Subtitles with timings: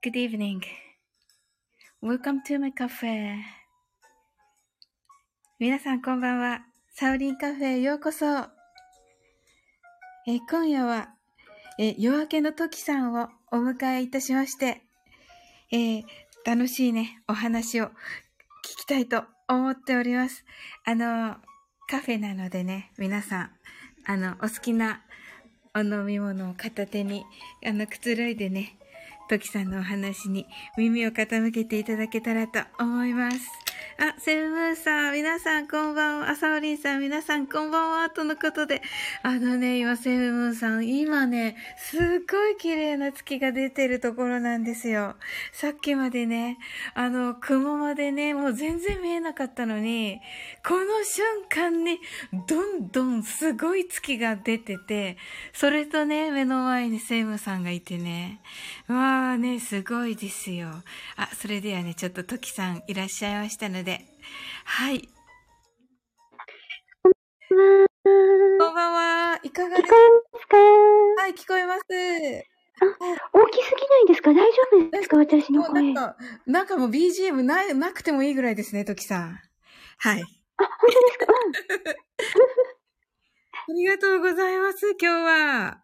[0.00, 0.62] Good evening.
[2.00, 3.34] Welcome to my cafe.
[5.58, 6.60] 皆さんこんばんは。
[6.94, 8.24] サウリンカフェへようこそ。
[8.24, 8.46] え
[10.48, 11.08] 今夜は、
[11.80, 14.82] え夜明けの時さんをお迎えいたしまして、
[15.72, 16.04] えー
[16.46, 17.90] 楽しいね、お話を聞
[18.78, 20.44] きたいと思っております。
[20.84, 21.38] あの、
[21.90, 23.50] カフェなのでね、皆さん、
[24.06, 25.02] あの、お好きな
[25.74, 27.24] お飲み物を片手に、
[27.66, 28.77] あの、くつろいでね、
[29.28, 30.46] トキさんのお話に
[30.78, 33.67] 耳を傾けていただけたらと思います。
[33.98, 36.30] あ、セブムーンさん、皆さんこんばんは。
[36.30, 38.10] あさおりんさん、皆さんこんばんは。
[38.10, 38.82] とのことで、
[39.22, 45.16] あのね、今、セブムーンさん、今ね、すっごい綺麗な月が出てるところなんですよ。
[45.52, 46.58] さっきまでね、
[46.94, 50.20] あの、雲までね、もう全然見えなかったのに、
[50.66, 51.98] この瞬間に、
[52.46, 55.16] どんどんすごい月が出てて、
[55.52, 58.40] それとね、目の前にセイムさんがいてね、
[58.86, 60.68] わーね、すごいですよ。
[61.16, 64.00] あ、それではね、ちょっとトキさんいらっしゃいましたので、
[64.64, 65.08] はい。
[68.58, 68.92] こんばん
[69.32, 69.40] は。
[69.42, 69.96] いかがですか？
[71.22, 71.82] はい、聞こえます。
[71.90, 74.30] 大きすぎないですか？
[74.32, 75.16] 大丈夫ですか？
[75.18, 75.82] 私の声。
[75.82, 76.16] もうなんか、
[76.46, 79.38] なんかもう BGM ななくてもいいぐらいですね、トキさん。
[79.98, 80.22] はい。
[80.22, 81.26] あ、本当ですか？
[81.26, 81.96] うん。
[83.70, 85.82] ありがとうございます、今日は。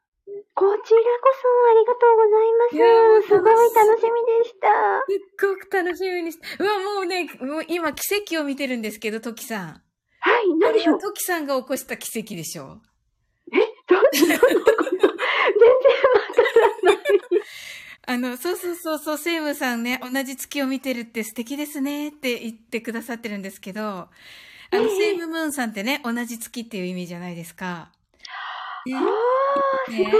[0.55, 3.29] こちらこそありがとうございます。
[3.29, 4.11] すごい楽しみ
[4.43, 4.69] でした。
[5.09, 6.47] すっごく楽しみにして。
[6.63, 8.03] うわ、もうね、もう今奇
[8.35, 9.83] 跡を見てるんですけど、トキさん。
[10.21, 10.99] はい、何でしょう？
[11.01, 12.81] トキさんが起こした奇跡でしょ
[13.53, 14.55] え、どんなこと？
[14.55, 14.69] 全然わ
[16.35, 16.43] か
[16.83, 17.05] らない。
[18.07, 24.09] あの、そうそうそうそう、セイムさんね、同じ月を見てるって素敵ですねって言ってくださってるんですけど、あ
[24.73, 27.91] の、ええセイムムーンさんってね、同じ月っていう意味じゃないですか。
[28.87, 30.13] ね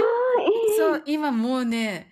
[0.77, 2.11] そう、今もうね、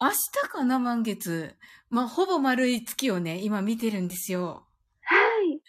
[0.00, 1.54] 明日かな、満月。
[1.90, 4.66] まあ、ほぼ丸い月をね、今見てるんですよ。
[5.02, 5.60] はい。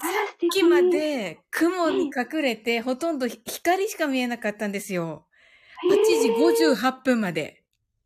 [0.00, 5.26] さっきまで雲に隠れて、ほとんど光しか見えなかったんですよ。
[5.90, 7.62] 8時へー58分まで。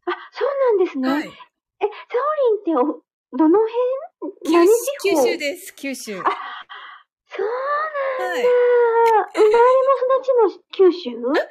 [0.06, 0.48] あ、そう
[0.78, 1.08] なんですね。
[1.08, 1.22] はい。
[1.22, 1.90] え、サオリ
[2.58, 3.02] ンってお、
[3.36, 3.58] どの
[4.42, 4.52] 九辺？
[4.52, 4.68] 何
[5.02, 6.18] 九州です、九州。
[6.20, 6.22] あ
[7.26, 7.46] そう。
[8.18, 8.42] はい。
[9.34, 9.58] 生まれも
[10.50, 11.10] 育ちも九州？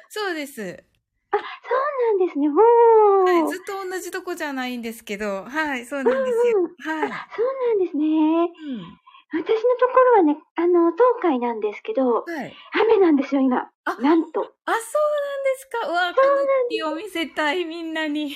[0.09, 0.83] そうです。
[1.31, 1.43] あ、そう
[2.19, 2.47] なんですね。
[2.49, 2.53] は
[3.47, 3.51] い。
[3.51, 6.59] ずっと同じとこじゃないんですけど、はい、そうなんですよ。
[6.59, 6.71] うんうん
[7.01, 7.11] はい。
[7.11, 8.05] あそうなんですね。
[8.05, 8.49] うん。
[9.35, 12.53] 私のところはね、あの、東海なんですけど、はい。
[12.83, 13.67] 雨なんですよ、今。
[13.85, 14.41] あなんと。
[14.41, 15.87] あ、そうなんですか？
[15.87, 18.31] うわ、この月を見せたい、みんなに。
[18.31, 18.35] え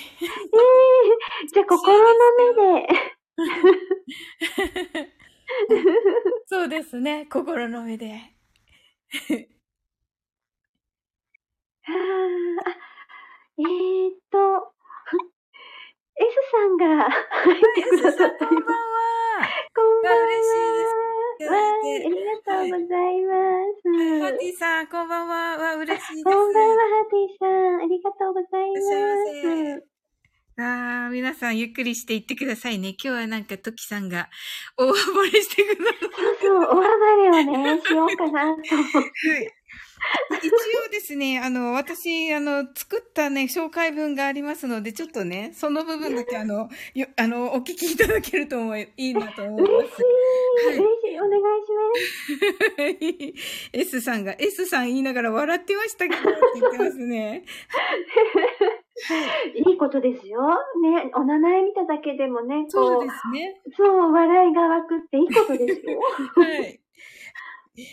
[1.54, 2.04] じゃあ、心の
[2.56, 2.88] 目で。
[6.46, 7.26] そうですね。
[7.26, 8.34] 心の目で。
[11.86, 11.94] あー
[12.64, 12.76] あ
[13.58, 14.74] えー、っと、
[16.16, 18.72] S さんが入ってくださってこんばんいます。
[18.72, 19.48] は。
[19.74, 20.26] こんばんは。
[20.26, 20.96] 嬉しいです
[21.46, 23.34] わーありがとうございま
[23.82, 24.18] す。
[24.20, 25.58] ハッティさん、こんばんは。
[25.58, 26.36] わ、嬉しいです。
[26.36, 27.82] こんばんは、ハーティさん。
[27.82, 29.32] ありがとうございいらっしゃいまます。
[29.82, 29.97] せ。
[30.60, 32.88] ああ、皆さんゆっくりしていってくださいね。
[32.90, 34.28] 今日はなんかトキさんが
[34.76, 34.92] 大暴
[35.22, 35.98] れしてください。
[36.00, 38.62] そうそう、お暴れをね、しようかなと。
[40.42, 40.46] 一
[40.86, 50.02] 応ですね、あの、私、あの、作ったね、紹介文がありますので、ちょっとね、その部分だけ、あの、よあの、お聞きいただけると思い、いいなと思い嬉します。
[50.70, 53.68] い、嬉しい、お願いします。
[53.72, 57.44] S さんが、S さん言いながら笑ってましたけど、って言ってますね。
[59.54, 60.40] いいことですよ。
[60.82, 63.60] ね、お名前見ただけでもね、そうですね。
[63.76, 66.00] そう、笑いが湧くっていいことですよ。
[66.36, 66.80] はい。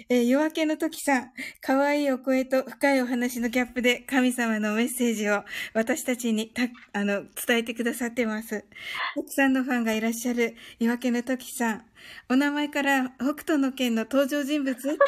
[0.10, 5.44] えー夜明けの時さん、可愛いお声と深いお話のギャップで神様のメッセージを
[5.76, 8.66] 私たちにた、あの、伝えてくださってます。
[9.16, 11.86] たくさんのファンがいらっしゃる夜明けの時さん。
[12.30, 15.04] お名前から北斗の剣の登場人物と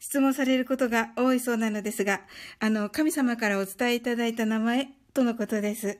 [0.00, 2.22] 質問されることが多いそうなのですが、
[2.58, 5.98] あの、神様からお伝えいただいた名前とのことです。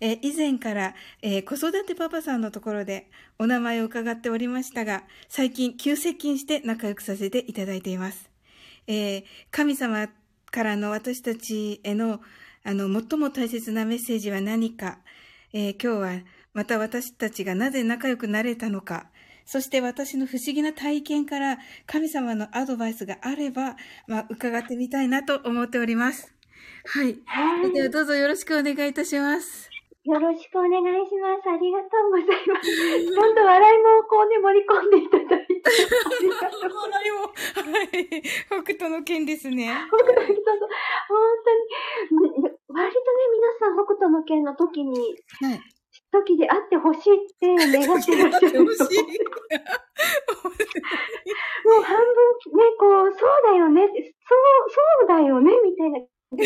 [0.00, 8.30] え以前から、えー子育てパパさんのところでお名前を伺っておりましたが、最近急接近して仲良くさせていただいています。
[8.86, 10.08] えー神様
[10.50, 12.20] からの私たちへの、
[12.64, 14.98] あの、最も大切なメッセージは何か、
[15.52, 16.22] えー今日は
[16.54, 19.10] また私たちがなぜ仲良くなれたのか、
[19.44, 23.76] そして私の不思議な体験から神様のアドバイスがあれば、
[24.06, 26.31] まあ、伺ってみたいなと思っております。
[26.84, 27.18] はい。
[27.26, 29.70] はではどうぞよろしくお願いいたします。
[30.04, 30.10] い。
[30.10, 31.46] よろしくお願いします。
[31.46, 32.66] ありがとうございます。
[33.06, 35.62] ちゃんと笑いもこうね、盛り込んでいただいて。
[35.62, 36.66] ありがとうございます。
[36.66, 38.22] 笑いも、はい。
[38.46, 39.70] 北斗の剣ですね。
[39.88, 41.18] 北斗の剣、本
[42.10, 43.04] 当に、うん割とね、
[43.36, 45.60] 皆さん北斗の剣の時にはい。
[46.10, 48.66] 時であってほしいって願ってらっしゃると思う。
[51.64, 52.06] もう半分
[52.56, 53.94] ね、こう、そうだよね、そう、
[54.68, 56.00] そうだよね、みたいな
[56.32, 56.44] で、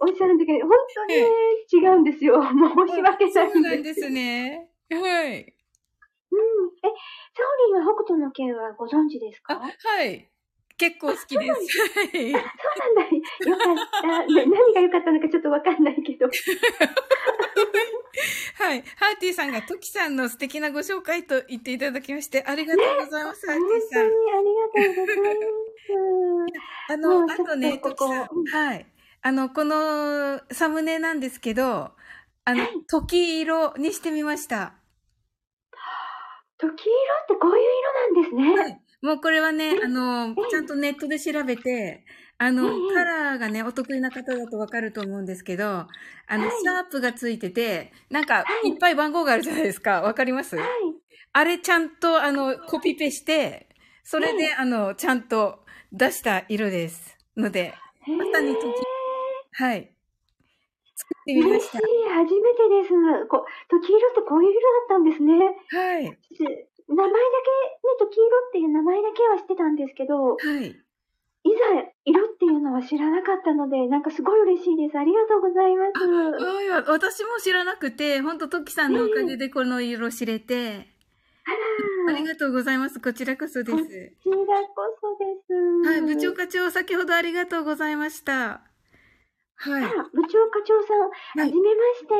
[0.00, 1.26] おっしゃるんだけど、本当にね
[1.72, 2.42] 違うんですよ。
[2.42, 4.08] 申し訳ないそうなんんです。
[4.10, 4.68] ね。
[4.90, 5.54] はい。
[6.32, 6.68] うん。
[6.82, 6.88] え、
[7.34, 10.30] サオリンは北斗の拳はご存知ですあ、かはい。
[10.76, 11.58] 結構好きです。
[11.94, 12.32] はい。
[12.32, 12.40] そうな
[12.90, 13.02] んだ。
[13.50, 14.06] よかった。
[14.08, 16.26] な何が良かったのかちょっとわかんないけど。
[18.56, 18.82] はい。
[18.96, 24.08] ハーティーさんがトキさんの素敵なご紹介と言っていただきまして、ありがとうございます、ハー本ティーさん。
[24.08, 26.92] 当にありがとうございます。
[26.92, 28.46] あの、あとね、トキさんうん。
[28.46, 28.86] はい。
[29.22, 31.92] あの、このサムネなんですけど、
[32.46, 34.74] あのはい、時色にしてみました。
[36.58, 37.64] 時色ってこういう
[38.22, 38.62] 色なんですね。
[38.62, 38.83] はい。
[39.04, 42.06] もうこれはね、あのえ、ちゃんとネットで調べて、
[42.38, 45.88] あのええ、カラーがね、お得意な方だとわかると思うんですけど、あ
[46.38, 50.00] の、はいシャープがついてて、なんか、はいいっぱい番号があるじゃないですか。
[50.00, 50.56] わかります？
[50.56, 50.66] はい。
[51.34, 53.68] あれちゃんと、あの、コピペして、
[54.04, 55.58] それで、あの、ちゃんと
[55.92, 57.18] 出した色です。
[57.36, 57.74] ので、
[58.06, 58.62] まさに時
[59.52, 59.90] はい。
[60.96, 61.76] 作ってみまし嬉しい。
[62.08, 63.26] 初めてです。
[63.28, 65.38] こ時色ってこういう色だったんですね。
[65.70, 65.76] た。
[65.78, 66.18] はい。
[66.88, 67.20] 名前だけ、ね、
[67.98, 70.66] 時色っていう名前だけは知ってたんですけど、はい。
[71.46, 71.56] いざ
[72.06, 74.98] 色っていうのは知らなかったので、なんかすごい嬉しいです。
[74.98, 76.90] ありがとうございます。
[76.90, 80.88] 私も知らなくて、ほんと、トキさんのおかげでこの色知れて、
[82.06, 82.98] あら、ありがとうございます。
[82.98, 83.76] こちらこそです。
[83.76, 84.16] こちらこ
[85.00, 85.52] そです。
[85.90, 88.62] はい、部長課長、先ほどありがとうございました。
[89.64, 89.84] はい。
[89.84, 92.14] あら、部長課長さん、ははいじめまして。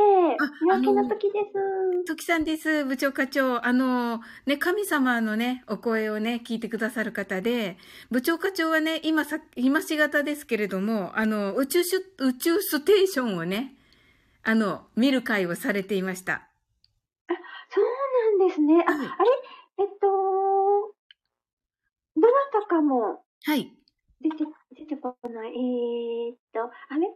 [0.63, 2.05] 夜あ明けの時です。
[2.07, 2.85] トキさんです。
[2.87, 3.65] 部長課長。
[3.67, 7.77] あの、ね、神様のね、お声をね、聞いてくださる方で、
[8.11, 11.81] 部長課長はね、今さ、今し型ですけれども、あの、宇宙
[12.19, 13.75] 宇宙ステーションをね、
[14.43, 16.49] あの、見る会をされていました。
[17.69, 18.83] そうなんですね。
[18.87, 19.31] あ、はいあれ？
[19.79, 20.07] えっと、
[22.17, 23.71] どなたかもはい。
[24.21, 24.45] 出て、
[24.77, 25.51] 出てこない。
[25.51, 27.13] えー、っと、あれ？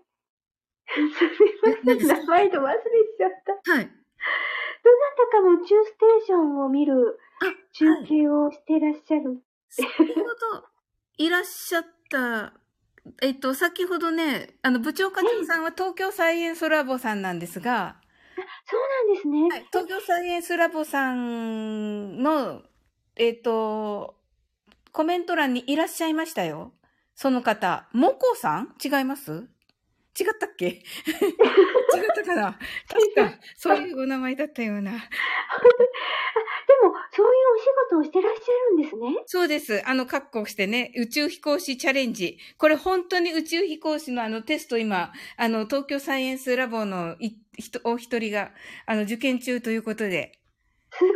[0.95, 2.07] すみません。
[2.07, 2.75] 名前と忘れ
[3.17, 3.31] ちゃっ
[3.65, 3.73] た。
[3.73, 3.85] はい。
[3.85, 9.43] どなたかも宇宙ステーションを見るあ、中継をしてらっしゃる。
[9.69, 10.65] 先ほど
[11.19, 12.55] いらっしゃった、
[13.21, 17.97] えっと、先ほどね、あの、部長課長さんは東京サイエンスラボさんなんですが、
[18.65, 19.49] そうなんですね。
[19.51, 22.63] はい、東京サイエンスラボさんの、
[23.17, 24.17] えっと、
[24.93, 26.73] コメント欄にいらっしゃいましたよ。
[27.15, 27.89] その方。
[27.93, 28.75] モコさん？
[28.83, 29.49] 違います？
[30.19, 30.67] 違ったっけ？
[30.67, 30.83] 違っ
[32.15, 32.59] たかな？
[32.89, 34.93] 確か、 そういうお名前だったような。
[34.93, 34.97] で
[36.87, 39.23] も、そういうお仕事をしてらっしゃるんですね。
[39.27, 39.83] そうです。
[39.89, 42.39] あの、格好してね、宇宙飛行士チャレンジ。
[42.59, 47.17] これ本当に宇宙飛行士のあのテスト今、あの、東京サイエンスラボの
[47.85, 48.53] お一人が、
[48.87, 50.33] あの、受験中ということで。
[50.93, 51.15] すごーい。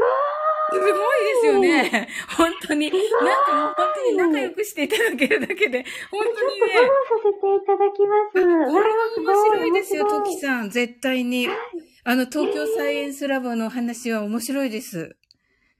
[0.72, 2.08] すごいですよね。
[2.36, 2.90] 本当に。
[2.90, 3.00] なん
[3.44, 7.12] かもう本当に仲良くしていただけるだけで、本ちょっ当にねとフォロー。
[7.12, 8.32] させていただきます。
[8.32, 10.70] これは面白いですよ、トキさん。
[10.70, 11.48] 絶対に。
[12.04, 15.16] あの、東京サイエンスラボの話は面白いです。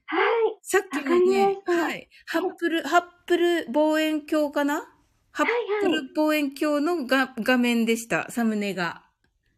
[0.05, 0.57] はい。
[0.61, 2.09] さっきのね、はい。
[2.27, 4.89] ハッブル、ハッブル望遠鏡かな？
[5.31, 5.47] ハッ
[5.81, 9.02] ブル望遠鏡のが画面でした、サムネが。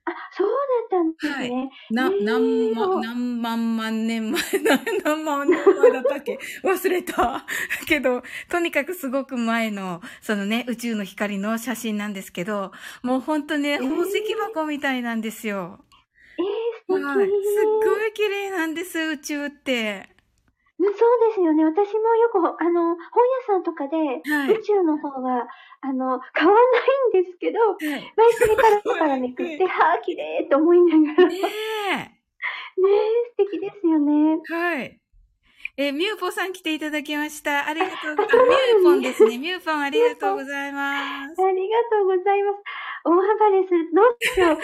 [0.08, 0.54] あ、そうだ
[0.86, 1.72] ったんですね。
[1.90, 6.38] な、ねえ何万、何万万年前、な何万年前だったっけ？
[6.64, 7.14] 忘れた。
[7.16, 7.46] だ
[7.88, 12.72] けど、とにかくすごく前の、そのね、宇宙の光の写真なんですけど、
[13.04, 15.80] もう本当ね、ー宝石箱みたいなんですよ。
[16.38, 17.04] えー、素敵。
[17.04, 17.28] はい。
[17.28, 17.66] すっ
[18.00, 20.10] ごい綺麗なんです、宇宙って。
[20.10, 20.16] うん
[20.78, 20.94] そう
[21.30, 21.64] ですよね。
[21.64, 22.98] 私もよく、あの、本屋
[23.48, 25.48] さんとかで、はい宇宙の方は、
[25.86, 26.60] あの、買わな
[27.18, 28.14] いんですけど、はい。
[28.18, 31.30] 毎回パラパラめくって、 はあ、綺麗と思いながら。
[31.30, 34.42] ねねえ、素敵ですよね。
[34.50, 34.54] え。
[34.54, 35.00] はい。
[35.78, 37.68] えーミューポさん来ていただきました。
[37.68, 37.98] ありがとう。
[38.12, 39.38] あ、ミューポンですね。
[39.38, 41.44] ミューポンありがとうございます。
[41.44, 42.64] ありがとうございます。
[43.04, 43.92] 大暴れする。
[43.94, 44.50] どうしよう。
[44.50, 44.58] そんな、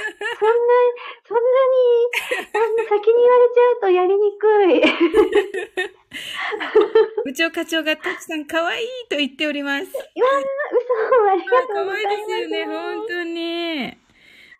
[1.28, 6.01] そんなに、あの先に言われちゃうとやりにくい。
[7.26, 9.86] 部長課長がたくさん可愛いと言っております。
[9.86, 12.16] 嘘、ありがとう可ございます。
[12.16, 13.98] 愛いですよね、本当に。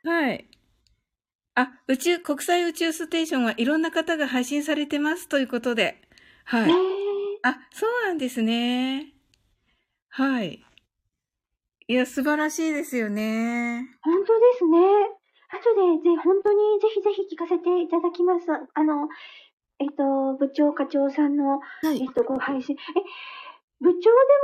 [0.04, 0.48] はい。
[1.56, 6.02] あ、宇宙、国際宇宙ステーションはいろんな方が配信されてますということで。
[6.46, 6.68] はい。
[6.68, 6.74] ね
[7.44, 9.14] あ、そうなんですね。
[10.10, 10.64] はい。
[11.88, 13.86] いや、素晴らしいですよね。
[14.02, 14.78] 本当ですね。
[15.50, 18.46] 後で、ぜ、本当にぜひぜひ聞かせていただきます。
[18.74, 19.10] あの、
[19.82, 21.60] えっと、部長課長さんの、は
[21.92, 22.02] い。
[22.02, 22.76] えっと、ご配信。
[22.76, 22.80] え、
[23.84, 24.00] 部長で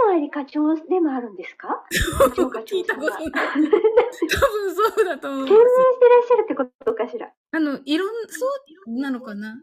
[0.07, 1.85] もあり、課長でもあるんですか？
[2.29, 3.11] 部長課長聞いたさんは。
[3.11, 3.53] ことない。
[3.53, 5.65] 兼 任多分そうだと思いしてます。
[5.69, 7.31] らっしゃるってことかしら？
[7.51, 8.47] あの、いろん、そ
[8.87, 9.61] うなのかな？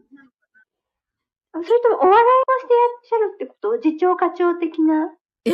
[1.57, 3.78] あそれともお笑いをしてらっしゃるってこと？
[3.81, 5.12] 次長課長的な？
[5.45, 5.50] え？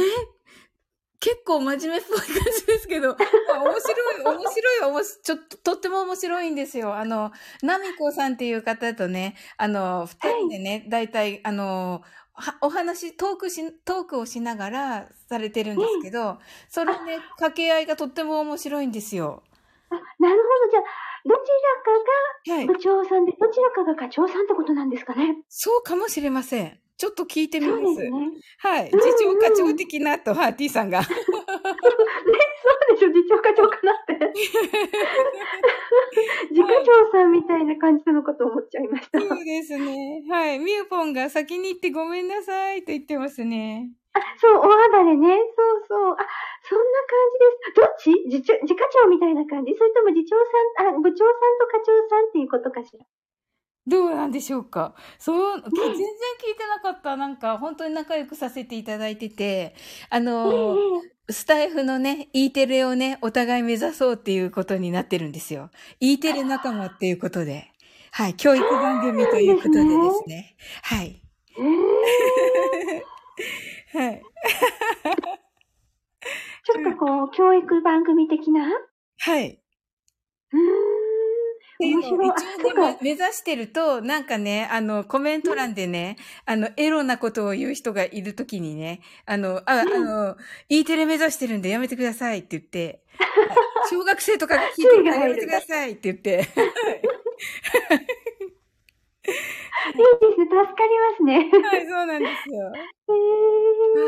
[1.21, 2.27] 結構真面目っぽい感
[2.59, 3.17] じですけど、あ
[3.63, 6.95] 面白い、面白い、おもしちょっと、とっても面白いんですよ。
[6.95, 7.31] あの、
[7.63, 16.39] ナミコさんっていう方とね、あの、二人でね、だいたい、あの、はお話、トークし、トークをしながらされてるんですけど、
[16.71, 19.43] そのね、掛け合いがとっても面白いんですよ。
[19.91, 20.71] あ、なるほど。
[20.71, 20.83] じゃあ、
[21.27, 21.49] どち
[22.49, 22.75] らはいかが。
[22.75, 25.37] 部長さんで、どちらかが課長さんってことなんですかね？
[25.51, 26.81] そうかもしれません。
[27.01, 27.97] ちょっと聞いてみます。
[27.97, 28.11] ですね。
[28.59, 28.91] はい。
[28.91, 31.01] 次長課長的なと、はい、T さんが。
[31.01, 31.17] ね、そう
[32.95, 34.33] でしょ、次長課長かなって。
[36.49, 39.19] 次課長さんみたいな感じなのかと思っちゃいました。
[39.19, 40.23] そうですね。
[40.29, 40.59] はい。
[40.59, 43.89] みゆぽんが先に行ってごめんなさいと言ってますね。
[44.13, 44.69] あ、そう、お暴
[45.03, 45.39] れね。
[45.57, 46.13] そうそう。
[46.13, 46.17] あ、
[46.69, 47.81] そんな感じです。
[47.81, 48.13] どっち？
[48.31, 49.75] 次長、次課長みたいな感じ？
[49.75, 53.07] それとも次長さん、あ、部長さんと課長さんっていうことかしら？
[53.91, 54.95] どうなんでしょうか？
[55.19, 57.17] そう、全然聞いてなかった。
[57.17, 59.75] なんか、本当に仲良くさせていただいてて、
[60.11, 65.71] あえの、えスタイフのね、E テレをね、お互い目指そうっていうことになってるんですよ。
[66.01, 67.71] E テレ仲間っていうことで。
[68.13, 68.35] はい。
[68.35, 70.57] 教育番組ということでですね。
[70.83, 71.23] はい。
[71.59, 71.63] え
[73.93, 74.23] え はい。
[76.65, 78.67] ちょっとこう、教育番組的な？
[78.69, 78.71] う
[79.19, 79.61] はい。
[80.53, 81.10] ーん。
[81.81, 90.37] 面白い一応ね、目指してると、なんかね、あの、コメント欄でね、あの、エロなことを言う人がいるときにね、あの、あ、あの、
[90.69, 93.03] E テレ目指してるんでやめてくださいって言って、
[93.91, 96.47] 小学生とかが聞いてるからやめてくださいって言って、いいで
[100.35, 100.45] すね。
[100.45, 101.51] 助かりますね。
[101.69, 102.73] はい、そうなんですよ。
[103.09, 103.13] え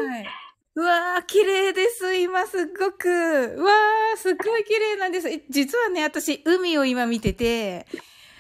[0.07, 0.42] はい。
[0.75, 3.09] うわー、綺麗です、今すっごく。
[3.09, 5.29] うわー、すっごい綺麗なんです。
[5.29, 7.87] え実はね、私、海を今見てて、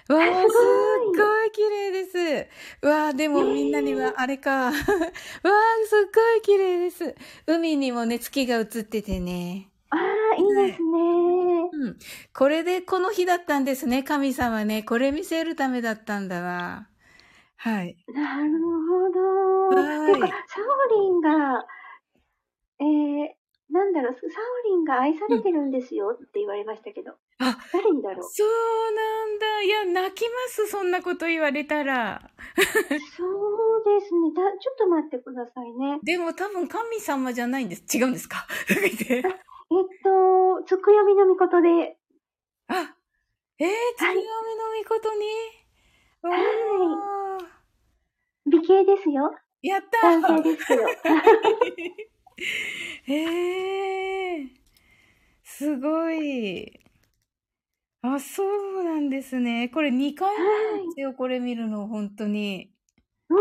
[0.08, 2.48] うわー、すっすごい綺麗です。
[2.82, 4.70] うわー、でもみんなにはあれか。
[4.70, 7.14] う わー、すっごい綺麗です。
[7.46, 9.68] 海にもね、月が映っててね。
[9.90, 11.68] ああ、いいですね。
[11.72, 11.98] うん。
[12.32, 14.82] これでこの日だったんですね、神様ね。
[14.82, 16.88] これ見せるためだったんだわ。
[17.56, 17.96] はい。
[18.08, 18.50] なる
[18.88, 19.20] ほど。
[19.76, 21.64] はいてか、サオリンが、
[22.82, 27.12] えー、なんだろう、サオリンが愛されてるんですよって言われましたけど。
[27.38, 28.28] あ、誰にだろう？
[28.28, 28.48] そう
[28.92, 29.62] なんだ。
[29.62, 32.20] いや、泣きます、そんなこと言われたら。
[33.16, 34.32] そうですね。
[34.34, 36.00] だ、ちょっと待ってくださいね。
[36.02, 37.84] でも多分神様じゃないんです。
[37.96, 38.46] 違うんですか？
[38.68, 38.78] えっ
[40.02, 41.96] と、つくよみのみことで、
[42.68, 42.94] あ、
[43.58, 45.26] えー、月読みのみことに？
[46.22, 47.46] はいわー
[48.50, 49.34] 美形ですよ。
[49.62, 50.80] やった男性ですよ。
[53.08, 54.48] えー、
[55.44, 56.80] すごい。
[58.02, 59.68] あ、そうなんですね。
[59.68, 62.72] これ2回目なんですよ、これ見るの、本当に。
[63.30, 63.34] お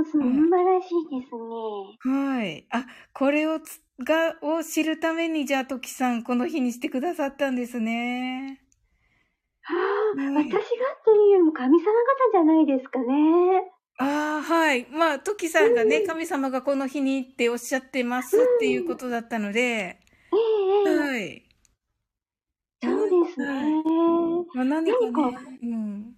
[0.00, 1.98] ー、素晴らしいですね。
[2.00, 2.66] はい。
[2.70, 8.60] あ、これをつ、が、を知るために、じゃあ、トキさん、この日にしてくださったんですね。
[9.62, 10.60] はあ、はい私がっ
[11.04, 13.73] ていうよりも神様方じゃないですかね。
[13.98, 14.86] ああ、はい。
[14.90, 21.42] まあ、トキさんがね、神様がこの日にっておっしゃってますっていうことだったので、ええええはい。
[22.82, 23.46] そうですね。
[23.46, 24.46] はいうん。
[24.52, 26.16] まあ、何かね、何かうん。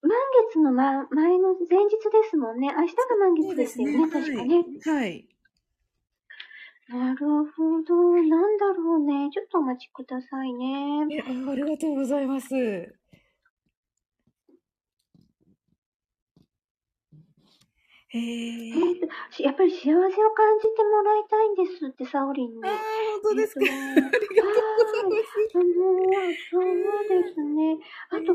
[0.00, 0.10] 満
[0.50, 2.68] 月の、ま、前の前日ですもんね。
[2.76, 4.64] 明日が満月ですよね、確かね。
[4.84, 5.28] はい。
[6.88, 8.12] なるほど。
[8.22, 9.28] なんだろうね。
[9.30, 11.04] ちょっとお待ちくださいね。
[11.04, 12.48] ありがとうございます。
[18.14, 20.08] ええー、ーと、しやっぱり幸せを感
[20.58, 22.64] じてもらいたいんですって、サオリンに。
[22.64, 22.70] ああ、
[23.22, 23.60] 本当ですか？
[23.68, 25.38] ありがとうございます。
[25.54, 25.72] あの
[26.50, 27.78] そうですね。
[28.10, 28.32] あと、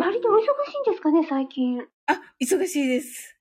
[0.00, 1.76] 割とお忙しいんですかね、最近。
[1.76, 3.36] ねあ、忙しいです。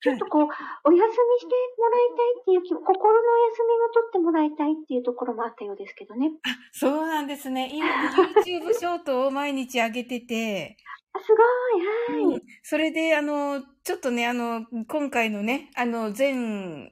[0.00, 0.46] ちょっとこう、
[0.84, 1.04] お休み
[1.38, 6.32] してもらいたいっていう気、心のお休みも取ってもらいたいっていうところもあったようですけどね。
[6.42, 7.70] あ、そうなんですね。
[7.72, 11.42] 今、YouTube ショートを毎日上げてて、あ、すご
[11.78, 12.42] い、はい。
[12.62, 16.30] それで、あの、ちょっとね、あの、今回のね、あの、前、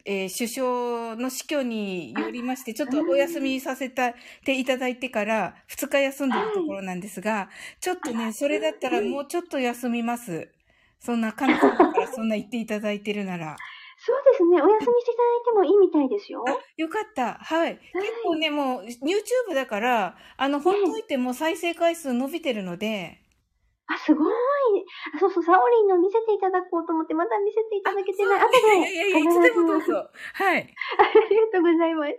[0.05, 4.15] えー首相の死去によりまして、ちょっとお休みさせて
[4.47, 7.51] いただいてから、2日休んでるところなんですが、
[7.81, 10.49] ちょっとね、それだったらもうちょっと休みます。
[11.01, 13.57] そんな神様から そんな言っていただいてるなら。
[13.99, 14.63] そうですね。
[14.63, 16.45] お休みしていただいてもいいみたいですよ。
[16.47, 17.35] あ、よかった。
[17.35, 17.79] はい。
[17.93, 23.19] 結構ね、もう、YouTube だから、あの、ほっといても再生回数伸びてるので、
[23.91, 24.33] あ、すごい。
[25.15, 28.41] あそうそう、サオリンの見せていただこうと思って、まだ見せていただけてない。
[28.41, 28.59] あ後で。
[28.59, 30.09] いやいやいや、いつでもどうぞ。
[30.35, 30.75] はい。
[30.99, 32.19] ありがとうございます。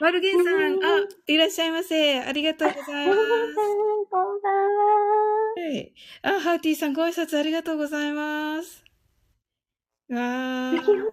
[0.00, 0.88] マルゲンさん、うんあ、
[1.26, 2.18] いらっしゃいませ。
[2.18, 3.18] ありがとうございます。
[3.18, 4.92] マルゲンさん、こんばんは。
[5.54, 5.94] はい。
[6.22, 8.82] あ、ハーティーさん、ご挨拶ありがとうございます。
[10.08, 10.76] わー。
[10.76, 11.12] 先ほど、あ、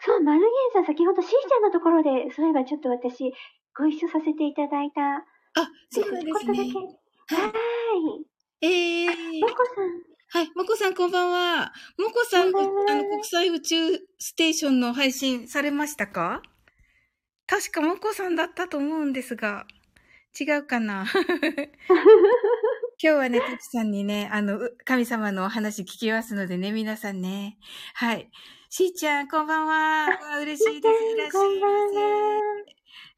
[0.00, 3.32] そう、マルゲンさん、先ほどしーちゃんのところで、そういえばちょっと私、
[3.78, 5.24] ご一緒させていただいた。
[5.54, 6.68] あ、そうなんですね。
[7.28, 9.06] ちょっとだけ。
[9.06, 9.48] はえーも。
[9.48, 10.02] こさん。
[10.28, 11.72] はい、もこさんこんばんは。
[11.98, 13.76] もこさん、こんあの、国際宇宙
[14.18, 16.42] ステーションの配信されましたか？
[17.46, 19.66] 確かもこさんだったと思うんですが、
[20.38, 21.06] 違うかな？
[22.98, 27.58] 今日はね、ときさんにね、あの、う神様のお話聞きますのでね、皆さんね。
[27.94, 28.30] はい。
[28.70, 30.08] しーちゃん、こんばんは。
[30.08, 31.04] わ嬉しいです。
[31.04, 31.98] いらっしゃいませ。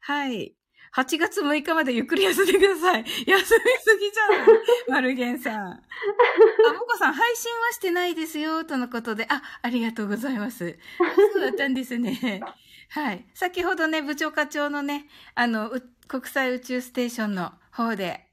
[0.01, 0.58] はい。
[0.95, 3.05] 8月6日までゆっくり休んでください。
[3.27, 4.47] 休みすぎじゃない？
[4.89, 5.55] マルゲンさん。
[5.71, 9.25] あ、もこさん、配信はしてないですよ、とのことで。
[9.29, 10.77] あ、ありがとうございます。
[10.99, 12.41] あそうだったんですね。
[12.89, 13.25] はい。
[13.35, 18.25] 先ほどね、部長課長のね、あの、う国際宇宙ステーションの方で、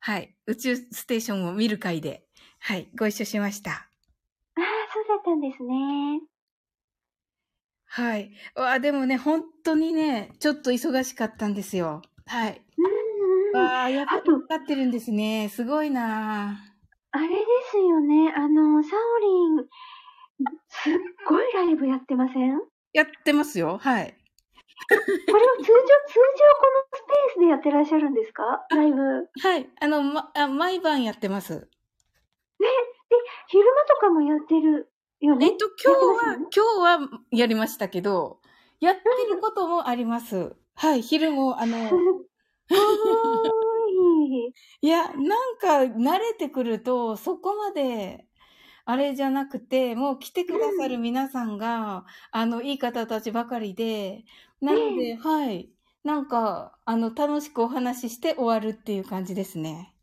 [0.00, 0.36] はい。
[0.46, 2.26] 宇宙ステーションを見る会で、
[2.58, 2.88] はい。
[2.96, 3.70] ご一緒しました。
[3.70, 6.20] ああ、そうだったんですね。
[7.96, 8.30] はい。
[8.54, 12.02] わあ、でもね、本当にね、ちょっと忙しかったんですよ。
[12.26, 12.60] はい。
[12.76, 13.64] うんうんうん。
[13.64, 15.48] わあ、やっぱりかかってるんですね。
[15.48, 16.58] すごいな
[17.12, 17.36] あれで
[17.70, 18.34] すよね。
[18.36, 19.64] あの、サオリン、
[20.68, 20.92] すっ
[21.26, 22.58] ごいライブやってません？
[22.58, 23.78] こやってますよ。
[23.78, 24.04] はい。
[24.92, 25.72] れを通常、通常
[26.60, 28.66] このスペースでやってらっしゃるんですか？
[28.68, 29.00] ライブ。
[29.40, 29.70] はい。
[29.80, 31.70] あの、ま、あ毎晩やってます。
[33.48, 34.90] 昼間とかもやってる。
[35.20, 38.40] えっと、今日は、今日はやりましたけど、
[38.80, 40.54] やってることもあります。
[40.74, 41.02] はい。
[41.02, 41.90] 昼も、あの、
[44.28, 44.52] い。
[44.82, 48.26] いや、なんか慣れてくると、そこまで、
[48.84, 54.24] あれじゃなくて、もう来てくださる皆さんが、あの、いい方たちばかりで、
[54.60, 55.70] なので、はい。
[56.04, 59.94] なんか、あの、楽しくお話しして終わるっていう感じですね。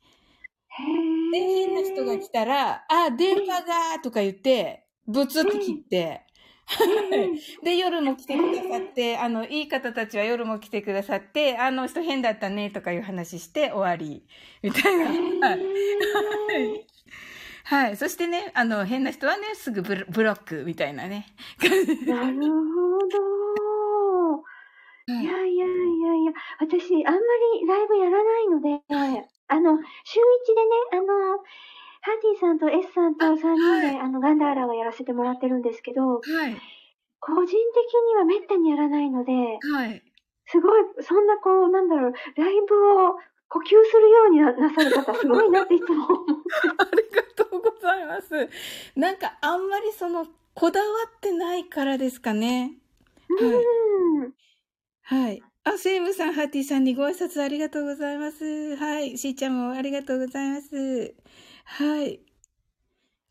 [1.31, 6.21] で、へ変な人が来たら、あ、電波がとか言って、ブツって切って、
[7.63, 14.23] で、夜も来てくださって、あの、いい方たちは夜も来てくださって、あの人変だったねとかいう話して終わり、
[14.61, 15.05] みたいな。
[15.07, 15.19] はい。
[15.41, 16.87] はい
[17.65, 17.97] はい。
[17.97, 21.27] そしてね、あの、変な人はね、すぐブロブロックみたいなね。
[22.05, 24.43] なるほど。
[25.07, 27.19] いやいやいやいや、私、あんま
[27.61, 28.83] りライブやらないので、
[29.47, 31.03] あの、週一でね、あの、
[32.03, 36.21] ハーティーさんと S さんと3人で、はいあの、ガンダーラはやらせてもらってるんですけど、はい。
[37.21, 40.03] 個人的にはめったにやらないので、はい。
[40.45, 42.75] すごい、そんなこう、なんだろう、ライブ
[43.07, 43.15] を
[43.47, 46.43] 呼吸するようにななさる方、すごいなっていつも思う。
[46.77, 48.49] ありがとうございます。
[48.97, 52.77] なんか、あんまりその、こだわってないからですかね。
[53.29, 53.65] はい。
[54.19, 54.33] うん。
[55.03, 55.43] はい。
[55.63, 58.75] あ、セイムさん、ハーティーさんにご挨拶ありがとうございます。
[58.75, 59.17] はい。
[59.17, 61.15] しーちゃんもありがとうございます。
[61.65, 62.19] はい。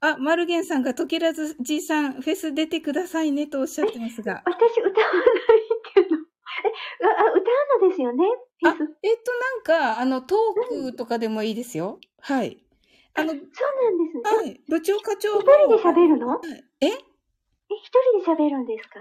[0.01, 4.42] あ、マルゲンさんが、とけらずじいさん、フェス出てくださいねとおっしゃってますが。
[4.47, 5.25] 私、歌わない
[5.95, 6.16] けど。
[6.16, 7.38] え、 あ、あ歌
[7.79, 8.25] うのですよね？
[8.61, 9.62] フあェス。、えっと、なん
[9.97, 12.01] か、あの、トークとかでもいいですよ。
[12.21, 12.64] はい。
[13.14, 14.23] あの、そうなんですね。
[14.25, 14.61] はい。
[14.68, 16.29] 部長課長一人で喋るの？
[16.29, 16.87] はいえ？
[16.88, 16.90] え、
[17.71, 17.87] 一
[18.25, 19.01] 人で喋るんですか？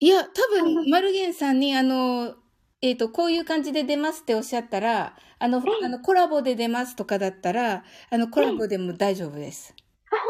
[0.00, 2.36] いや、多分、マルゲンさんに、あの、
[2.82, 9.72] えっ、と、こういう感じで出ますっておっしゃったら、あの、ええあの、コラボで出ますとかだったら、あの、コラボでも大丈夫です。
[10.10, 10.26] あ、本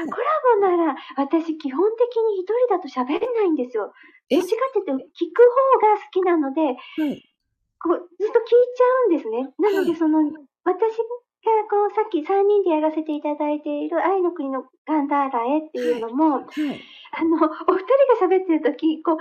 [0.00, 0.02] 当？
[0.02, 3.92] あ、コラボなら、私基本的に一人だと喋れないんですよ。
[4.30, 4.36] え？
[4.36, 5.44] どっちかっていうと、聞く
[5.76, 7.30] 方が好きなので、はい。
[7.78, 9.52] こう、ずっと聞いちゃうんですね。
[9.60, 10.24] なので、はいその、
[10.64, 16.80] 私がこう、さっき3人でやらせていただいている愛の国のガンダーラへっていうのも、はい。
[17.12, 17.84] あの、お二
[18.16, 19.16] 人が喋ってる時こう、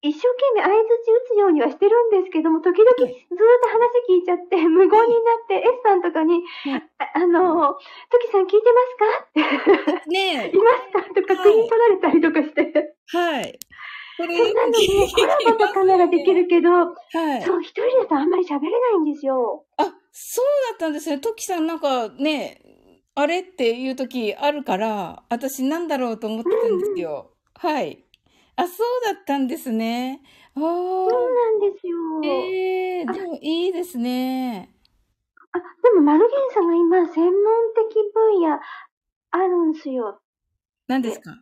[0.00, 6.34] 一生懸命相づち打つようにはしてるんですけども、時々ずーっと話聞いちゃって、無言になって、S さんとかに、
[6.64, 9.90] はいああの、トキさん聞いてますか？
[9.98, 10.70] って、ね いま
[11.02, 11.14] すか？
[11.14, 12.72] とかはいクイー取られたりとかして。
[12.74, 13.16] え。
[13.16, 13.58] はい。
[14.18, 14.78] そうなので、
[15.14, 16.94] コラボとかならできるけど、は
[17.38, 17.42] い。
[17.42, 19.64] そう、一人だとあんまり喋れないんですよ。
[19.76, 21.18] あ、そうだったんですね。
[21.18, 22.60] トキさんなんかね、
[23.14, 27.32] あれっていう時あるから、私なんだろうと思ってたんですよ。
[27.54, 28.04] はい。
[28.58, 30.20] あ、そうだったんですね。
[30.56, 31.34] あそうあ。
[31.34, 31.96] なんですよ。
[32.24, 34.74] ええでもいいですね。
[35.52, 37.32] あ、でも、マルゲンさんが今、専門
[37.74, 38.60] 的分野
[39.30, 40.20] あるんすよ。
[40.88, 41.32] 何ですか？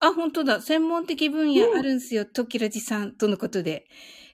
[0.00, 0.60] あ、本当だ。
[0.60, 2.24] 専門的分野あるんすよ。
[2.26, 3.86] トキラジさんとのことで。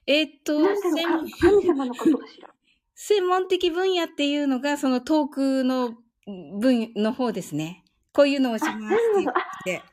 [0.07, 2.49] えーっと、専門か、神様のことかしら？
[2.95, 5.97] 専門的分野っていうのが、そのトークの
[6.59, 7.83] 分の方ですね。
[8.13, 9.29] こういうのをしますっ
[9.65, 9.85] え、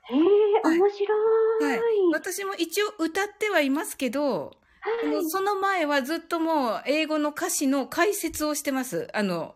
[0.63, 1.19] はい面白い。
[1.61, 1.81] はい。
[2.13, 4.57] 私も一応歌ってはいますけど、
[5.03, 9.09] あのその前はずっともう英語の歌詞の解説をしてます。
[9.15, 9.55] あの、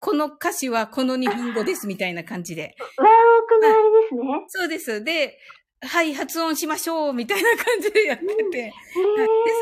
[0.00, 2.76] この歌詞はこの日本語ですみたいな感じで。
[2.98, 4.44] ワーオクのあれですね。
[4.48, 5.02] そうです。
[5.02, 5.38] で、
[5.80, 8.58] はい、発音しましょうみたいな感じでやってて。
[8.58, 8.74] へはい、で、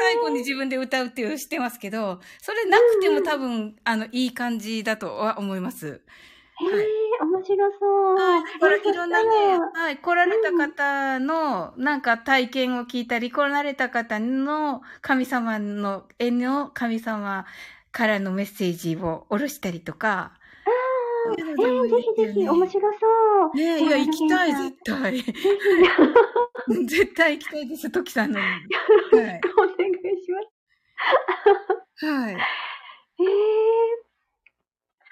[0.01, 6.03] 最後に自分で歌うっていうのをしてますけど、それなくても多分、あの、いい感じだとは思います。
[6.61, 8.17] へえ、面白そう。
[8.17, 8.43] はい。
[8.45, 9.31] だからえいろんなね、
[9.75, 17.47] はい、来られた方の、なんか体験を聞いたり、来られた方の神様の、絵の神様
[17.91, 20.09] からのメッセージを下ろしたりとか。
[20.09, 20.71] あ
[21.31, 23.07] あ、えー、ぜひぜひ、面白そ
[23.55, 23.57] う。
[23.57, 24.55] ねえ、いや、行きたい。
[24.55, 25.23] 絶対。
[25.23, 25.33] ぜ
[26.87, 28.47] 絶対行きたいです、トキさんのに。
[28.47, 29.41] はい。
[29.43, 30.41] ひ、お願いしま
[32.01, 32.07] す。
[32.07, 32.35] はい。
[32.35, 34.13] ええ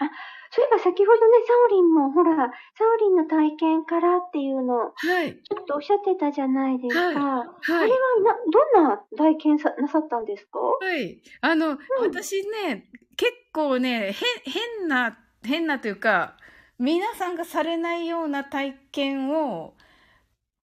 [0.01, 0.11] あ、
[0.53, 5.35] そういえば先ほどね、サオリンも、ほら、サオリンの体験からっていうのを、はい。
[5.43, 7.01] ちょっとおっしゃってたじゃないですか。
[7.01, 7.89] あはい。
[7.89, 8.37] れはな、
[8.75, 10.59] どんな体験さなさったんですか？
[10.59, 11.23] はい。
[11.41, 14.13] あの、私ね、結構ね、
[14.45, 16.37] 変、変な、変なというか、
[16.79, 19.77] 皆さんがされないような体験を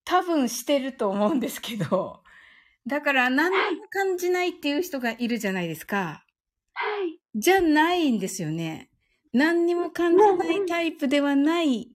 [0.04, 2.24] 多分してると思うんですけど、
[2.88, 6.26] だから何にも感じないっていう人がいるじゃないですか。
[6.74, 7.20] はい。
[7.36, 8.90] じゃないんですよね。
[9.34, 11.90] 何にも感じないタイプではない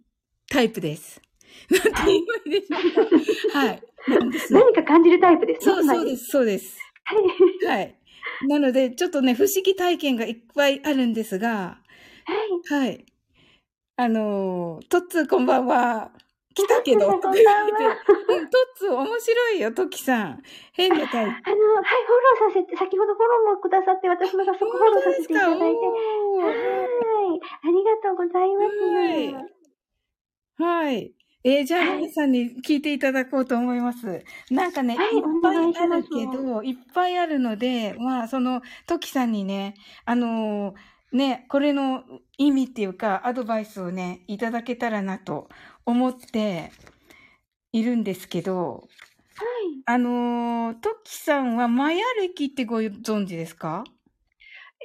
[0.50, 1.20] タイプです。
[1.70, 2.76] なんて言えばいいでしょ
[3.48, 3.58] うか。
[3.58, 3.82] はい。
[4.50, 5.74] 何か感じるタイプですね。
[5.74, 6.78] そうそうですす、そうです。
[7.64, 7.78] はい。
[7.78, 7.98] はい。
[8.48, 11.78] なので、ちょっとね、不思議体験がいっぱいあるんですが、
[12.68, 12.86] はい。
[12.86, 13.06] はい。
[13.96, 16.12] あのー、トッツーこんばんは。
[16.54, 17.32] 来たけど、 こんトッ
[18.76, 20.42] ツー面白いよ、トキさん。
[20.72, 21.18] 変なタイプ。
[21.18, 21.54] あの、はい、フォ
[22.44, 25.64] ローさせて、先ほどフォローもくださって、私も早速フォローさせていただいて。
[25.64, 25.74] はい。
[27.62, 28.68] ありがとうございま
[30.58, 30.62] す。
[30.62, 31.14] はい。
[31.44, 34.22] えーじゃあ皆さんに聞いていただこうと思います。
[34.50, 42.04] なんかね、はいいっぱいあるけど、いっぱいあるので、まあ、その、トキさんにね、あのーね、これの
[42.38, 45.48] 意味っていうか、アドバイスをね、いただけたらなと
[45.84, 46.72] 思って
[47.72, 48.88] いるんですけど、
[49.36, 49.82] はい。
[49.86, 53.84] あのートキさんはマヤ歴ってご存知ですか？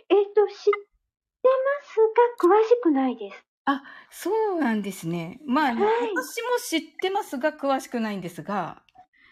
[0.10, 0.72] えっ、と、知って
[1.44, 1.50] ま
[1.84, 3.48] すが、詳しくないです。
[4.10, 5.40] そうなんですね。
[5.46, 8.84] まあ、ねはい私も知ってますが、詳しくないんですが、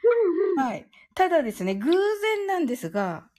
[0.04, 0.68] うんうん。
[0.68, 0.88] はい。
[1.16, 3.30] ただですね、偶然なんですが、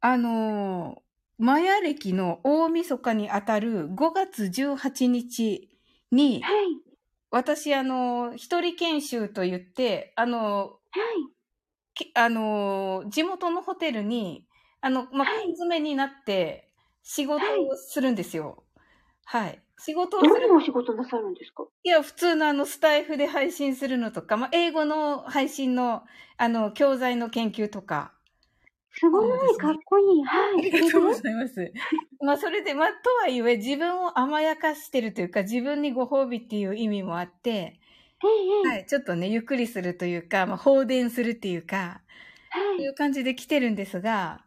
[0.00, 1.02] あのー
[1.38, 5.68] マヤ歴の大晦日にあたる5月18日
[6.12, 6.91] に、はい。
[7.32, 11.32] 私、あのー一人研修と言って、あのはい。
[12.14, 14.46] あのー地元のホテルに、
[14.80, 16.70] あの、まあ、はい缶詰になって
[17.02, 18.64] 仕事をするんですよ。
[19.24, 19.62] はい。
[19.78, 21.64] 仕事をする仕事なさるんですか？
[21.84, 26.04] いや、普通のあの、スタイフで配信するのとか、まあ、英語の配信の、
[26.36, 28.12] あの、教材の研究とか。
[28.94, 30.24] すごい、かっこいい。
[30.24, 30.62] はあい。
[30.62, 31.72] りがとうございます。
[32.24, 37.80] まあ、それで、まあ、とはいえ、自分を甘やかしてるというか、自分にご褒美っていう意味もあって、
[38.24, 42.02] ええ、はい、ちょっとね、ゆっくりするというか、まあ、放電するっていうか、
[42.50, 42.82] はい。
[42.82, 44.46] いう感じで来てるんですが、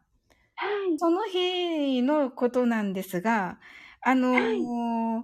[0.56, 1.00] はい。
[1.00, 3.60] その日のことなんですが、
[4.02, 4.30] あの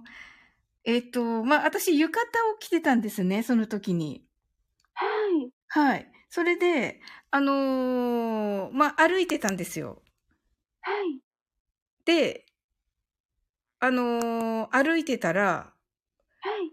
[0.84, 4.26] えっ、と、まあ、私、浴衣を着てたんですね、その時に。
[4.94, 5.04] は
[5.38, 5.52] い。
[5.68, 6.11] はい。
[6.32, 10.02] それで、あのーまあ、歩いてたんですよ。
[10.80, 11.22] はい。
[12.04, 12.44] で、
[13.80, 15.74] あのー歩いてたら、
[16.40, 16.72] はい。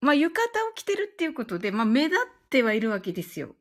[0.00, 3.54] まあ、浴衣を着てるっていうことで、まあ、目立ってはいるわけですよ。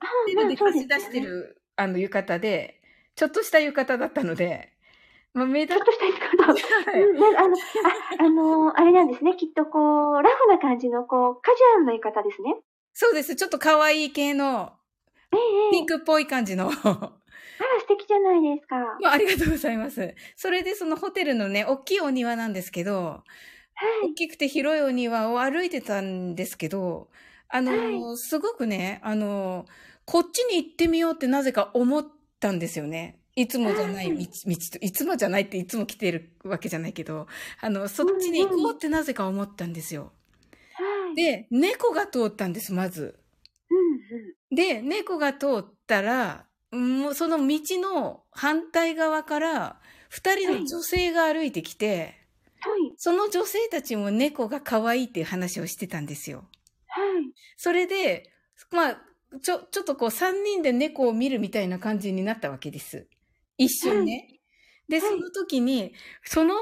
[0.00, 2.82] あでそうです貸し出してる、あの、浴衣で、
[3.16, 4.72] ちょっとした浴衣だったので、
[5.34, 6.46] まあ、目立っちょっとしたいかな。
[6.92, 9.36] はいうんあの、あ、あの、あれなんですね。
[9.36, 12.56] きっとこう、ラフな感じの、こう、カジュアルな浴衣ですね。
[13.00, 13.36] そうです。
[13.36, 14.72] ちょっと可愛い系の。
[15.70, 16.68] ピンクっぽい感じの。
[16.68, 18.74] あら、素敵じゃないですか。
[18.74, 20.16] はまあ、ありがとうございます。
[20.34, 23.22] それでそのホテルのね、大きいお庭なんですけど、
[24.00, 24.14] 大い。
[24.14, 27.08] きくて広いお庭を歩いてたんですけど、
[27.48, 29.66] あの、はすごくね、あの、
[30.04, 32.04] こっちに行ってみようってなぜか思っ
[32.40, 33.20] たんですよね。
[33.36, 37.28] いつもじゃない道、道と、いつもじゃないっていつも来てるわけじゃないけど、
[37.60, 40.12] あの、そっちに行こうってなぜか思ったんですよ。
[41.08, 41.14] はい。
[41.14, 43.18] で、猫が通ったんです、まず。
[43.70, 44.54] うんうん。
[44.54, 52.14] で、猫が通ったら、もうその道の反対側から、二人の女性が歩いてきて、
[52.60, 52.94] はい。
[52.96, 56.48] その女性たちも猫が可愛いっていう話をしてたんですよ。
[56.86, 57.32] はい。
[57.56, 58.32] それで、
[58.72, 59.00] まあ、
[59.42, 63.06] ちょ、ちょっとこう三人で猫を見るみたいな感じになったわけです。
[63.56, 64.40] 一瞬ね。
[64.88, 65.92] で、はいその時に、
[66.24, 66.54] その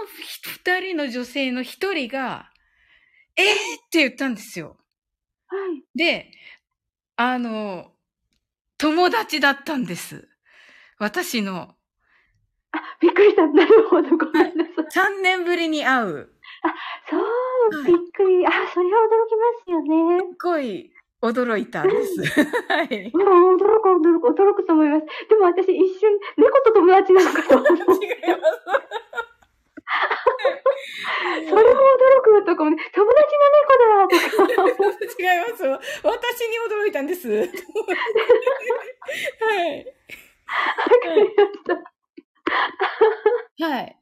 [0.64, 2.50] 二人の女性の一人が、
[3.37, 4.77] えー、って言ったんですよ。
[5.46, 5.99] はい。
[5.99, 6.31] で、
[7.16, 7.92] あの、
[8.79, 10.29] 友達だったんです。
[10.99, 11.75] 私の。
[12.72, 13.46] あ、びっくりした。
[13.53, 14.16] なるほど。
[14.16, 15.09] ごめんなさい。
[15.18, 16.33] 3年ぶりに会う。
[17.09, 17.27] そう、は
[17.83, 18.46] いびっくり。
[18.46, 20.20] あ、それは驚きますよね。
[20.20, 22.22] すっごい驚いたんです。
[22.68, 23.11] はい。
[23.12, 25.07] うん、驚く、驚く、驚くと思います。
[25.29, 27.66] でも私一瞬、猫と友達なのかと思う。
[28.03, 28.66] 違います。
[31.48, 34.92] それも驚くとかもね、友達の猫だとか。
[35.18, 35.62] 違います。
[36.02, 37.28] 私に驚いたんです。
[37.30, 37.46] はい。
[37.46, 37.52] わ
[41.02, 41.59] かりまし
[43.59, 43.66] た。
[43.68, 43.96] はい。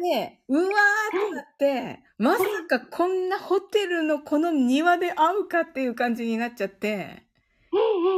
[0.00, 0.70] で、うわーっ
[1.10, 7.24] てなって、まさかこんなホテルのこの庭で会うかっていう感じになっちゃって、ええ、え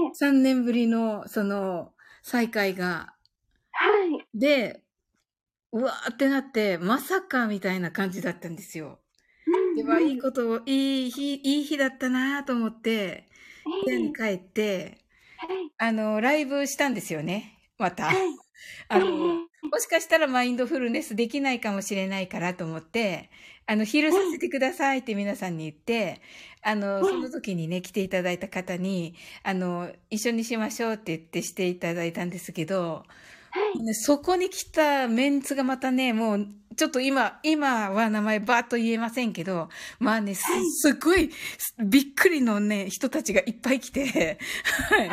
[0.09, 0.25] え。
[0.25, 3.15] 3年ぶりのその再会が、
[3.73, 4.39] はい。
[4.39, 4.84] で、
[5.75, 9.01] うわーってなって、まさかみたいな感じだったんですよ。
[9.47, 13.29] うんでは、いいことを、いい日、いい日だったなと思って、
[13.85, 14.99] 部屋ええに帰って、
[15.37, 15.73] はい。
[15.77, 17.59] あの、ライブしたんですよね。
[17.77, 18.05] また。
[18.05, 18.17] はい。
[18.89, 23.31] あの、ええもしかしたらマインドフルネスできないかもしれないからと思って、
[23.67, 26.21] あの、昼させてくださいって皆さんに言って、
[26.63, 33.05] あの、うんその時にね、来ていただいた方に、あの、一緒にしましょうって言ってしていただいたんですけど、
[33.55, 33.83] はい。
[33.85, 39.69] ねそこに来たメンツがまたね、もう、ちょっと今、今は名前バーッと言えませんけど、
[40.01, 40.71] まあね、すはい。
[40.73, 41.31] すっごい
[41.85, 44.39] びっくりのね、人たちがいっぱい来て、
[44.91, 45.09] はい。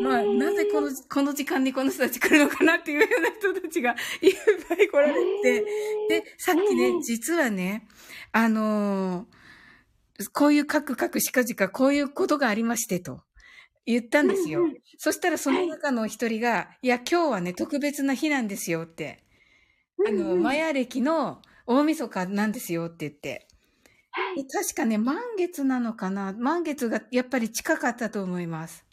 [0.00, 4.34] まあ、なぜこの、この時間にこの人たち来るのかなっていうような人たちが いっ
[4.68, 5.64] ぱい来られて、
[6.08, 7.88] で、さっきえねえ、実はね、
[8.30, 9.36] あのー
[10.32, 13.20] こういうカクカクしかじかこういうことがありましてと
[13.86, 14.60] 言ったんですよ。
[14.60, 19.24] うんうんそしたらその中の一人が、いや、今日はね、特別な日なんですよって。
[20.04, 23.48] あの、うんうんマヤ歴の大晦日なんですよって言って。
[24.10, 24.36] はい。
[24.36, 28.86] で確かね、満月なのかな満月がやっぱり近かったと思います。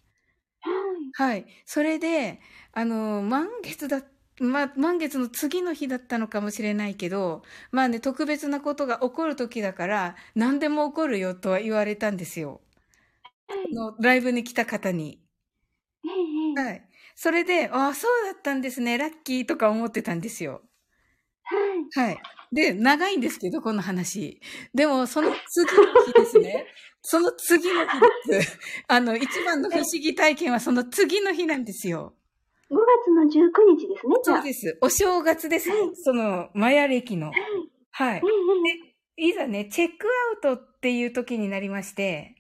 [0.61, 1.13] はい。
[1.15, 1.45] はい。
[1.65, 2.39] それで、
[2.71, 4.01] あの、満月だ、
[4.39, 12.61] ま、満月の次の日だったのかもしれないけど、まあね、特別なことが起こる時だから、何でも起こるよとは言われたんですよ。
[13.47, 13.73] はい。
[13.73, 15.21] のライブに来た方に。
[16.55, 16.87] はい。
[17.15, 20.61] それで、ああ、そうだったんですね、ラッキーとか思ってたんですよ。
[21.43, 22.07] はい。
[22.07, 22.21] はい。
[22.51, 24.39] で、長いんですけど、この話。
[24.73, 26.65] でも、その次の日ですね。
[27.01, 28.59] その次の日です。
[28.87, 32.15] あの、一番の不思議体験はその次の日なんですよ。
[32.71, 34.37] 5月の19日ですね、じゃあ。
[34.37, 34.77] そうです。
[34.81, 35.69] お正月です。
[35.69, 37.31] はいその、マヤ歴の。
[37.91, 38.21] はい。
[38.21, 38.29] は
[39.15, 40.07] いざね、チェック
[40.43, 42.35] アウトっていう時になりまして。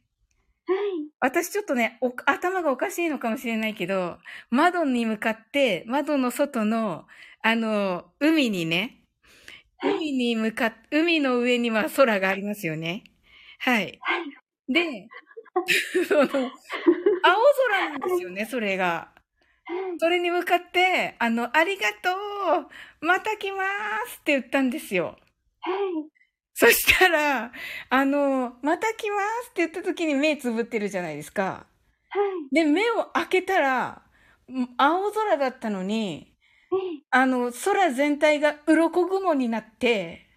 [1.19, 4.17] 私ちょっとね、お頭がおかしいのかもしれないけど、
[4.49, 7.05] 窓に向かって、窓の外の、
[7.41, 9.05] あの、海にね、
[9.83, 13.03] 海に向かっ、海の上には空がありますよね。
[13.59, 13.99] はい。
[14.01, 14.73] はい。
[14.73, 15.07] で、
[16.07, 16.27] その、青
[17.69, 19.11] 空なんですよね、それが。
[19.65, 19.99] はい。
[19.99, 22.11] それに向かって、あの、ありがと
[23.01, 23.63] うまた来ま
[24.07, 25.17] すって言ったんですよ。
[26.61, 26.73] はい。
[26.73, 27.51] そしたら、
[27.89, 31.65] あの、また来ますって言った時に目つぶってるじゃないですか。
[32.09, 32.19] は
[32.51, 32.55] い。
[32.55, 34.01] で、目を開けたら、
[34.49, 36.35] ん青空だったのに、
[36.71, 40.27] ええあの、空全体が鱗雲になって、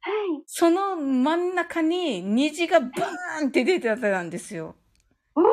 [0.00, 0.42] はい。
[0.46, 4.76] その真ん中に虹がバーンって出てたんですよ。
[5.34, 5.44] おー。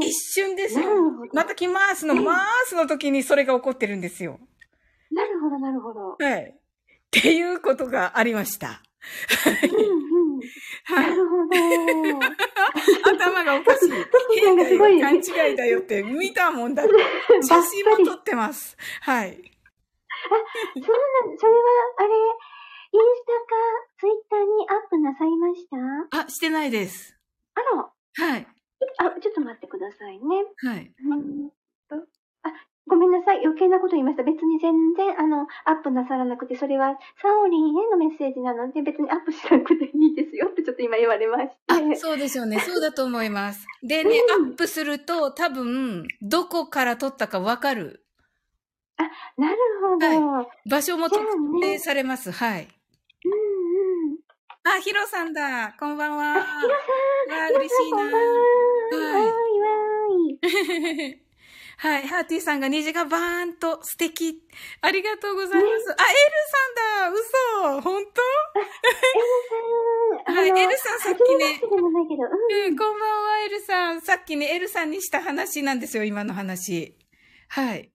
[0.00, 0.86] 一瞬ですよ。
[1.32, 2.36] また来ますの、うんまー
[2.66, 4.38] すの時にそれが起こってるんですよ。
[5.10, 6.16] なるほど、なるほど。
[6.18, 6.54] はい。
[6.54, 6.60] っ
[7.10, 8.82] ていうことがありました。
[9.70, 10.40] うんうん。
[10.84, 11.10] はい。
[11.10, 11.50] なるほど。
[13.10, 13.88] 頭がおかしい。
[13.88, 16.92] すごい勘違いだよって見たもんだって。
[17.42, 18.76] 写真も撮ってます。
[19.02, 19.34] はい。
[19.34, 21.58] そうなん、それは、
[21.98, 23.56] あれ、インスタか、
[23.98, 25.66] ツイッターにアップなさいまし
[26.12, 26.24] た？
[26.26, 27.16] あ、してないです。
[27.54, 27.76] あら、
[28.28, 28.46] はい。
[28.98, 30.44] あ、ちょっと待ってくださいね。
[30.58, 30.92] はい。
[31.04, 31.50] うーん
[32.86, 33.44] ごめんなさい。
[33.44, 34.24] 余計なこと言いました。
[34.24, 41.54] 別に全然、あの、アップなさらなくて、それは、サオリンへのメッセージなので、別にアップしなくていいですよってちょっと今言われまして。
[41.68, 42.58] あ、そうですよね。
[42.58, 43.64] そうだと思います。
[43.82, 48.04] でね、うんアップすると多分、どこから撮ったかわかる。
[49.36, 50.40] なるほど。
[50.40, 51.24] うん場所も特
[51.60, 52.30] 定されます。
[52.30, 52.62] はい。
[52.62, 54.18] うん。
[54.64, 55.74] あ、ヒロさんだ。
[55.78, 56.36] こんばんは。
[56.36, 56.74] あ、ヒロ
[57.28, 57.98] さん、わ嬉しいな。
[57.98, 61.21] はいわーいわーい。
[61.82, 62.06] はい。
[62.06, 64.40] ハーティーさんが虹がバーンと素敵。
[64.82, 65.64] ありがとうございます。
[65.64, 65.80] あ、エル
[66.46, 67.80] さんだ。
[67.80, 67.82] 嘘。
[67.82, 68.12] 本エル
[70.28, 72.66] さん、はいエルさんさっきねうん。
[72.66, 74.00] うん、こんばんは、エルさん。
[74.00, 76.96] さっきね、エルさんにした話なんですよ、今の話。
[77.48, 77.90] はい。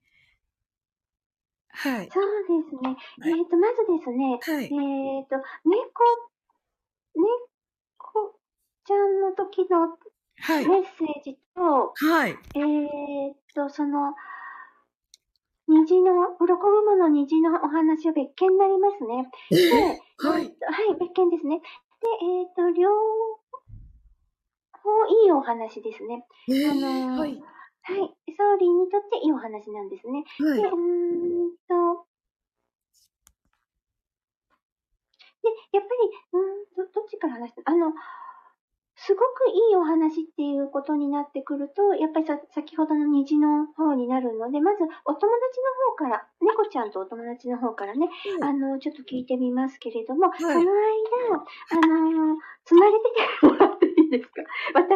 [1.70, 2.10] はい。
[2.12, 2.90] そうですね。
[2.90, 5.28] はいえっ、と、まずですね、はいえっ、。
[5.30, 6.04] と、猫、
[8.86, 9.98] ちゃんの時の
[10.40, 10.68] はい。
[10.68, 12.32] メッセージと、はい。
[12.32, 14.14] えーっと、その、
[15.68, 19.32] 虹の、鱗雲の虹のお話は別件になりますね。
[19.50, 19.58] で、
[20.30, 20.44] はい。
[20.46, 21.58] はい、別件ですね。
[21.58, 21.66] で、
[22.22, 22.94] えーっと、両
[24.72, 26.26] 方いいお話ですね。
[26.48, 27.42] えーあのーはい。
[27.82, 30.24] はい、サオリンにとっていいお話なんですね。
[30.40, 30.60] で、はい。
[30.60, 32.06] うーんと、
[35.42, 37.92] で、やっぱり、うーん、ど、どっちから話したあの、
[39.08, 45.32] すごくいいお話っていうことになってくると、やっぱりさ、先ほどの虹の方になるので、まずお友達の
[45.96, 48.10] 方から、猫ちゃんとお友達の方からね、
[48.42, 50.40] あの、ちょっと聞いてみますけれども、い。
[50.42, 53.00] その間、あのー、 つまれて
[53.40, 53.77] てもらっ
[54.10, 54.42] ですか？
[54.74, 54.88] 私、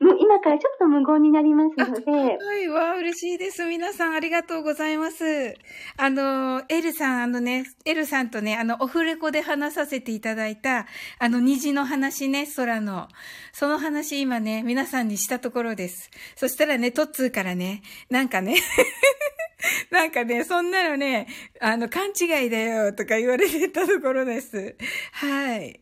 [0.00, 3.64] む今からちょっと無言になりますので、はい、わあ、嬉しいです。
[3.64, 5.54] 皆さんありがとうございます。
[5.96, 10.86] あの、エルさん、あのね、エルさんとね、あの、オフレコで話させていただいた、
[11.18, 13.08] あの、虹の話ね、空の。
[13.52, 16.10] その話今ね、皆さんにしたところです。
[16.36, 18.56] そしたらね、トッツーからね、なんかね、
[19.90, 21.26] なんかね、そんなのね、
[21.60, 24.76] あの、勘違いだよ、とか言われてたところです。
[25.12, 25.79] はい。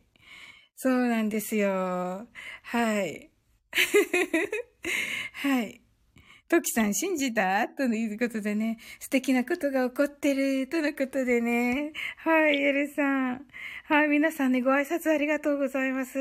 [0.81, 2.25] そうなんですよ。
[2.63, 3.29] はい。
[5.33, 5.81] はい。
[6.47, 7.67] トキさん信じた？
[7.67, 10.67] ということでね、素敵なことが起こってる？
[10.69, 11.91] とのことでね。
[12.19, 13.45] はい、エルさん。
[13.89, 16.17] はい、皆さんね、ご挨拶ありがとうございます。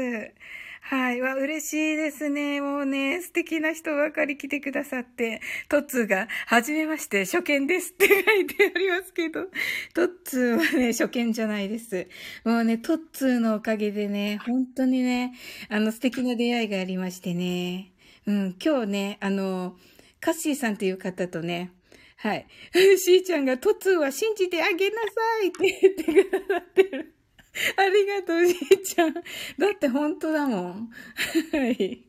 [0.81, 2.61] はい、わ、嬉しいですね。
[2.61, 9.45] もうね、素敵な人ばかり来てくださって、トッツーが、はじめまして、初見ですって書いてありますけど、
[9.95, 12.09] トッツーはね、初見じゃないです。
[12.45, 15.35] もうね、トッツーのおかげでね、本当にね、
[15.69, 17.93] あの、素敵な出会いがありましてね。
[18.27, 19.77] うん、今日ね、あの、
[20.21, 21.71] カッシーさんという方とね、
[22.17, 22.47] はい。
[22.99, 25.09] しーちゃんが、トツーは信じてあげなさ
[25.45, 27.15] いって言ってくださってる。
[27.77, 29.15] ありがとう、しーちゃん。
[29.15, 29.21] だ
[29.75, 30.91] って本当だもん。
[31.53, 32.05] はい。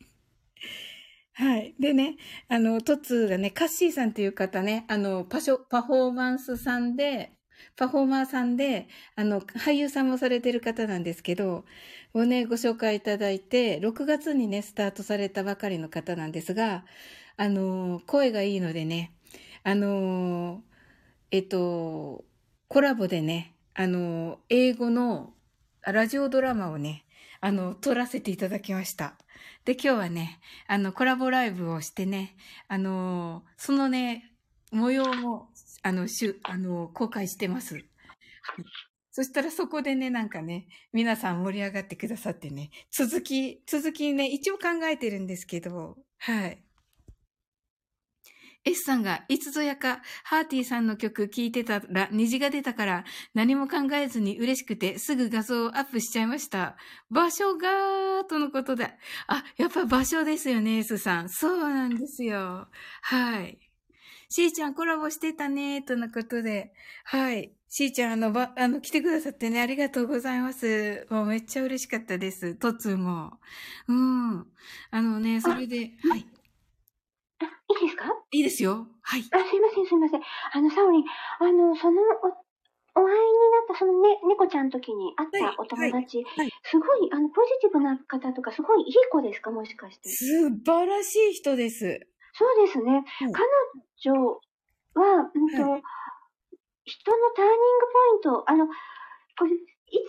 [1.33, 1.75] はい。
[1.79, 2.17] でね、
[2.49, 7.31] あの、トツがね、カッシーさんっていう方ね、あの、パショ、パフォーマンスさんで、
[7.77, 11.65] パフォーマーさんで、あの、俳優さんもされてる方なんですけど、
[12.13, 16.85] をね、ご紹介いただいて、6月にね、スタートされたばかりの方なんですが、
[17.37, 19.13] あの、声がいいのでね、
[19.63, 20.61] あの、
[21.31, 22.25] えっと、
[22.67, 25.33] コラボでね、あの、英語の
[25.85, 27.05] ラジオドラマをね、
[27.41, 29.17] あの、撮らせていただきました。
[29.65, 32.35] で、今日はね、あの、コラボライブをしてね、
[32.67, 34.31] あの、そのね、
[34.71, 35.49] 模様も、
[35.81, 37.85] あの、しゅ、あの、公開してます。
[39.11, 46.68] そしたらそこでね、なんかね、皆さん盛り上がってくださってね、続き、続きね、一応考えてるんですけど、はい。
[48.65, 56.75] S さんが、いつぞやか、ハーティーさんの曲聴いてたら虹が出たから、何も考えずに嬉しくて、すぐ画像をアップしちゃいました。
[57.09, 58.91] 場所が、とのことで。
[59.27, 61.29] あ、やっぱ場所ですよね、S さん。
[61.29, 62.67] そうなんですよ。
[63.01, 63.59] はい。
[64.31, 66.71] しーちゃんコラボしてたね、とのことで。
[67.05, 67.53] はい。
[67.67, 71.07] しーちゃん、あの、ば、あの、来てくださってね、ありがとうございます。
[71.09, 72.55] もうめっちゃ嬉しかったです。
[72.55, 73.39] トツも。
[73.87, 74.47] うん。
[74.91, 76.27] あのね、それで、はい。
[77.69, 78.05] あ、いいですか？
[78.31, 78.87] いいですよ。
[79.01, 79.23] はい。
[79.31, 80.21] あ、すいません、すいません。
[80.53, 81.05] あの、サオリン、
[81.39, 89.51] あの、その、お、お会いになった、そのね、猫ちゃんの時に会っはいたお友達、はいすごい、あの、ポジティブな方とか、すごいいい子ですか？
[89.51, 90.17] もしかして。
[90.17, 92.07] 素晴らしい人です。
[92.33, 93.03] そうですね。
[93.31, 94.41] 彼女
[94.95, 95.81] は、うんと、は
[96.85, 97.61] 人のターニング
[97.93, 98.67] ポイント、あの、
[99.39, 100.05] これ、いつも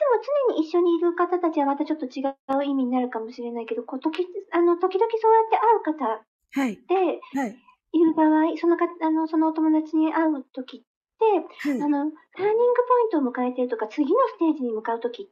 [0.53, 2.23] 常に一緒にいる方たちはまたちょっと違
[2.59, 6.81] う意味になるかもしれないけど、こう、時、あの、時々そうやって会う方はい。
[6.89, 6.95] で、
[7.39, 7.57] はい。
[7.93, 10.87] いる場合、そのか、あの、そのお友達に会う時って、
[11.59, 11.89] はいあ。
[11.89, 15.31] の、ターニングポイントを迎えているとか、次のステージに向かうとき、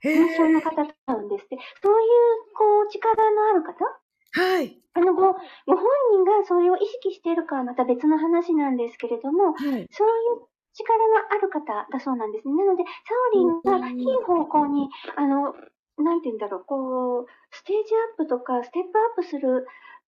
[0.00, 1.58] へ認証のー方と会うんですって。
[1.82, 2.08] そういう、
[2.56, 3.84] こう、力のある方？
[4.32, 4.80] はい。
[4.94, 5.32] あの、ご、ご
[5.76, 9.88] 本人がそれを意識しているかはまた別の話なんですけれども、はい。
[9.90, 10.12] そうい
[10.42, 12.54] う力のある方だそうなんですね。
[12.54, 12.90] なので、サ
[13.30, 15.54] オリンがいい方向に、あの、
[15.98, 19.66] なんて言うんだろう、こう、ステージアップとか、ステップアップする、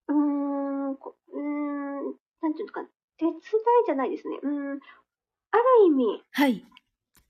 [0.08, 2.88] うーん、こうーん、なんていうのかな、
[3.18, 3.40] 手伝い
[3.86, 4.38] じゃないですね。
[4.42, 4.80] うーん、
[5.50, 6.64] ある意味、はい。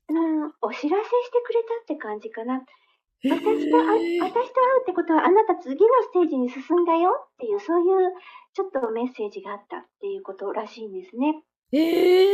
[0.09, 2.63] うん、お知らせしてくれたって感じかな。
[3.19, 8.13] へ私とあ、私と会うってことは、あなた次のステージに進んだよっていう、そういう、
[8.53, 11.43] ちょっとメッセージがあったっていうことらしいんですね。
[11.71, 12.25] ええ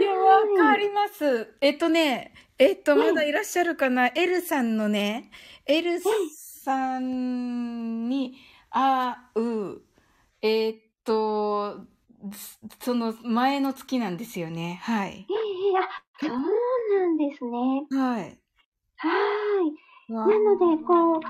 [0.00, 0.02] ー。
[0.02, 1.54] いや、わかります。
[1.60, 5.30] えっとね、えっと、うんまだいらっしゃるかな、エルさんのね、
[5.66, 8.36] エルさんに
[8.74, 9.82] 会う、
[10.42, 11.86] えっと、
[12.80, 14.80] その前の月なんですよね。
[14.82, 15.26] はい。
[15.30, 17.86] ええあ、そうなんですね。
[17.90, 18.38] はい。
[18.96, 20.12] はーい。
[20.12, 21.22] わなので、こう、もう、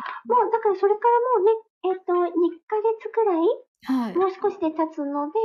[0.51, 1.53] だからそれからもうね、
[1.84, 3.42] えっ、と、2ヶ月くらい、
[3.84, 4.16] はい。
[4.16, 5.38] もう少しで経つので、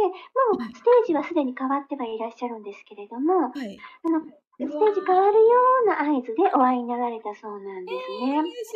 [0.55, 3.77] もうステージはすでに変わってはいらっしゃるんですけれども、はい。
[4.05, 4.21] あの、
[4.67, 5.49] ステージ変わるよ
[5.85, 8.39] うな合図でお会いになられたそうなんですね。
[8.39, 8.73] 嬉し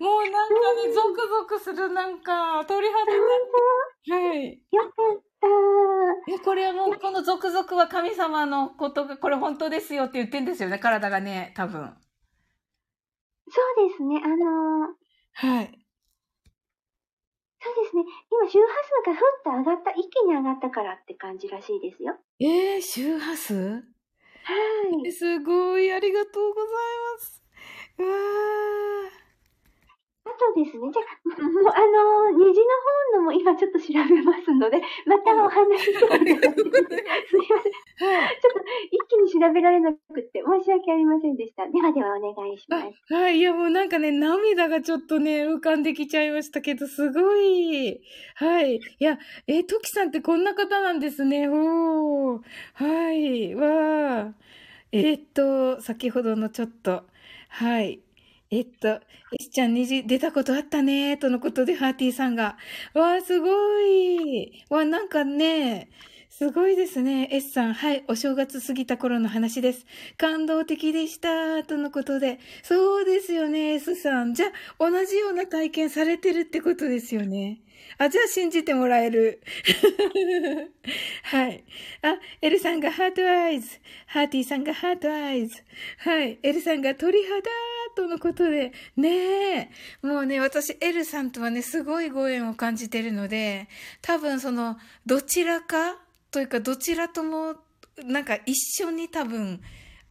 [0.00, 0.02] い。
[0.02, 0.54] もうなんか
[0.86, 4.26] ね、ゾクゾクする、なんか、鳥肌本が。
[4.28, 4.60] はい。
[4.70, 5.22] 当よかっ
[6.26, 6.34] た。
[6.34, 11.94] え、これはもう、このゾクゾクは神様のことが、これ本当ですよって言ってんですよね、体がね、多分。
[13.48, 14.88] そうですね、あの、
[15.32, 15.78] はい。
[17.60, 18.66] そうですね、今周波
[19.04, 22.16] 数がふっと上がった、一気に上がったからって感じらしいですよ。
[22.40, 23.97] えー、周波数？
[24.48, 24.54] は
[25.06, 25.12] い。
[25.12, 26.70] すごい、ありがとうござい
[27.16, 27.42] ます。
[27.98, 29.27] うわ
[30.28, 32.66] あとですね、じゃあ、もうあの、虹の
[33.14, 36.26] 本のも今ちょっと調べますので、またお話ししてください。
[36.26, 37.72] すいません。
[37.72, 38.68] ちょっと。
[38.92, 41.66] 一気に調べられなくて申し訳ありませんでした。
[41.66, 42.86] ではではお願いします。
[43.10, 48.00] あはい、いやもうなんかね、涙がちょっとね、浮かんできちゃいましたけど、すごい。
[48.34, 48.76] はい。
[48.76, 51.48] いや、え、トキさんってこんな方なんですね。
[51.48, 52.42] おー。
[52.74, 53.54] はい。
[53.54, 54.32] わー。
[54.92, 57.04] えーっと、先ほどのちょっと、
[57.48, 58.00] はい。
[58.50, 59.00] えっと、エ
[59.40, 62.56] スちゃん虹出たことあったねとのことで、ハーティーさんが。
[62.94, 63.48] わー、すご
[63.82, 64.64] い。
[64.70, 65.90] わー、なんかね、
[66.30, 67.28] すごいですね。
[67.30, 69.84] エスさん、はい、お正月過ぎた頃の話です。
[70.16, 71.62] 感動的でした。
[71.64, 72.38] とのことで。
[72.62, 74.32] そうですよね、エスさん。
[74.32, 77.60] じゃあ、同じような体験されてるってことですよね。
[77.98, 79.42] あ、じゃあ信じてもらえる。
[81.24, 81.64] はい。
[82.02, 83.78] あ、エルさんが heart eyes。
[84.06, 85.62] ハーティーさんが heart eyes。
[85.98, 86.38] はい。
[86.42, 87.50] エルさんが鳥肌
[87.98, 88.72] とのことで。
[88.96, 89.70] ねえ。
[90.02, 93.68] もうね、私、エルさんとはね、すごいご縁を感じてるので、
[94.02, 95.96] 多分その、どちらか
[96.30, 97.56] というか、どちらとも、
[98.04, 99.60] なんか一緒に多分、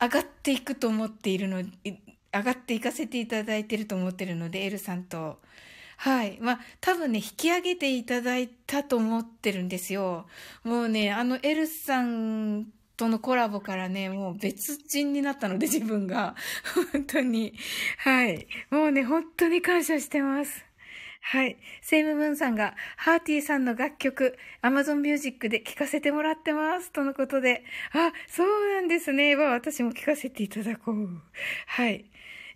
[0.01, 5.39] 上がっていくと思っているの、上がっていかせていただいてると思ってるので、エルさんと。
[5.95, 6.37] はい。
[6.41, 10.27] まあ、多分ね、引き上げていただいたと思ってるんですよ。
[10.65, 12.67] もうね、あのエルさん
[12.97, 16.35] とのコラボからね、もう別人になったので、自分が。
[16.91, 17.53] 本当に。
[17.99, 18.47] はい。
[18.71, 20.65] もうね、本当に感謝してます。
[21.21, 21.57] はい。
[21.81, 26.91] セイムムーンさんが、ハーティーさんの楽曲、Amazon Music で聴かせてもらってます。
[26.91, 27.63] とのことで。
[27.91, 29.35] あ、そうなんですね。
[29.35, 31.21] は、私も聴かせていただこう。
[31.67, 32.05] はい。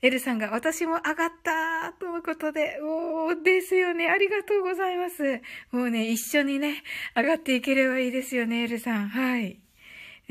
[0.02, 4.10] エルさんが、私も上がったとのことで、おー、ですよね。
[4.10, 5.42] ありがとうございます。
[5.72, 6.82] もうね、一緒にね、
[7.16, 9.10] 上がっていければいいですよね、エルさん。
[9.10, 9.61] はい。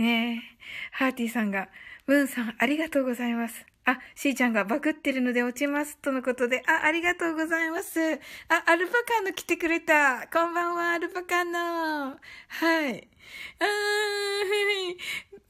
[0.01, 0.57] ねえ。
[0.92, 1.68] ハーティーさんが、
[2.07, 3.66] ムーンさん、ありがとうございます。
[3.84, 5.98] あ、シーちゃんがバグってるので落ちます。
[5.98, 8.01] とのことで、あ、ありがとうございます。
[8.48, 10.26] あ、アルパカーノ来てくれた。
[10.32, 12.18] こんばんは、アルパカーノ。
[12.48, 13.09] はい。
[13.59, 13.64] あ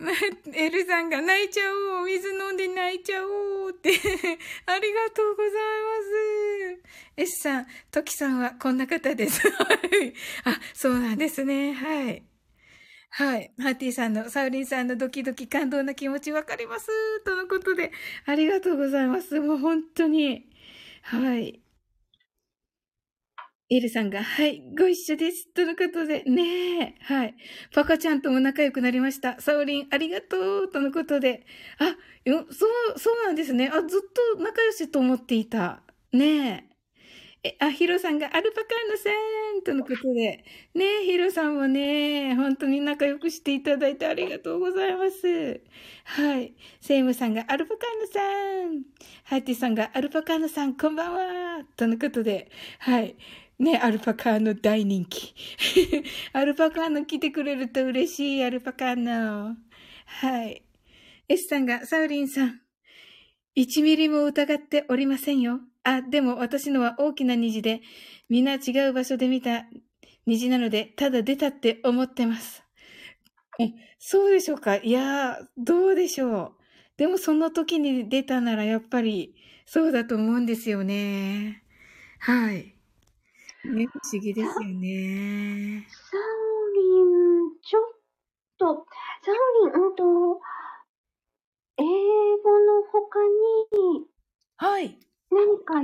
[0.03, 1.71] ー、エルさんが泣いちゃ
[2.01, 2.07] おう。
[2.07, 3.71] 水飲んで泣いちゃおう。
[3.71, 3.91] って。
[3.91, 6.83] ありがとうございます。
[7.19, 9.49] エスさん、トキさんはこんな方です。
[9.49, 10.13] はい。
[10.45, 11.73] あ、そうなんですね。
[11.73, 12.30] はい。
[13.13, 13.53] はい。
[13.59, 16.87] ハーティーさんの、サウリンさんのドキドキ感動な気持ちわかります。
[17.25, 17.91] とのことで、
[18.27, 19.41] ありがとうございます。
[19.41, 20.47] もう本当に。
[21.03, 21.61] はい。
[23.71, 25.49] エルさんが、はい、ご一緒です。
[25.55, 26.95] とのことで、ねえ。
[27.03, 27.35] はい。
[27.73, 29.41] パカちゃんとも仲良くなりました。
[29.41, 30.69] サウリン、ありがとう。
[30.71, 31.47] とのことで。
[31.79, 33.69] あ、よ、そう、そうなんですね。
[33.73, 34.01] あ、ずっ
[34.37, 35.83] と仲良しと思っていた。
[36.13, 36.70] ねえ。
[37.43, 39.11] え、あ、ヒロさんがアルパカーノさ
[39.59, 40.45] んとのことで。
[40.75, 45.63] ねえ、ヒロさんもね、本当に仲良くしていただいてありがとうございます。
[46.05, 46.55] はい。
[46.83, 48.21] セイムさんがアルパカーノさ
[48.69, 48.83] ん。
[49.25, 51.65] ハーティさんがアルパカーノさん、こんばんは。
[51.77, 52.51] とのことで。
[52.79, 53.17] はい。
[53.59, 55.35] ね、アルパカーノ大人気。
[56.35, 59.57] アルパカーノ来てくれると嬉しい、アルパカーノ。
[60.05, 60.63] はい。
[61.27, 62.61] エスさんが、サウリンさん。
[63.57, 65.61] 1ミリも疑っておりませんよ。
[65.83, 67.81] あ、でも私のは大きな虹で、
[68.29, 69.65] みんな違う場所で見た
[70.27, 72.63] 虹なので、ただ出たって思ってます。
[73.59, 74.77] え、そうでしょうか？
[74.77, 76.53] いやー、どうでしょう。
[76.97, 79.35] でもその時に出たならやっぱり
[79.67, 81.65] そうだと思うんですよね。
[82.19, 82.75] はい。
[83.65, 85.87] ね、不思議ですよね。
[85.89, 86.21] サウ
[86.75, 87.83] リン、ちょっ
[88.59, 88.87] と、
[89.23, 89.35] サウ
[89.73, 90.41] リン、うんと、
[91.77, 94.07] 英語の他に
[94.57, 94.99] はい。
[95.31, 95.83] 何か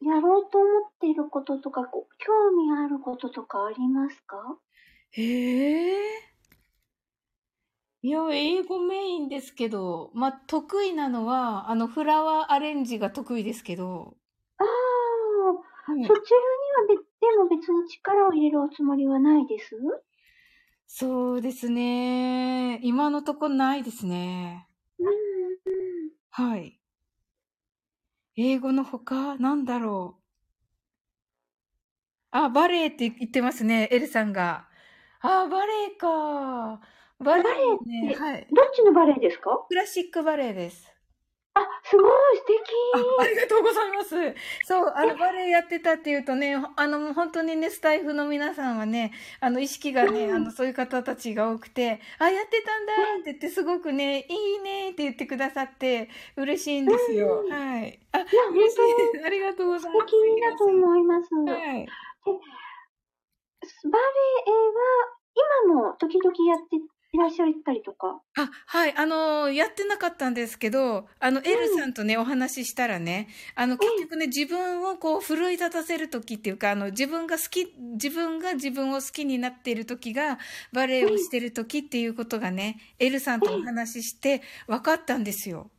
[0.00, 4.58] やろうと思っていることとか、こう興味あることとかありますか？
[5.12, 6.34] へえ。
[8.02, 14.18] いや、英語メインですけど、まあ、得意なのは、あの、フラワーアレンジが得意ですけど、
[14.58, 14.66] ああ、
[15.92, 17.02] はいそちらにはべ、で
[17.38, 19.74] も別に力を入れるおつもりはないです？
[20.86, 22.78] そうですね。
[22.82, 24.68] 今のとこないですね。
[24.98, 25.14] うんうん。
[26.30, 26.78] はい。
[28.36, 30.24] 英語の他なんだろう。
[32.32, 34.68] あ、バレエって言ってますね、エルさんが。
[35.20, 36.80] あ、バレエか。
[37.20, 38.12] バレエね。
[38.12, 38.46] えはい。
[38.52, 39.64] どっちのバレエですか？
[39.68, 40.93] クラシックバレエです。
[41.56, 42.56] あ、すごい素敵
[43.18, 44.16] あありがとうございます。
[44.64, 57.42] そう、あの、バレエやってたっていうとね、あの、本当にね、スタイフの皆さんはね、あの、意識がね、うんあの、そういう方たちが多くて、あ、やってたんだって言って、すごくね、いいねって言ってくださって、嬉しいんですよ。
[57.46, 58.00] うんはい。
[58.10, 58.18] あ、
[58.50, 58.88] 嬉し本
[59.20, 59.24] い。
[59.24, 60.10] ありがとうござい当ます。
[60.10, 61.34] 素敵だと思います。
[61.34, 61.86] はい。
[63.84, 64.14] バレ
[64.48, 65.14] エは、
[65.66, 66.76] 今も時々やって
[67.14, 68.20] いらっしゃったりとか。
[68.36, 68.96] あ、はい。
[68.96, 80.40] あの、やってなかったんですけど、あの、エルさんとね、お話ししたらね、あの、結局ね、自分をこう、奮い立たせるときっていうか、あの、自分が好き、自分が自分を好きになっているときが、
[80.72, 85.70] バレエをしてるときっていうことがね、エルさんとお話しして、分かったんですよ。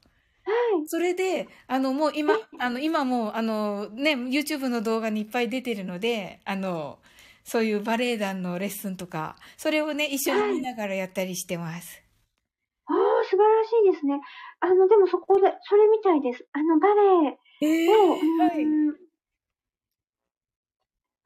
[0.45, 0.87] はい。
[0.87, 6.99] それで、あの、もう今、あの、今もう、あの、ね、YouTube の動画にいっぱい出てるので、あの、
[7.45, 12.03] そういうバレエ団のレッスンとか、それをね、一緒に見ながらやったりしてます。
[12.87, 14.19] ああ、素晴らしいですね。
[14.59, 16.45] あの、でもそこで、それみたいです。
[16.53, 18.63] あの、バレえエを、はい。
[18.63, 18.95] うん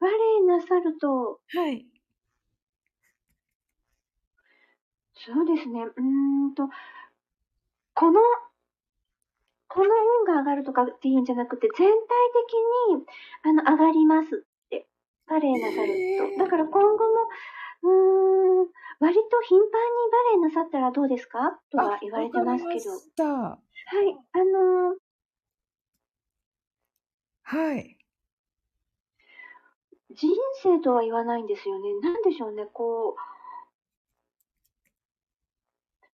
[0.00, 1.86] バレエなさると、はい。
[5.14, 6.02] そうですね、うー
[6.50, 6.68] んと、
[7.94, 8.20] この、
[9.68, 9.86] この
[10.20, 11.94] 運が上がるとかっていうんじゃなくて、全体
[12.48, 12.54] 的
[12.98, 13.06] に、
[13.42, 14.44] あの、上がります
[15.30, 15.94] バレエなさる
[16.36, 16.44] と。
[16.44, 17.28] だから今後も、
[17.82, 18.68] うーん、
[18.98, 19.70] 割と頻繁に
[20.10, 21.58] バレエなさったらどうですか？
[21.70, 22.80] とは言われてますけ
[23.16, 23.24] ど。
[23.24, 23.58] は
[24.04, 24.96] い、あのー
[27.42, 27.96] はい。
[30.12, 30.28] 人
[30.62, 31.94] 生とは言わないんですよね。
[32.00, 33.20] なんでしょうね、こう、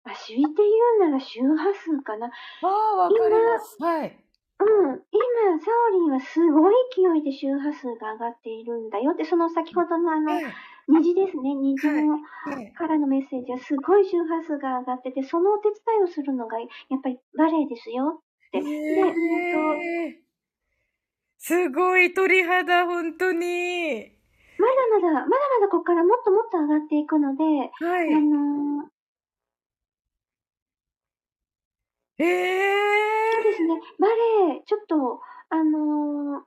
[0.04, 0.62] まあ、強いて
[1.00, 2.28] 言うなら周波数かな。
[2.28, 3.78] ああ、わかります。
[3.82, 4.24] はい。
[4.60, 5.72] うん、今、サ
[6.20, 10.44] すごい勢いで周波数が上がっているんだよって、その先ほどのあの、はい。
[10.88, 12.72] 虹ですね、虹のはい。
[12.74, 18.62] からのメッセージはすごい周波数が上がってて、そのお手伝いをするのがやっぱりバレエですよって。
[18.62, 20.26] で、えー
[21.38, 24.12] すごい鳥肌、本当に。
[24.58, 25.28] まだまだ、まだま
[25.62, 28.14] だここからもっともっと上がっていくので、はい。
[28.14, 28.96] あのー
[32.18, 32.24] え
[33.34, 33.80] そうえですね。
[34.00, 35.20] バレエ、ちょっと、
[35.50, 36.46] あのー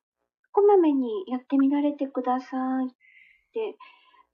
[0.50, 2.90] こまめにやってみられてくださいっ
[3.52, 3.76] て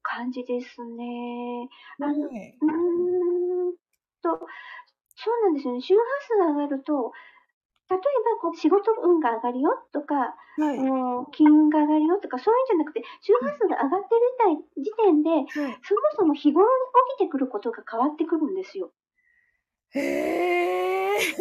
[0.02, 1.68] 感じですね。
[2.00, 3.76] あの、うーん
[4.22, 4.46] と、
[5.16, 5.82] そうなんですよね。
[5.82, 7.12] 周波数が上がると、
[7.90, 10.14] 例えばこう仕事運が上がるよとか、
[10.56, 10.78] はい。
[11.32, 14.20] 金運が上がるよとか、そういうんじゃなくて、周波数が上がってる
[14.82, 15.48] 時点で、はい。
[15.82, 16.70] そもそも日頃に
[17.18, 18.92] 起きてくることが変わってくるんですよ。
[19.90, 20.63] へえ。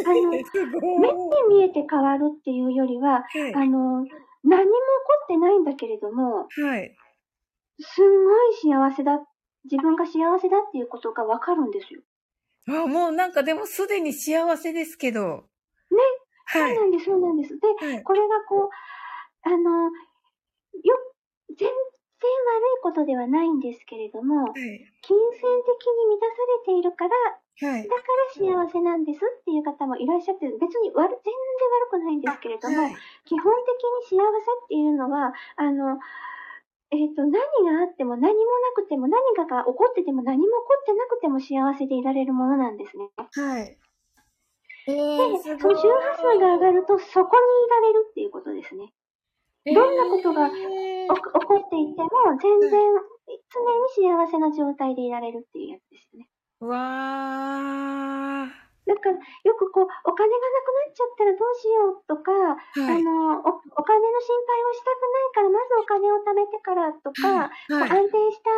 [0.02, 3.54] 目に見えて変わるっていうよりは、はい。
[3.54, 4.66] あの、何も起こ
[5.24, 6.96] ってないんだけれども、はい。
[7.80, 9.20] すんごい幸せだ、
[9.66, 12.02] 自分が幸せだっていうことがわかるんですよ。
[12.68, 15.22] あ、もうなんかでもすでに幸せですけど。
[15.92, 15.98] ね。
[16.46, 16.76] はい。
[16.76, 17.60] そうなんです、そうなんです。
[17.60, 18.04] で、はい。
[18.04, 18.70] これがこう、
[19.44, 19.92] あの、よ、
[21.50, 21.70] 全然
[22.28, 24.54] 悪いことではないんですけれども、はい。
[25.02, 27.16] 金銭的に満たされているから、
[27.70, 27.88] はい。
[27.88, 28.02] だか
[28.40, 31.34] ら幸せなんですっていう方もいらっしゃって、別に悪、全然
[31.88, 32.96] 悪くないんですけれども、はい。
[33.26, 36.00] 基本的に幸せっていうのは、あの、
[36.94, 43.10] えっ、と、何があっても何もなくても、何かが起こってても何も起こってなくても幸せでいられるものなんですね。
[43.18, 43.78] はい。
[44.86, 48.94] えで、周波数が上がると、そこにいられるっていうことですね。
[49.66, 50.50] どんなことが
[51.04, 52.82] えお起こっていても、全然、
[53.52, 56.28] 常に幸せな状態でいられるっていうやつですね。
[56.62, 58.64] ー、わー。
[58.86, 62.58] だから、よくこう、お金がなくなっちゃったらどうしようとか、は
[62.92, 63.00] い。
[63.00, 67.90] あのお、お金の心配をしたくないから、まずお金を貯めてからとか、はい。
[67.90, 68.52] 安定した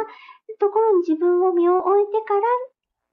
[0.58, 2.42] ところに自分を身を置いてからっ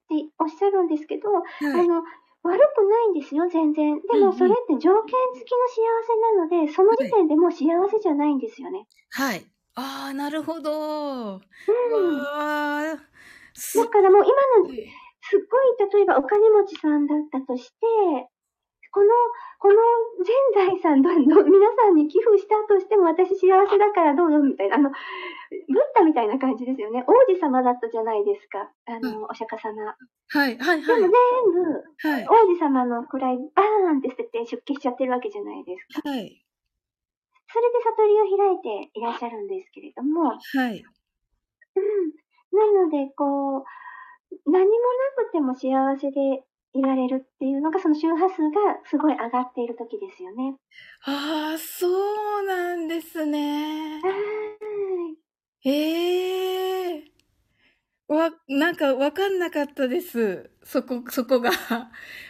[0.09, 1.41] ておっしゃるんですけど、あ
[1.77, 1.89] はい。
[1.89, 2.03] の、
[2.43, 4.01] 悪くないんですよ、全然。
[4.01, 8.87] でもそれって条件付きの幸せなので、その時点でもう幸せじゃないんですよね。
[9.11, 9.45] はい。
[9.75, 11.35] あー、なるほど。
[11.35, 11.41] うん。
[13.79, 14.93] だからもう今の。
[15.25, 17.77] すっごい、例えばお金持ちさんだったとして、
[18.91, 19.09] この、
[19.59, 19.79] この
[20.55, 24.97] 全財産どの皆さんに寄付したとしても私幸せだからどうぞみたいな、あの、ブッ
[25.95, 27.05] ダみたいな感じですよね。
[27.07, 28.69] 王子様だったじゃないですか。
[28.87, 29.97] あの、お釈迦様。
[30.33, 31.11] はい、はい、でもはい。
[31.11, 32.27] 全部、はい。
[32.27, 36.09] 王子様の位バーンって捨てて出家しちゃってるわけじゃないですか。
[36.09, 36.43] はい。
[37.53, 40.37] それで悟りを開いていらっしゃるんですけれども、は
[40.71, 40.83] い。
[41.77, 42.13] うん。
[42.57, 43.65] なので、こう、
[44.47, 44.69] 何も
[45.19, 45.71] なくても幸
[46.01, 50.57] せで言われるっていうのが、その周波数がすごい上がっている時ですよね。
[51.05, 54.01] ああ、そうなんですね。
[54.01, 54.09] は
[55.65, 55.69] い。
[55.69, 57.12] ええ
[58.09, 60.51] わ、なんかわかんなかったです。
[60.65, 61.51] そこ、そこが。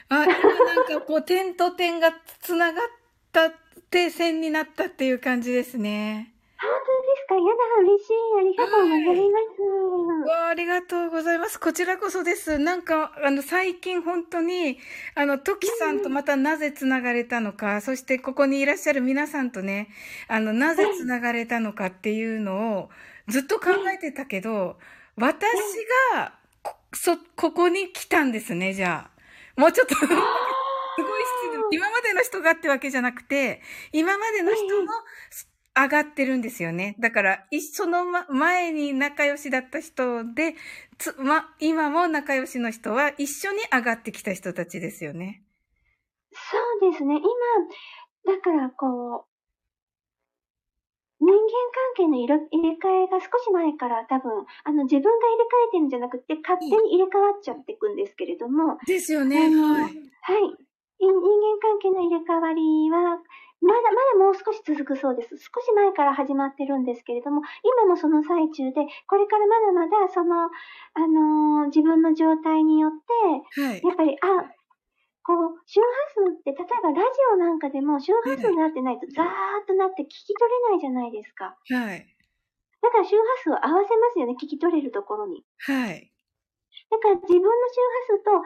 [0.08, 2.88] あ、今なんかこう 点と点がつながっ
[3.32, 3.52] たっ
[3.90, 6.34] て線になったっていう感じですね。
[6.60, 7.34] 本当ですか？
[7.34, 8.12] やだ、嬉しい。
[8.38, 10.28] ありがとうございます。
[10.28, 11.58] わあ、ありがとうございます。
[11.58, 12.58] こちらこそです。
[12.58, 14.78] なんか、あの、最近本当に、
[15.16, 19.88] あの、トキさんとまたなぜつながれたのか、そしてここにいらっしゃる皆さんとね、
[20.28, 22.90] あの、なぜつながれたのかっていうのを
[23.28, 24.78] ずっと考えてたけど、
[25.16, 25.44] 私
[26.14, 29.60] が、こ、そ、ここに来たんですね、じゃあ。
[29.60, 30.22] もうちょっと、すごい失
[31.70, 31.76] 礼。
[31.76, 34.92] 今までの人がってわけじゃなくて、今までの人も
[35.74, 36.96] 上がってるんですよね。
[36.98, 40.54] だから、一緒のま前に仲良しだった人で、
[40.98, 45.42] つ、ま、今も仲良しの人は一緒に上がってきた人たちですよね。
[46.32, 47.16] そうですね。
[48.24, 49.31] 今、だからこう、
[51.22, 51.38] 人間
[51.94, 59.38] 関係の入れ入れ替えが少し前から多分、あの自分が入れ替えてるんじゃなくて、勝手に入れ替わっちゃっていくんですけれども、ですよね。
[59.38, 59.50] はい。
[59.54, 60.50] はい。
[61.02, 63.22] い人間関係の入れ替わりは、
[63.62, 63.80] まだ
[64.18, 65.38] まだもう少し続くそうです。
[65.38, 73.80] 少し前から始まってるんですけれども、今もその最中で、これからまだまだその、あのー自分の状態によって、はい。
[73.82, 74.50] やっぱり、あ、
[75.24, 81.56] こう、周波数って、例えばラジオなんかでも周波数になってないとザーッとなって聞き取れないじゃないですか。
[81.70, 82.16] はい。
[82.82, 85.44] だから周波数を合わせますよね、聞き取れるところに。
[85.66, 86.12] はい。
[86.90, 87.80] だから自分の周
[88.12, 88.40] 波数と合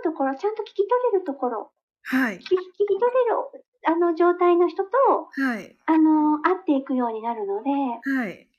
[0.00, 1.72] うところ、ちゃんと聞き取れるところ、
[2.02, 2.50] はい。
[2.50, 2.58] 聞き聞
[2.88, 4.90] き取れる、あの、状態の人と、
[5.36, 5.80] はい。
[5.86, 7.70] あの、会っていくようになるので、
[8.02, 8.49] はい。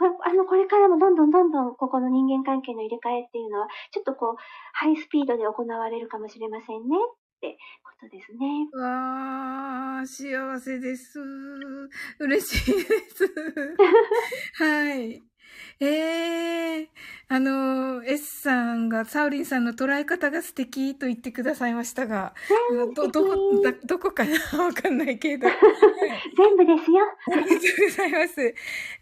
[0.00, 4.36] これあの、これからもどんどんどんどんここの人間関係の入れ替えっていうのは、ちょっとこう、
[4.72, 8.66] ハイスピードで行われるかもしれませんねってことですね。
[8.72, 11.20] わー、幸せです。
[12.18, 13.28] 嬉しいです。
[14.56, 15.29] はい。
[15.80, 16.88] ええ
[17.32, 22.34] あの、S さんが、サウリンさんの捉え方が素敵と言ってくださいましたが、
[22.94, 24.32] ど、 どこ、だどこかな？
[24.64, 25.46] わかんないけど。
[25.46, 25.56] は い
[26.36, 26.98] 全部ですよ。
[27.32, 28.54] ありがとうございます。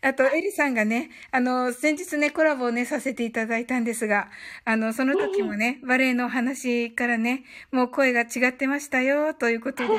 [0.03, 4.29] あと、エリさんがね、あの、先日ね、コラボをね、させていただいたんですが、
[4.67, 9.89] あの、その時もね、バレエのお話からね、もう声が違ってましたよ、ということで。
[9.89, 9.99] は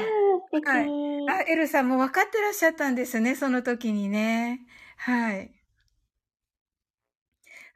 [0.82, 4.62] いあ、エルさんも分かってらっしゃったんですね、その時にね。
[4.98, 5.59] はい。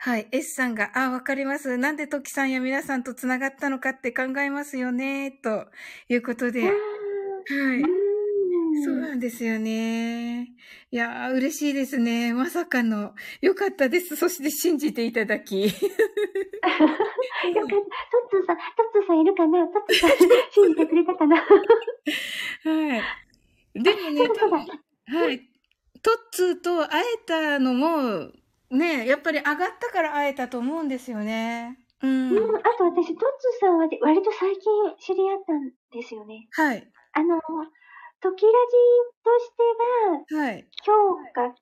[0.06, 0.28] はい。
[0.34, 1.78] S さんが、あ、わかります。
[1.78, 5.68] なんでトキさんや皆さんと繋がったのかって考えますよね、と
[6.10, 6.64] いうことで。
[6.64, 6.74] はい。
[8.84, 10.50] そうなんですよね。
[10.92, 12.34] いやー、嬉しいですね。
[12.34, 13.16] まさかの。
[13.40, 14.18] よかったです。
[14.18, 15.68] そして信じていただき。
[15.68, 15.88] よかった。
[15.88, 15.96] ト
[17.56, 19.66] ッツーさん、トッツーさんいるかな？
[19.68, 20.18] トッツーさん
[20.52, 21.38] 信じてくれたかな？
[21.38, 21.46] は
[23.74, 23.82] い。
[23.82, 24.58] でもね、そうだそうだ
[25.18, 25.40] はい。
[26.02, 28.34] トッツーと会えたのも、
[28.78, 31.78] ね、やっぱり上がったから会えたと思うんですよね。
[32.02, 32.30] うん。
[32.32, 34.64] うん、あと私、トッツーさんはで割と最近
[34.98, 36.48] 知り合ったんですよね。
[36.52, 36.92] はい。
[37.14, 37.40] あの、
[38.22, 38.78] 時ラジ
[39.24, 39.64] として
[40.34, 40.68] は、はい。
[40.86, 41.56] 今日が、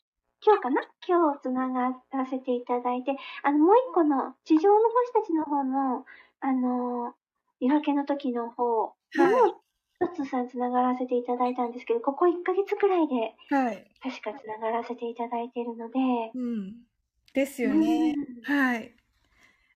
[0.44, 0.82] 今日かな？
[1.08, 6.06] 今日つながらせていただいて、あの、もう一個の、地上の星たちの方の、
[6.40, 7.14] あの、
[7.60, 9.52] 夜明けの時の方はの、
[10.00, 13.92] トッツーさんつながらせていただいたんですけど、ここ1ヶ月くらいで、はい。
[14.02, 16.00] 確かつながらせていただいているので、
[16.34, 16.91] うん。
[17.34, 18.16] ですよね。
[18.48, 18.94] うんはい。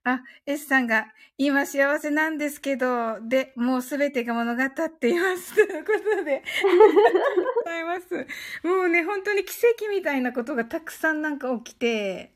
[0.08, 5.56] あ、S さんが、今幸せなんですけど、で、もうすべてが物語っています。
[5.56, 8.28] ということで、ありがとうございます。
[8.64, 12.34] もうね、本当に奇跡みたいなことがたくさんなんか起きて、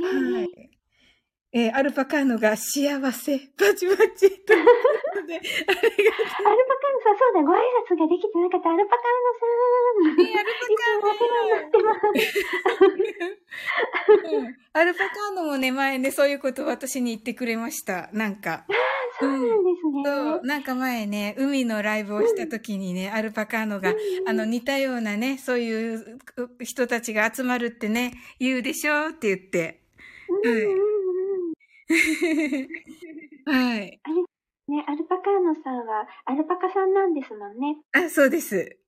[0.00, 0.70] はい。
[1.56, 4.72] えーアルパカーノが幸せ、バチバチというこ
[5.14, 5.70] とで、ありがとう。
[5.70, 8.70] アルパカーノさん、そうだ、ご挨拶ができてなかった。
[8.70, 9.46] アルパカーノさ
[10.10, 10.16] ん。
[10.16, 13.13] ねアルパカーノいつもお世話になってます。
[14.32, 18.10] うんアルパカーノもね、前ね、そういうことを私に言ってくれました。
[18.12, 18.64] なんか。
[19.20, 19.46] そうなんで
[19.80, 20.02] すね。
[20.04, 23.94] そう、なんか前ね、海のライブをした時にね、アルパカーノが、
[24.26, 26.18] あの、似たようなね、そういう
[26.58, 29.82] う人たちが集まるってね、言うでしょって言って。
[30.42, 30.72] うんうん
[33.46, 33.64] うん。
[33.76, 34.00] はい。
[34.66, 37.76] ね、アルパカーノさんは、アルパカさんなんですもんね。
[37.92, 38.78] あ、そうです。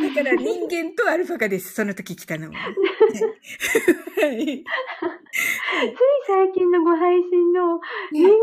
[0.00, 1.74] だから人間とアルパカです。
[1.74, 2.54] その時来たのも。
[2.54, 2.74] はい。
[4.20, 4.64] つい
[6.26, 7.80] 最近のご配信の
[8.12, 8.36] 人間ド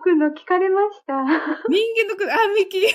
[0.00, 1.14] ックの聞かれました。
[1.14, 2.80] 人間の子、あ、ミキ。
[2.80, 2.88] ね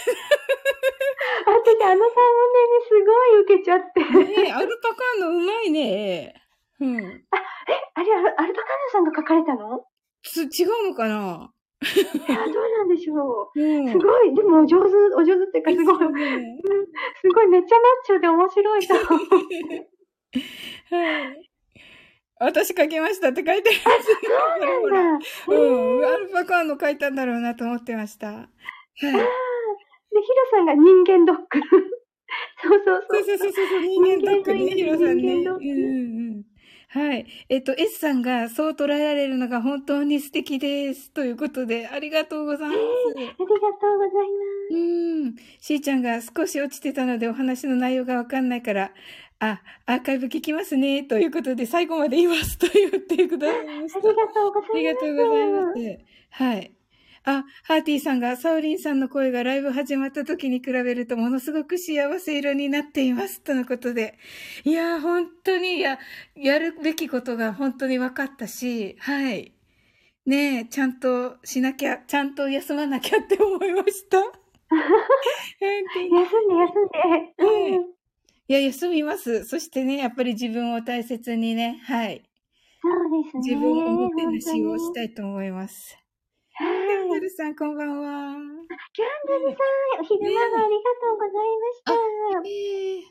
[1.46, 4.02] 私、あのサムネにすごい受けちゃって。
[4.48, 6.36] えアルパカーノうまいね。
[6.80, 6.96] うん。
[6.98, 7.04] あれ、
[7.96, 9.86] アルアルパカーノさんが書かれたの？
[10.24, 11.52] つ、違うのかな？
[11.82, 13.60] いや、どうなんでしょう。
[13.60, 13.92] うん。
[13.92, 15.98] すごい、でもお上手、お上手っていうか、すごい、
[17.22, 19.10] すごい、めっちゃマッチョで面白いと思う。
[20.96, 21.52] はい。
[22.40, 24.08] 私書きましたって書いてます。
[24.24, 25.26] そうなんだ。
[25.48, 26.06] うん。
[26.06, 28.28] アルパカの書いたんだろうなと思ってました。
[28.32, 28.48] はい。
[29.00, 29.26] で、ヒロ
[30.52, 31.60] さんが人間ドック。
[32.64, 33.38] そうそうそそうう。
[33.38, 35.24] そうそうそう、人間ドックね、ヒロさんね。
[35.24, 36.44] 人間ドックうんうんうん。
[36.94, 37.26] はい。
[37.48, 41.10] えっと、S さんがそう捉えられるのが本当に素敵です。
[41.12, 42.78] ということで、ありがとうございます。
[43.16, 44.76] ありがとうございます。
[44.76, 44.78] う
[45.28, 45.36] ん。
[45.62, 48.92] しーちゃんが少し落ちてたのでお話の内容がわかんないから、
[49.40, 51.04] あ、アーカイブ聞きますね。
[51.04, 54.00] ということで、最後まで言いますと言ってくださいました。
[54.00, 54.12] あ
[54.76, 55.80] りがとうございます。
[55.80, 56.06] ありがとうございます。
[56.32, 56.81] はい。
[57.24, 63.42] あ、ハーティーさんが、サオリンさんの声がライブ始まった時に比べるとものすごく幸せ色になっています。
[63.42, 64.18] とのことで。
[64.64, 66.00] いやー、本当に、いや、
[66.36, 69.54] やるべきことが本当に分かったし、はい。
[70.26, 74.18] ねえ、ちゃんとしなきゃ、ちゃんと休まなきゃって思いました。
[74.22, 76.98] 休んで、休んで。
[76.98, 77.92] はいうん。
[78.48, 79.46] いや、休みます。
[79.46, 82.24] そしてね、やっぱり自分を大切にね、はい。
[82.82, 83.44] そうですね。
[83.46, 86.01] 自分をおもてなしをし本たいと思います。
[86.58, 87.20] キャンはい。
[87.20, 88.36] ドルさん、こんばんは。
[88.94, 89.58] キャンドルさ
[89.98, 91.94] ん、お昼間がありがとうございました。
[92.48, 93.04] ええ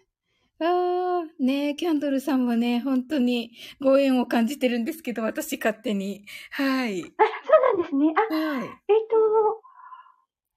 [0.63, 6.27] ああ、ねえ、キャンドルさんもね、本当にご縁を感じてるんですけど、私勝手に。
[6.51, 7.01] はい。
[7.03, 8.13] あ、そうなんですね。
[8.15, 8.67] あ、はい。
[8.67, 9.23] えっと、も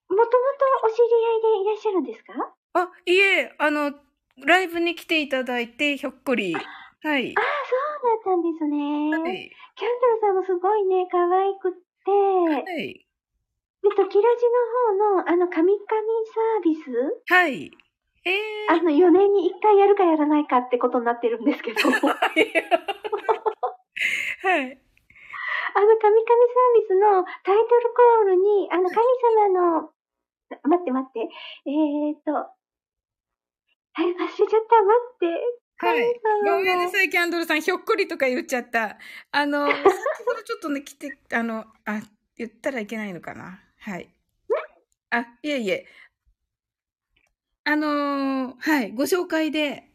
[0.09, 0.29] ともと
[0.85, 2.53] お知り合いでいらっしゃるんですか？
[2.73, 3.93] あ、いえ、あの、
[4.45, 6.53] ライブに来ていただいて、ひょっこり。
[6.53, 6.61] はい。
[7.37, 7.43] ああ、
[8.03, 8.77] そうだったんですね。
[9.17, 9.51] はい。
[9.75, 11.73] キャンドルさんもすごいね、可愛くっ
[12.05, 13.07] て、はい。
[13.83, 14.45] で、トキラジ
[15.01, 17.33] の方の、あの、カミカミサービス？
[17.33, 17.71] はい。
[18.25, 22.53] ええあの、4年に1回やるかやらないかってことになってるんですけど、 あの、カミカミサ
[24.45, 24.79] はい。
[24.79, 24.79] ー
[26.81, 28.95] ビスのタイトルコールに、あの、神
[29.51, 29.93] 様の、
[30.63, 31.19] 待って待って、
[31.65, 32.49] えーっと、は
[34.03, 35.62] い、忘れちゃった、待って。
[35.77, 36.21] はい。
[36.45, 37.61] ごめんなさい、キャンドルさん。
[37.61, 38.97] ひょっこりとか言っちゃった。
[39.31, 39.83] あの、 先
[40.25, 42.01] ほどちょっとね、来て、あの、あ、
[42.37, 43.59] 言ったらいけないのかな？
[43.79, 44.13] はい。
[45.09, 45.85] あ、いえいえ。
[47.65, 48.91] あのーはい。
[48.93, 49.89] ご紹介で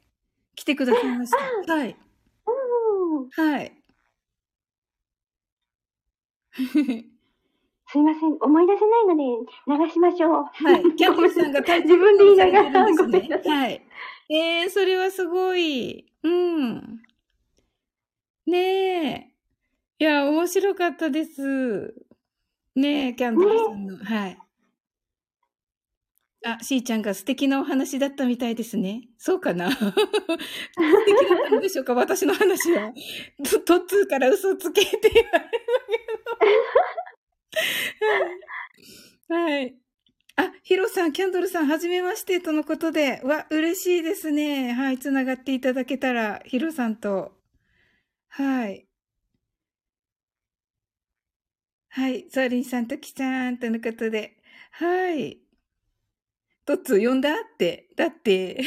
[0.54, 1.30] 来てくださいまし
[1.66, 1.74] た。
[1.74, 1.96] はい。
[2.46, 3.30] うん。
[3.30, 3.72] はい。
[7.90, 10.44] すいません、思い出せないので流しましょう。
[10.44, 10.94] はい。
[10.96, 13.48] キャンドルさんが自ル分で言いながら、ごめんなさい。
[13.48, 13.82] はい。
[14.30, 16.12] えー、それはすごい。
[16.22, 17.02] うん。
[18.46, 19.34] ねえ。
[20.00, 21.94] いや、面白かったです。
[22.74, 23.96] ねえ、キャンドルさんの。
[24.04, 24.38] はい。
[26.44, 29.08] あ、しーちゃんが素敵なお話だったみたいですね。
[29.18, 29.96] そうかな素敵だっ
[31.48, 32.92] たのでしょうか私の話は。
[33.42, 35.56] トトッツーから嘘つけって言われたけ
[39.28, 39.34] ど。
[39.34, 39.87] はい。
[40.38, 40.48] はい。
[40.48, 43.20] あ、ヒロさん、キャンドルさん、はじめまして、とのことで。
[43.24, 44.72] わ、嬉しいですね。
[44.72, 47.32] はい、つながっていただけたら、ヒロさんと。
[48.28, 48.88] はい。
[51.90, 54.36] はい、ソーリンさん、トキさん、とのことで。
[54.72, 55.40] はい。
[56.64, 57.88] トッツー呼んだって。
[57.96, 58.62] だって。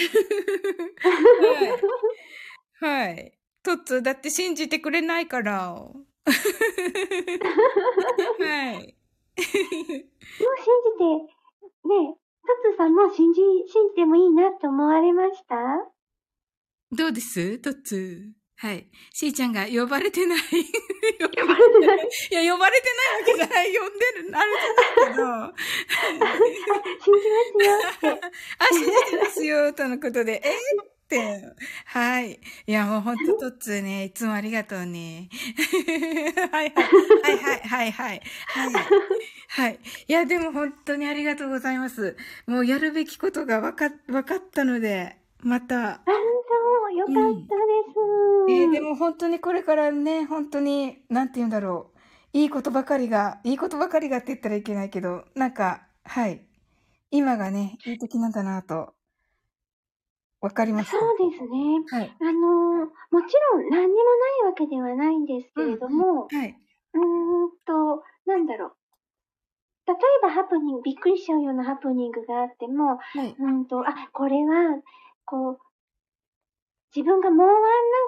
[0.99, 3.09] はい。
[3.09, 3.39] はい。
[3.63, 5.71] トッツー、だって信じてくれないから。
[5.73, 5.93] は
[8.73, 8.97] い。
[10.39, 10.97] もう信じ
[11.27, 11.40] て、
[11.83, 12.15] ね、
[12.63, 15.55] トツさんも信じ、信じてもいいなって思われました？
[16.91, 17.57] どうです？
[17.59, 18.31] トッツー。
[18.57, 18.87] はい。
[19.11, 20.39] しーちゃんが呼ばれてない。
[20.39, 20.45] 呼
[21.47, 22.09] ばれてない？
[22.29, 23.75] いや、呼ばれてないわけじゃない。
[23.75, 24.51] 呼んでる、ある
[25.07, 25.23] けど。
[27.01, 28.21] 信じますよって。
[28.59, 30.41] あ、信じてますよ、とのことで。
[30.45, 30.83] えー？
[30.83, 31.55] って。
[31.85, 32.39] はい。
[32.67, 35.29] いや、もうほんと、トッツーね、いつもありがとうね。
[36.51, 36.95] はいはい。
[37.21, 38.21] はいはいはいはい。
[38.47, 38.93] はい。
[39.49, 39.79] はい。
[40.07, 42.15] いや、でも本当にありがとうございます。
[42.47, 46.01] もうやるべきことがわか、わかったので、また。
[46.05, 48.51] あ、そう、よかったです。
[48.51, 51.91] えーでも本当にこれからね、本当に、なんて言うんだろ
[52.33, 52.37] う。
[52.37, 56.45] いいことばかりが、いいことばかりがって言ったらいけないけど、なんか、はい。
[57.11, 58.95] 今がね、いい時なんだなと、
[60.41, 60.97] わかりました。
[60.97, 61.49] そうですね。
[61.89, 62.11] はい。
[62.19, 63.95] あのーもちろん何にも
[64.43, 66.57] ないわけではないんですけれども、はい。
[66.93, 66.99] うー
[67.45, 68.75] んと、なんだろう。
[69.87, 73.35] 例えばハプニング、びっくりしちゃうようなハプニングがあっても、はい。
[73.37, 74.81] うーんと、あ、これは、
[75.25, 75.59] こう、
[76.95, 77.61] 自分がもうワンラン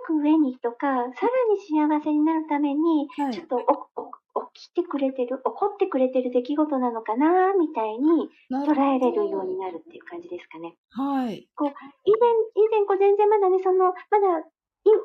[0.07, 1.13] ク上にとか、さらに
[1.59, 4.11] 幸せになるために、はいちょっとおお
[4.53, 10.75] 起きてくれてる、起こってくれてる出来事なのかな、みたいに捉えれるようになるっていう感じですかね。
[10.91, 11.47] はい。
[11.55, 14.45] こう、以前、以前こう全然まだね、その、まだ
[14.85, 14.99] 今よ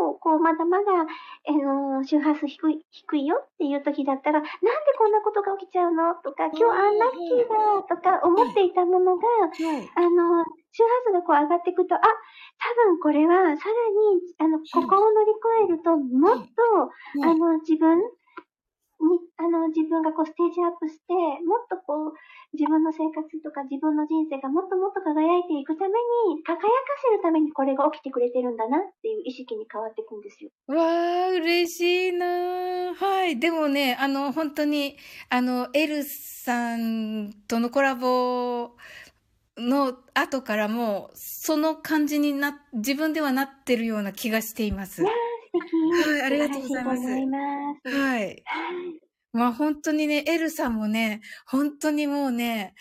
[0.00, 4.50] りも、こう、まだまだ、あの、周波数低い、低いよっていう時だったら、なんで
[4.96, 9.90] こんなことが起きちゃうのとか、今日アンラッキーだとか思っていたものが、はい。
[9.96, 12.08] あの、周波数がこう上がっていくと、あ、多
[12.88, 13.58] 分これはさらに、
[14.38, 16.52] あの、ここを乗り越えると、もっと、
[17.22, 18.00] あの、自分
[19.00, 21.12] に、あの、自分がこうステージアップして、
[21.44, 22.14] もっとこう、
[22.54, 25.90] 自分の生活とか自分の人生がもっともっと輝いていくため
[26.32, 26.64] に、輝か
[27.02, 30.50] せるためにこれが起きてくれてるんだなっていう意識に変わっていくんですよ。
[30.68, 33.38] わあ、嬉しいなはい。
[33.38, 34.96] でもね、あの、本当に、
[35.28, 38.76] あの、エルさんとのコラボ
[39.58, 45.02] の後からも、その感じにな、自分ではなってるような気がしています。
[45.58, 47.38] はいありがとうございますいま
[47.84, 47.88] す。
[47.88, 48.20] はい。
[48.20, 48.44] はい
[49.32, 52.74] まあ本当にね、エルさんもね、本当にもうね、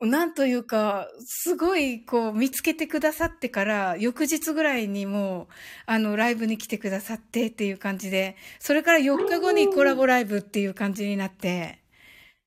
[0.00, 5.54] なんというか、すごいこう見つけてくださってから、翌日ぐらいにもう、
[5.86, 11.82] あの、ライブに来てくださってっていう感じで、それから4日後にコラボライブっていう感じになって、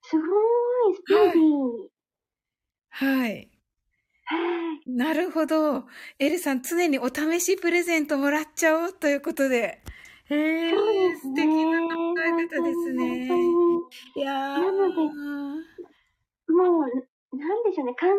[0.03, 1.91] すごい、スピーディー。
[2.91, 3.50] はい。
[4.85, 4.91] はい。
[4.91, 5.87] なるほど。
[6.19, 9.81] エルさん、常にお試しプレゼントもらっちゃおうということで。
[10.29, 11.33] へえ、そうですね。
[11.33, 13.27] 素敵な考え方ですね。
[13.27, 13.81] 本
[14.15, 14.61] いやー。
[14.61, 14.95] なので
[16.53, 17.07] もう、
[17.41, 18.13] なんでしょうね、考え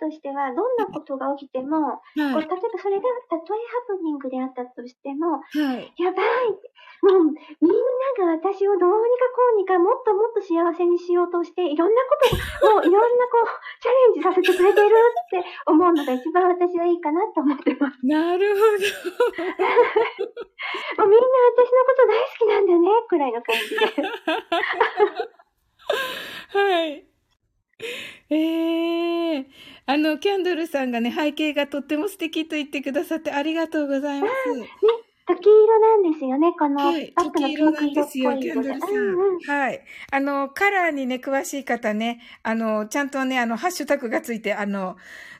[0.00, 2.48] 方としては、どんなことが起きても、こうはい。
[2.48, 5.44] 例えばそれがたとえハプニングであったとしても、は
[5.76, 5.92] い。
[6.00, 6.26] やばい
[7.02, 7.76] もうみん
[8.24, 12.16] なが私をどうにかこうにかもっともっと幸せにしようとして、いろんなこ
[12.64, 13.46] とを、 もういろんなこう、
[13.82, 18.00] チャレンジさせてくれてるって思うのが一番私はいいかなと思ってます。
[18.06, 18.60] なるほ
[20.96, 23.86] もうみんな私のこと大好きなんだね、くらいの感じで。
[24.02, 24.08] ど。
[26.58, 27.15] はい。
[28.30, 29.46] ええ
[29.86, 34.32] あの、キャンドルさんがね、背景がとっても素敵と言ってくださってありがとうございます。
[35.28, 37.12] 時色なんですよね、この、はい。
[37.12, 38.38] 時色なんですよ。
[38.38, 39.40] キャンドルさうんうんん。
[39.40, 39.84] はい。
[40.12, 44.96] あの、カラーにね、詳しい方ね、あの、ちゃんとね、あの、ハッシュタグがついて、あの、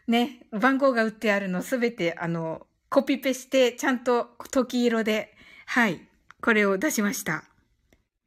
[0.08, 5.32] ね、番号が打ってあるのすべて、あの、コピペして、ちゃんと時色で、
[5.66, 6.00] はい、
[6.40, 7.44] これを出しました。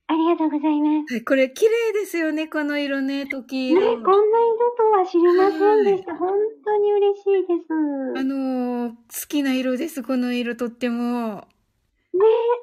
[0.09, 1.13] ありがとうございます。
[1.13, 4.01] はい、これ綺麗ですよね、この色ね、時ね、色。
[4.01, 6.15] こんな色とは知りませんでした。
[6.15, 6.31] 本
[6.65, 8.19] 当に嬉しいです。
[8.19, 8.95] あのー好
[9.27, 11.47] きな色です、この色とっても。
[12.11, 12.19] ね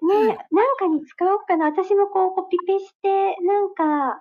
[0.08, 1.66] はいね、なんかに使おうかな。
[1.66, 4.20] 私もこうコピペして、なんか、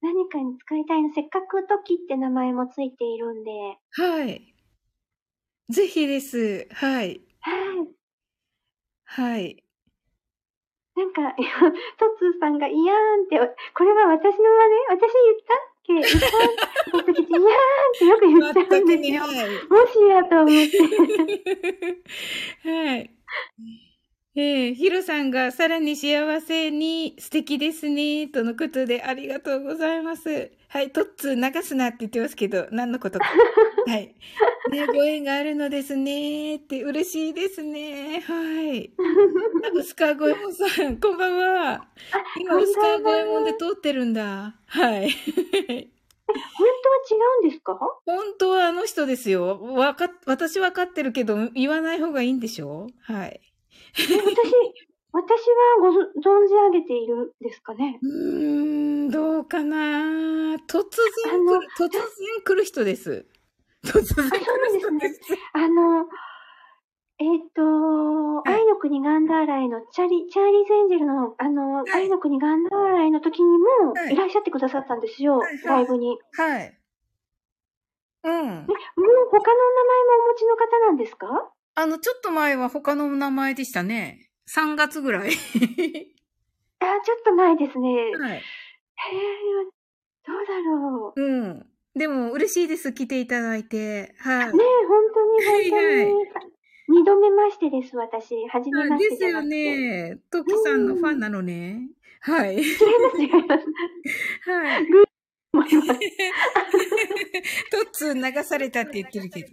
[0.00, 1.12] 何かに使いたいの。
[1.12, 3.50] せっかく時って名前もついているんで。
[3.90, 4.54] はい。
[5.70, 6.68] ぜひです。
[6.70, 7.20] はい。
[7.40, 7.88] はい。
[9.04, 9.64] はい。
[10.96, 11.42] なんか、ト
[12.18, 13.38] ツーさんがイヤーンって、
[13.74, 15.00] これは私の真似？
[15.00, 15.54] 私言った？
[15.54, 16.98] っけ言った？
[16.98, 19.22] 私時々イヤーンってよく言っちゃうんですに、よ。
[19.22, 19.32] はい。
[19.68, 20.78] もしやと思って。
[22.68, 23.10] はい。
[24.42, 30.50] えー、ヒロさんがさらに幸せに素敵ですね、とのことでありがとうございます。
[30.68, 33.26] はい、トッツー流すなって言ってますけど、何のことか。
[33.86, 34.14] はい。
[34.70, 38.20] ね、ご縁があるのですね、って嬉しいですね。
[38.20, 38.90] はい。
[39.74, 41.86] ウスカーゴエモンさん、こんばんは。
[42.40, 44.56] 今、ウスカーゴエモンで通ってるんだ。
[44.64, 45.10] はい。
[45.10, 45.86] 本
[46.28, 46.38] 当は
[47.10, 47.78] 違うんですか？
[48.06, 49.60] 本当はあの人ですよ。
[49.60, 52.86] わかっ、私わかってるけど、言わない方がいいんでしょ？
[53.02, 53.40] はい。
[53.98, 54.74] え私、
[55.12, 57.98] 私はごぞ存じ上げているんですかね？
[58.02, 59.76] うーん、どうかな
[60.68, 60.84] 突
[61.24, 61.40] 然
[61.76, 62.00] 突然
[62.44, 63.26] 来る人です。
[63.84, 65.20] 突然来る人です。
[65.52, 66.06] あの、
[67.18, 67.64] えっ、と、い
[68.46, 76.18] 愛の国ガンダーライのチャリ、チャーリーズ・エンジェルの、あの、い愛の国ガンダーライの時にもはいいらっしゃってくださったんですよ、はいはいライブに。
[76.32, 76.78] はい。
[78.22, 78.32] うん。
[78.32, 81.52] え、もう他のお名前もお持ちの方なんですか？
[81.80, 84.28] あの、ちょっと前は他の名前でしたね。
[84.54, 85.30] 3月ぐらい。
[85.30, 87.88] あ、ちょっと前ですね。
[87.88, 88.42] へえ、はい。
[90.26, 91.22] どうだろう。
[91.22, 91.66] うん。
[91.94, 92.92] でも、嬉しいです。
[92.92, 94.14] 来ていただいて。
[94.18, 94.46] はい。
[94.46, 96.04] ねえ、本当に、本当に。
[96.04, 96.50] はい
[96.92, 98.34] 二度目ましてです、私。
[98.48, 99.42] はじめましですよ。
[99.42, 100.18] ね。
[100.28, 101.88] トキさんのファンなのね。
[102.20, 102.56] はい。
[102.56, 103.64] 違います、違います。
[104.50, 104.86] はい。
[105.52, 106.00] 思います。
[107.70, 109.46] トッツー流されたって言ってるけど。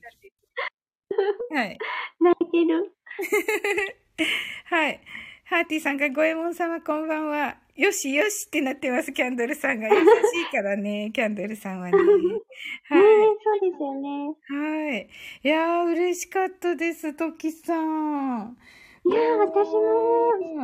[1.53, 1.78] はい。
[2.20, 2.93] 泣いてる。
[4.65, 5.01] はい。
[5.45, 7.57] ハーティさんが、ゴエモン様こんばんは。
[7.76, 9.88] よしよしってなってます、キャンドルさんが。
[9.88, 11.97] 優しいからね、 キャンドルさんはね。
[11.97, 12.99] ねえ、は
[13.43, 14.26] そうですよね。
[14.26, 14.53] い。
[14.53, 15.09] はい。
[15.43, 18.57] いやー、嬉しかったです、トキさん。
[19.05, 20.63] いやー、私も、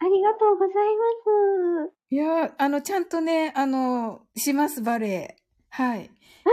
[0.00, 0.76] ありがとうござい
[1.76, 1.92] ます。
[2.10, 5.36] いやー、あの、ちゃんとね、あの、します、バレエ。
[5.70, 6.10] はい。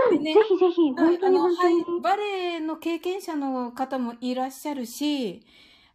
[0.09, 1.83] うん、でねぜひぜひ、本当に本当に。
[1.83, 2.23] はいバレ
[2.55, 5.45] エの経験者の方もいらっしゃるし、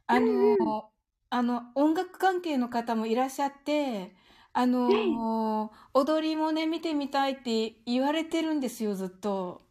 [0.06, 0.92] あの、
[1.30, 4.14] あの、音楽関係の方もいらっしゃって、
[4.52, 9.62] あの、踊りもね、見てみたいって言われてるんですよ、ずっと。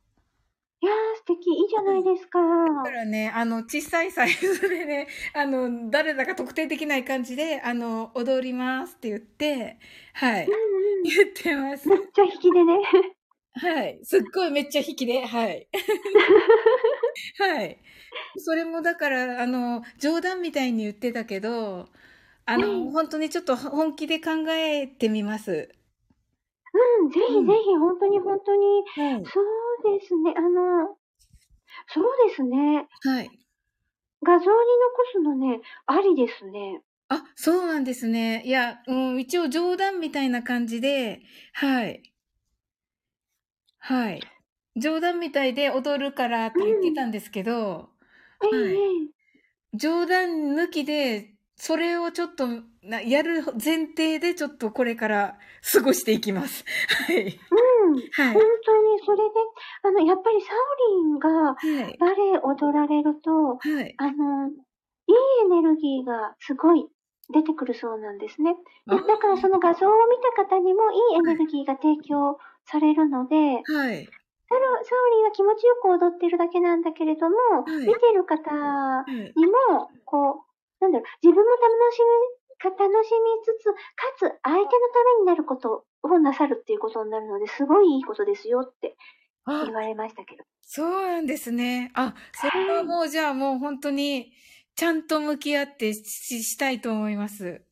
[0.82, 1.50] いやー、素敵。
[1.52, 2.40] いいじゃないですか。
[2.66, 9.80] だからね、あの、小さいサイズでね、あの、誰だか特定できない感じで、あの、踊りますって言って、
[10.14, 11.14] はい、うんうん。
[11.16, 11.96] 言ってますめ。
[11.96, 12.76] っちゃ引きでね。
[13.54, 14.00] はい。
[14.04, 15.68] すっごいめっちゃ引きで、はい。
[17.38, 17.80] はい。
[18.38, 21.90] それもだから、あの、冗談みたいに言ってたけど、
[22.46, 25.70] あうの、ん本当にちょっと本気で考えてみます。
[26.74, 28.84] うん、ぜひうんぜひ、本当に本当に。
[28.96, 29.34] はい。
[29.34, 30.34] そうですね。
[30.36, 30.98] あの、
[31.88, 32.88] そうですね。
[33.02, 33.40] はい。
[34.24, 34.56] 画像に残
[35.12, 36.82] すのね、ありですね。
[37.08, 38.44] あ、そうなんですね。
[38.46, 41.22] いや、うん、一応冗談みたいな感じで、
[41.54, 42.09] はい。
[43.80, 44.22] はい。
[44.76, 47.90] 冗談みたいで踊るからって言ってたんですけど、
[48.40, 48.76] はいえええ
[49.06, 49.10] え
[49.74, 52.48] 冗談抜きで、それをちょっと
[52.82, 55.38] なやる前提でちょっとこれから
[55.74, 56.64] 過ごしていきます。
[57.08, 57.18] はい。
[57.18, 57.30] うん。
[58.12, 58.42] はい本。
[58.66, 59.24] 当に、それで、
[59.84, 61.56] あの、やっぱりサオリンがは
[61.90, 61.98] い。
[62.00, 63.94] バレエ踊られると、はい。
[63.98, 65.16] あの、いい
[65.46, 66.88] エネルギーがすごい
[67.32, 68.56] 出てくるそうなんですね。
[68.88, 74.10] あだからその画像を見た方にもいいエネルギーが提供されるので、はい。
[74.50, 79.34] サロサオリンは気持ちよく踊ってるだけなんだけれども、い見てる方はい。
[79.36, 79.54] にも、
[80.06, 80.46] こ
[80.82, 83.78] う、なんだろう、自分も楽しみ、か楽しみつつ、か
[84.18, 88.96] つ相手のためになることをなさるっていうことになるので、すごいいいことですよって
[89.46, 90.44] あ言、われましたけど。
[90.62, 91.92] そうなんですね。
[91.96, 94.34] あ、それはもうじゃあもう本当に
[94.76, 97.64] ちゃんと向き合ってししたいと思います。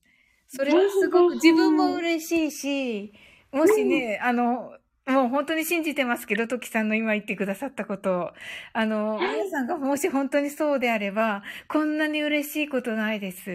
[0.47, 3.13] それはすごく自分も嬉しいし、
[3.51, 4.77] もしね、あの、
[5.07, 8.31] もう本当に信じてますけど、トキさんの今言ってくださったことを。
[8.73, 13.51] あの、はい皆さんがもし本当にそうであれば、こんなに嬉しいことないです。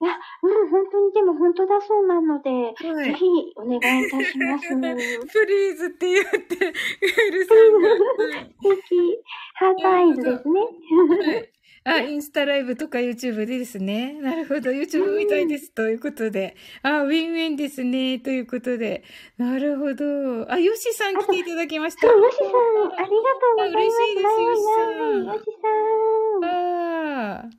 [0.00, 3.04] いや、うん、本当に、でも本当だそうなので、はい。
[3.06, 3.24] ぜひ
[3.56, 4.68] お願いいたします。
[4.68, 4.74] 素
[5.32, 7.88] please って言って、エルさんが。
[7.88, 9.22] はい敵。
[9.54, 11.50] heart eyes ですね。
[11.84, 12.06] はい。
[12.06, 14.14] あ、インスタライブとか YouTube でですね。
[14.20, 14.70] なるほど。
[14.70, 15.70] YouTube みたいです。
[15.72, 16.56] ということで。
[16.82, 18.18] あ、ウィンウィンですね。
[18.20, 19.04] ということで。
[19.36, 20.50] なるほど。
[20.50, 22.08] あ、ヨシさん来ていただきました。
[22.08, 23.84] ヨシさん、ありがとうございます。
[23.84, 26.44] 嬉しいです前ヨシさん々ヨシさん。
[26.44, 27.50] ああ。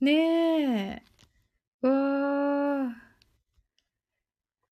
[0.00, 1.02] ね
[1.82, 1.88] え。
[1.88, 1.90] わ
[2.88, 2.96] あ。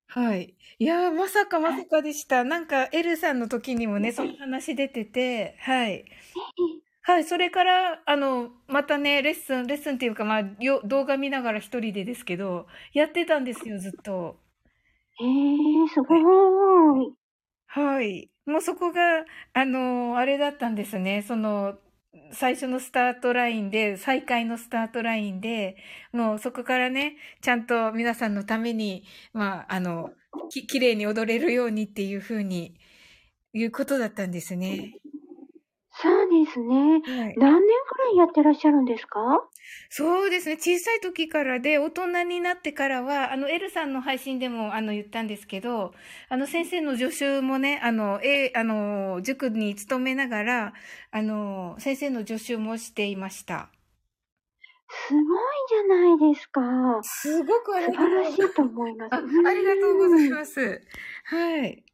[0.06, 0.56] はい。
[0.78, 2.44] いやー、まさかまさかでした。
[2.44, 6.04] なんか、エルさんの時にもね、その話出てて、はい。
[7.10, 14.36] はい、それから、あの、またね、レッスン、レッスンっていうか、まあ、よ動画見ながら一人でですけど、やってたんですよ、ずっと。
[15.20, 17.14] えー、すごーい。
[17.66, 18.30] はい。
[18.46, 21.22] もうそこが、あの、あれだったんですね。
[21.22, 21.78] その、
[22.32, 25.78] 最初のスタートラインで、再開のスタートラインで、
[26.12, 29.02] もうそこからね、ちゃんと皆さんのために、
[29.32, 30.10] まあ、あの、
[30.48, 32.76] き、綺麗に踊れるようにっていうふうに、
[33.52, 35.00] いうことだったんですね。
[36.30, 37.02] ですね。
[37.02, 37.36] はい。
[37.36, 39.48] 何年くらいやってらっしゃるんですか？
[39.90, 40.56] そうですね。
[40.56, 45.92] 小さい時からで、大人になってからは、あの、エルさんの配信でも、あの、言ったんですけど、
[46.28, 50.74] あの、先生の助手もね、あの、え、あの、塾に勤めながら、
[51.10, 53.70] あの、先生の助手もしていました。
[54.88, 55.24] すごい
[55.68, 56.60] じゃないですか。
[57.02, 59.14] すごくあ素晴らしいと思います。
[59.16, 60.30] あ、ありがとうございす。
[60.30, 60.82] ます。
[61.24, 61.84] はい。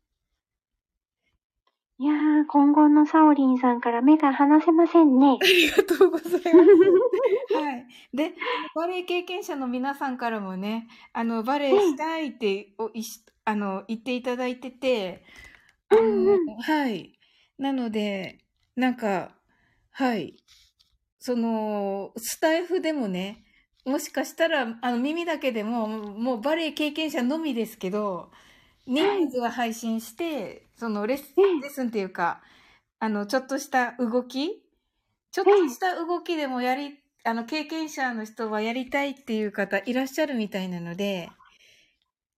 [1.99, 5.44] いやー、今後のサオリンさんから目が離せませんね あ。
[5.44, 6.44] りがとうございます。
[7.55, 7.86] はい。
[8.12, 8.34] で、
[8.74, 15.24] バレエ経験者の皆さんからもね、あの、バレエしたいって、おいしあの、言っていただいてて、
[15.88, 17.18] あうんうの、はい。
[17.59, 18.38] なので、
[18.74, 19.32] なんか、
[19.90, 20.36] はい。
[21.18, 23.44] その、スタイフでもね、
[23.86, 28.30] もしかしたら、あの、耳だけでも、もうバレエ経験者のみですけど、
[28.87, 32.43] 人数は配信して、そのレッスえン、レッスンっていうか、
[32.99, 34.62] あの、ちょっとした動き
[35.32, 41.39] ちょっとした動きでもやり、あの、経験者の人はやりたいっていう方いらっしゃるみたいなので、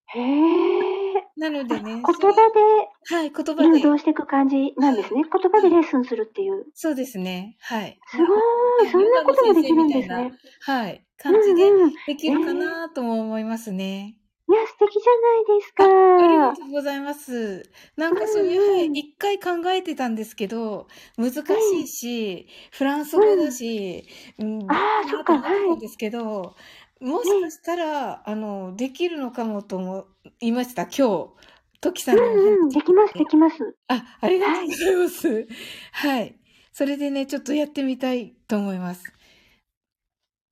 [0.07, 1.23] へー。
[1.37, 2.61] なのでね、言葉で
[3.11, 5.23] はい、言葉誘で、導していく感じなんですね。
[5.23, 6.67] 言葉でレッスンするっていう。
[6.75, 8.03] そうですね、はい。
[8.07, 8.91] すごーい。
[8.91, 10.33] そんなこともできるんですね。
[10.61, 11.71] はい、感じで
[12.07, 14.18] できるかなとも思いますね。
[14.53, 15.85] や、素敵じゃないですか。
[15.85, 17.71] ありがとうございます。
[17.97, 21.41] なんかそういう、一回考えてたんですけど、難し
[21.85, 24.05] いし、フランス語だし、
[24.39, 26.55] うん、あーそっかどうなと思うんですけど、
[27.01, 30.07] もしかしたら、あの、できるのかもと思
[30.41, 31.49] いました、今日。
[31.81, 33.77] トキさんうんうん、できます、できます。
[33.87, 35.47] あ、ありがとうございます。
[35.93, 36.35] はい。
[36.73, 39.05] それでね、ちょっとやってみたいと思います。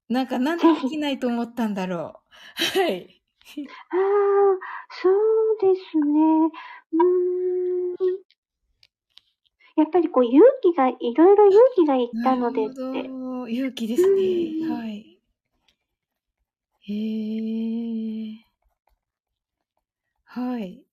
[0.08, 2.20] なんかなんでできないと思ったんだろ
[2.76, 2.78] う。
[2.80, 3.15] はい。
[3.90, 4.58] ああ、
[5.02, 5.14] そう
[5.60, 6.50] ですね。
[6.92, 8.26] うーん。
[9.76, 12.76] やっぱりこう勇気が、いろいろ勇気がいったのでって。
[13.52, 14.22] 勇気ですね。
[14.62, 15.18] うんはい。
[16.88, 18.46] へえ。
[20.24, 20.84] はい。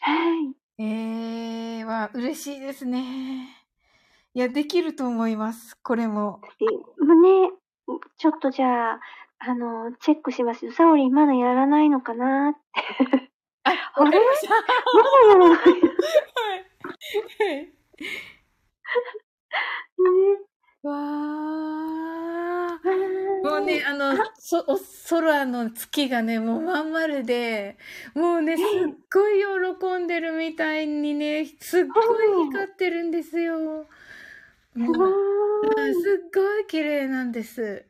[0.00, 0.82] はい。
[0.82, 3.66] えー、は、嬉しいですね。
[4.32, 5.76] いや、できると思います。
[5.82, 6.40] これも。
[6.58, 6.66] で
[7.04, 7.50] もうね、
[8.16, 9.00] ちょっとじゃあ、
[9.40, 10.70] あの、チェックします。
[10.72, 12.60] サオリンまだやらないのかなって。
[13.64, 13.70] あ、
[14.00, 14.54] わかりました。
[14.54, 14.60] ま
[15.02, 15.74] だやらない。
[15.74, 15.90] ね。
[16.34, 17.72] はい。
[19.98, 20.50] はい。
[20.82, 23.48] わー。
[23.48, 24.78] もうね、あの、そ、お
[25.08, 27.78] 空の月がね、もうまん丸で、
[28.14, 28.66] もうね、すっ
[29.12, 29.42] ごい
[29.76, 32.00] 喜んでるみたいにね、すっご
[32.44, 33.86] い光ってるんですよ。
[34.74, 37.89] すっごい綺麗なんです。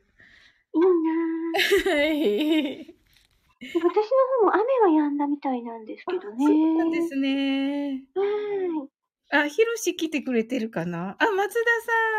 [0.73, 1.97] いいなぁ。
[1.97, 2.95] はい。
[3.61, 6.45] 私の方も雨は止んだみたいなんですけどね。
[6.45, 8.03] そうなんですね。
[8.15, 8.23] は
[8.85, 9.00] い。
[9.33, 11.15] あ、ひろし来てくれてるかな？
[11.17, 11.69] あ、松田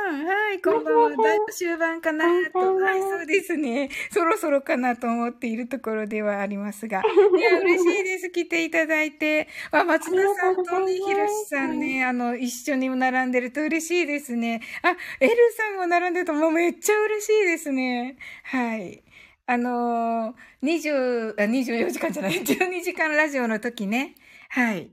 [0.08, 0.24] さん。
[0.26, 1.10] はい、こんばんは。
[1.10, 2.58] だいぶ終盤かなと。
[2.76, 3.90] はい、そうですね。
[4.10, 7.02] そろそろかなと思っているところではありますが。
[7.36, 8.30] いや、嬉しいです。
[8.30, 9.48] 来ていただいて。
[9.72, 14.62] あ、松田さんとね、ひろしさんね、あの、一緒に並んでると嬉しいですね。
[14.80, 18.16] あ、エルさんも並んでるともうめっちゃ嬉しいですね。
[18.44, 19.02] はい。
[19.44, 24.14] あのー、20、あ、24時間じゃない、12時間ラジオの時ね。
[24.48, 24.90] はい。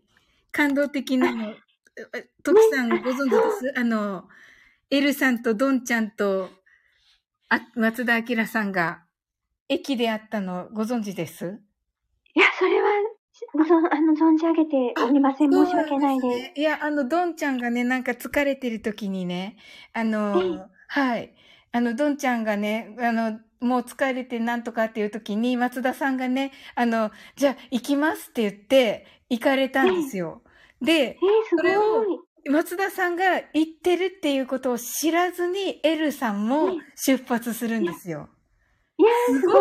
[0.52, 1.56] 感動的なの。
[2.44, 3.74] トキさんご存知です？
[3.78, 4.28] あの、
[4.90, 6.50] エルさんとドンちゃんと、
[7.50, 9.04] あ、松田明さんが、
[9.68, 11.60] 駅で会ったのご存知です？
[12.34, 12.90] いや、それは、
[13.54, 15.52] ご存、あの、存じ上げておりません。
[15.52, 16.28] 申し訳ないです。
[16.28, 16.54] ね。
[16.56, 19.58] いや、あの、ドンちゃんがね、なんか疲れてる時にね、
[19.94, 21.34] あえの、はい。
[21.72, 30.42] あの、ドンちゃんがね、あの、もう疲れてなんとかっていう時に、松田さんがね、あの、じゃあ行きますって言って、行かれたんですよ。
[30.82, 31.18] で、
[31.50, 32.50] それをい。
[32.50, 38.30] 松田さんが行ってるっていうことを知らずに、エルさんも出発するんですよ。
[38.98, 39.54] いやー、すご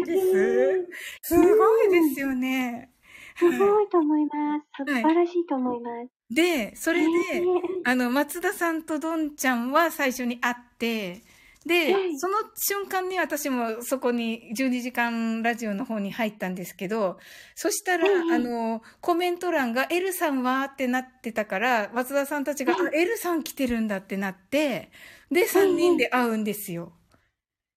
[0.00, 0.04] い。
[0.04, 1.34] です？
[1.34, 2.90] すごいですよね。
[3.36, 4.66] すはごいと思います。
[4.84, 6.10] 素はい晴らしいと思います。
[6.30, 6.34] い。
[6.34, 7.06] で、それで、
[7.36, 7.44] えー
[7.84, 11.22] あの、松田さんとどんちゃんは最初に会って、
[11.66, 17.18] では、いその瞬間に私もそこに12時間ラジオの方に入ったんですけど、
[17.54, 24.90] そしたら、あの、コメント欄が L さんはってなってたから、松田さんたちが、あ、L さん来てるんだってなって、
[25.30, 26.92] で、3人で会うんですよ。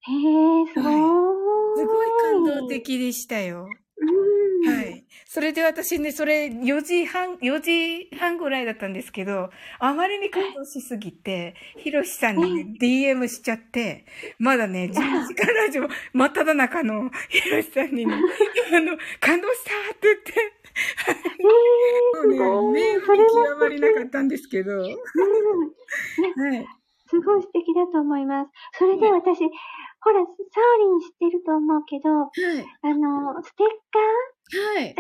[0.02, 0.96] へえ、すごーい。
[1.78, 3.68] すごい感動的でしたよ。
[3.98, 4.74] うん。
[4.76, 5.05] はい。
[5.36, 14.06] それで私ね、それ4時半、4時半ぐらいだったんですけど、あまりに感動しすぎて、ひろしさんにね、DM しちゃって、
[14.40, 20.56] まだね、10時間ラジオ真っ只中のひろしさんにね、あの、感動したって言って、
[22.32, 22.72] もう。
[22.72, 24.94] ね、名それは誉に極まりなかったんですけど、はい。
[24.94, 26.66] うん。
[27.08, 28.52] すごい素敵だと思います。
[28.80, 29.40] それで私、
[30.00, 32.32] ほら、サオリン知ってると思うけど、はい。
[32.84, 34.91] あの、ステッカーはい。
[34.91, 34.96] い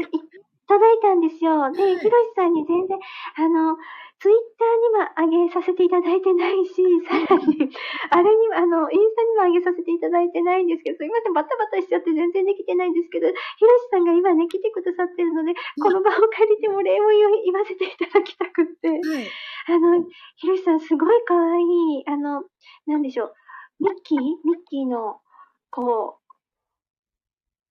[0.67, 1.71] 届いたんですよ。
[1.71, 2.97] で、はいひろしさんに全然、
[3.37, 3.77] あの、
[4.17, 6.73] ツイッターにも上げさせていただいてないし、
[7.05, 7.69] さらに、
[8.09, 18.89] あれにも、あの、インスタにも上げさせていただいてないんですけど、すいません、バタバタしちゃって全然できてないんですけど、ひろしさんが今ね、来てくださってるので、この場を借りてお礼を言わせていただきたくって。
[18.89, 19.01] はい。
[19.67, 20.03] あの、
[20.37, 22.45] ひろしさん、すごい可愛い、あの、
[22.87, 23.33] なんでしょう、
[23.79, 24.19] ミッキー？
[24.19, 25.19] ミッキーの、
[25.69, 26.24] こう、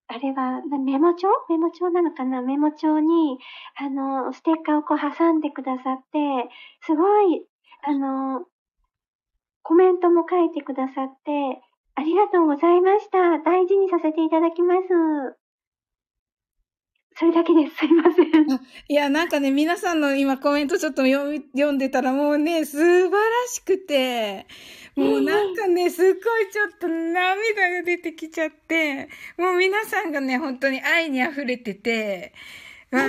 [0.07, 1.27] あれは、メモ帳？
[1.49, 2.41] メモ帳なのかな？
[2.41, 3.39] メモ帳に、
[3.75, 6.49] あの、ステッカーをこう挟んでくださって、
[6.81, 7.45] すごい、
[7.83, 8.45] あの、
[9.63, 11.61] コメントも書いてくださって、
[11.95, 13.39] ありがとうございました。
[13.39, 15.44] 大事にさせていただきます。
[17.17, 17.77] それだけです。
[17.77, 18.27] すいません。
[18.89, 24.45] いや、なんかね、皆さんの今コメントちょっと読読んでたらもうね、素晴らしくて、
[24.97, 32.33] もうなんかね、すっごいちょっと涙が出てきちゃって、もう皆さんがね、本当に愛に溢れてて、
[32.91, 33.01] わ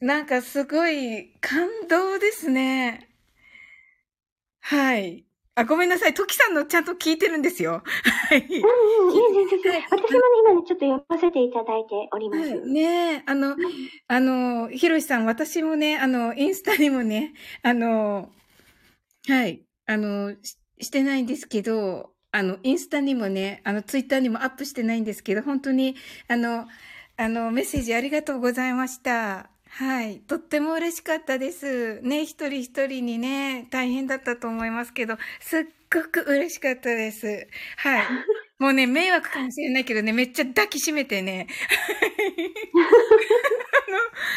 [0.00, 3.08] なんかすごい感動ですね。
[4.60, 5.24] はい。
[5.54, 6.14] あ、ごめんなさい。
[6.14, 7.82] トキさんのちゃんと聞いてるんですよ。
[7.84, 8.38] はい。
[8.38, 9.82] うんうん、いい全然。
[9.90, 12.42] 私もね、今ね、ちょっと読ませていただいております。
[12.42, 13.56] はい、ねえ、あの、
[14.08, 18.30] あの、ひろしさん、私もね、あの、インスタにもね、あの、
[19.28, 25.96] はい、あの、ししてないんですけど、あの、インスタにもね、あの、ツイッターにもアップしてないんですけど、本当に、
[26.28, 26.66] あの、
[27.16, 29.51] あの、メッセージありがとうございました。
[29.74, 30.20] はい。
[30.20, 32.02] とっても嬉しかったです。
[32.02, 37.48] ね、一人一人にね、大変だったと思いますけど、すっごく嬉しかったです。
[37.78, 38.04] はい。
[38.60, 41.46] もうね、迷惑かもしれないけどね、めっちゃ抱きしめてね。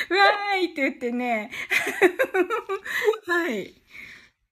[0.10, 1.52] あの、わーいって言ってね。
[3.28, 3.74] はい。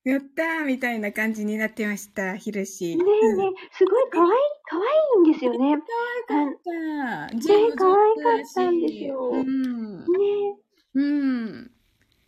[0.04, 2.98] やったーみたいな感じになってました、ひろし。
[2.98, 4.30] ねえねえ、すごい可愛い、
[4.66, 4.84] 可愛
[5.26, 5.78] いんですよね。
[5.78, 5.82] ね
[6.28, 7.36] 可愛かった。
[7.36, 7.42] ね
[7.78, 10.02] 可愛かったんですようん。
[10.02, 10.63] え。
[10.96, 11.72] うん。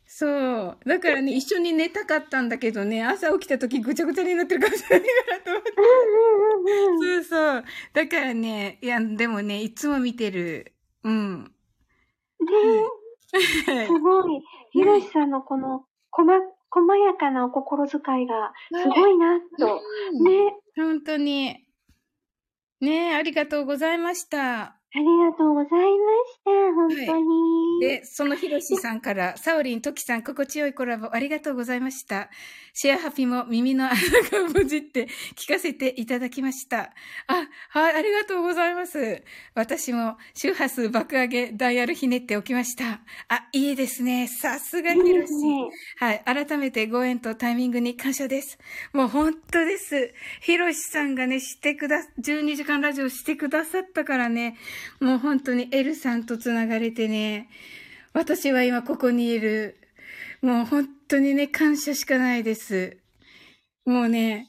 [0.06, 0.78] そう。
[0.86, 5.74] だからね、一緒に寝たかったんだけどね、朝起きた時ぐちゃぐちゃになってるかもしれないかなと思って。
[5.78, 5.86] うん
[6.18, 7.24] うんうんうん。
[7.24, 7.64] そうそう。
[7.94, 10.74] だからね、いや、でもね、いつも見てる。
[11.04, 11.44] うん。
[11.44, 11.50] ね
[13.34, 14.42] え、すごい。
[14.72, 16.36] ひろしさんのこの、こま、
[16.70, 19.82] 細やかなお心遣いが、すごいな、と。
[20.12, 21.66] うんね本当に。
[22.82, 24.78] ねありがとうございました。
[24.96, 25.78] ありがとうございま
[26.26, 26.52] した。
[26.74, 27.80] 本当に。
[27.82, 32.30] で、そのひろしさんから、サオリン、トキさん、心地よいコラボありがとうございました。
[32.78, 36.94] シェアハピも耳の穴が無事って聞かせていただきました。
[37.26, 39.24] あ、はい、ありがとうございます。
[39.54, 43.00] 私も周波数爆上げダイヤルひねっておきました。
[43.30, 44.28] あ、いいですね。
[44.28, 45.20] さすがいいひろし。
[45.22, 45.70] ですね。
[46.00, 46.24] はい。
[46.26, 48.60] 改めてご縁とタイミングに感謝です。
[48.92, 50.14] もう本当です。
[50.42, 54.58] ひろしさんがね、してくだ、12時間ラジオしてくださったからね、
[55.00, 57.48] もう本当にエルさんとつながれてね、
[58.12, 59.78] 私は今ここにいる。
[60.42, 62.98] もう本当にね、感謝しかないです。
[63.86, 64.48] もうね、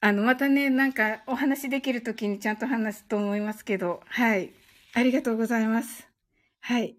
[0.00, 4.52] あの、またね、なんかお話できるときにちゃんと話すと思いますけど、はい。
[4.94, 6.06] ありがとうございます。
[6.60, 6.96] はい。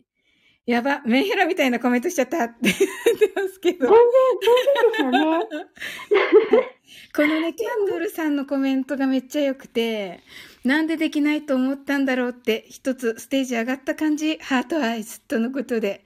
[0.65, 2.75] やば、メンヘラみたいなコメントしちゃったって 言っ
[3.19, 3.89] てますけど全。
[3.89, 4.01] 然、
[4.41, 6.75] 全然ですよね。
[7.15, 10.21] このね、キャンドルさんのコメントがめっちゃ良くて、
[10.65, 16.03] なんでできないと思ったんだろうって、一つステージ上がった感じ、ハートアイズとのことで。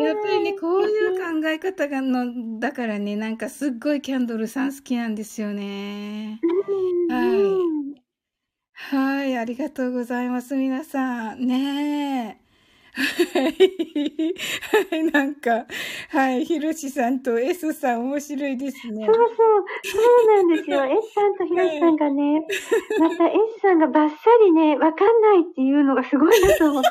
[0.00, 6.40] やっぱりね、こういう考え方がの、だからね、なんかすっごいキャンドルさん好きなんですよね。
[7.08, 7.94] うんはいうん
[8.72, 11.46] はい、ありがとうございます、皆さん。
[11.46, 12.49] ねえ。
[12.92, 13.54] はい、
[14.90, 15.66] は いなんか、
[16.08, 19.14] はい、ひろしさんと S さん面白いですねそう。
[19.14, 19.26] そう、
[19.84, 20.84] そうなんですよ。
[20.98, 22.44] S さんとひろしさんがね、
[22.98, 26.88] また S さんがバッサリね、わかんないっていうのがすごいなと思って。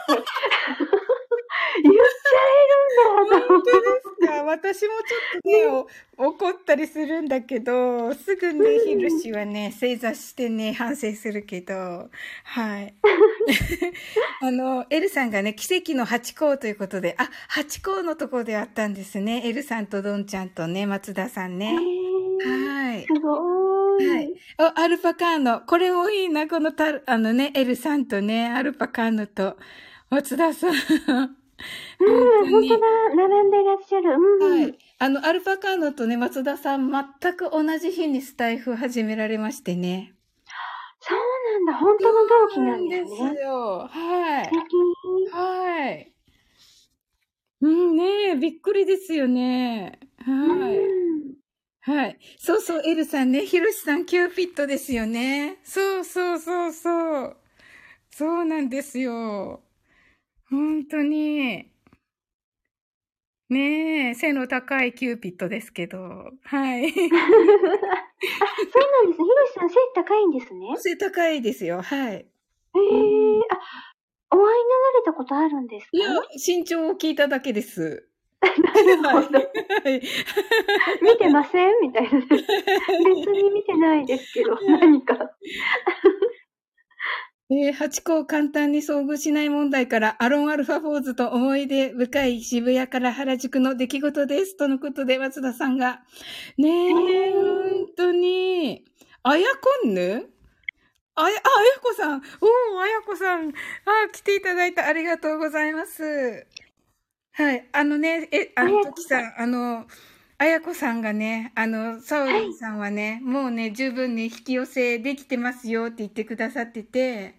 [1.84, 3.48] 言っちゃえるんだ。
[3.48, 4.44] 本当ですか？
[4.44, 5.88] 私もちょっとね、
[6.18, 12.10] お怒ったりするんだけど、すぐね、ひろしはね、正座してね、反省するけど、
[12.44, 12.94] はい。
[14.42, 19.44] あの、エルさんがね、奇跡の八甲ということで、あ、八甲のところであったんですね。
[19.46, 21.76] エルさんとドンちゃんとね、松田さんね。
[21.76, 22.10] えー
[22.42, 23.06] はい。
[23.06, 24.10] すごーい。
[24.10, 24.34] はい。
[24.60, 25.62] お、アルパカーノ。
[25.62, 29.58] これもいいな、このた、あのね、エルさんとね、アルパカーノと、
[30.10, 31.39] 松田さん。
[32.00, 33.16] うん、本当だ。
[33.16, 34.14] 並んでいらっしゃる。
[34.14, 34.62] うん。
[34.62, 34.78] はい。
[35.00, 40.14] あの、アルパカーノとね、松田さん、全く同じ日にスタイフ始められましてね。
[41.02, 41.18] そう
[41.54, 41.74] なんだ。
[41.76, 43.30] 本当の同期なんですね。
[43.32, 43.88] ですよ。
[43.88, 44.42] は。
[44.44, 45.30] い。
[45.32, 46.14] はい。
[47.62, 50.00] うんねえ、びっくりですよね。
[50.18, 50.78] はい。
[50.78, 50.96] う
[51.36, 51.40] ん
[51.82, 52.20] はい。
[52.38, 55.58] そうそう、エルさんね、ヒロシさん、キューピットですよね。
[55.64, 57.38] そうそうそうそう。
[58.12, 59.64] そうなんですよ。
[60.50, 61.70] 本当に。
[63.50, 65.98] ねえ、背の高いキューピットですけど。
[66.44, 66.86] はい。
[66.88, 67.12] あ、そうなん
[69.10, 69.26] ですね。
[69.26, 70.68] ひろしさん背高いんですね。
[70.78, 71.82] 背高いですよ。
[71.82, 72.14] はい。
[72.14, 72.26] へえ
[72.72, 72.76] あ、
[74.32, 74.52] お会いになら
[75.00, 75.98] れたことあるんですか？
[75.98, 78.06] いや、身長を聞いただけです。
[78.42, 79.40] なるほど。
[79.40, 79.46] は
[79.90, 80.02] い。
[81.02, 81.80] 見てません？
[81.82, 82.10] みたいな。
[82.20, 82.30] 別
[83.32, 85.16] に見てないですけど、 何か。
[87.52, 94.56] えー、ハチ公簡単に遭遇しない問題から、アロンアルファフォーズと思い出深い渋谷から原宿の出来事です。
[94.56, 96.02] とのことで、松田さんが。
[96.58, 98.86] ねえ、えー本当に。
[99.24, 99.48] あや
[99.84, 100.30] こんぬ？
[101.16, 102.22] あや、あ、あやこさん。
[102.40, 103.50] おお、あやこさん。
[103.50, 103.54] あ、
[104.14, 106.46] 来ていただいてありがとうございます。
[107.32, 107.68] はい。
[107.72, 109.88] あのね、え、あの、ときさん、あの、
[110.42, 117.36] あやこさんがね、あの、サオリンさんはね、もうね、十分に引き寄せできてますよって言ってくださってて、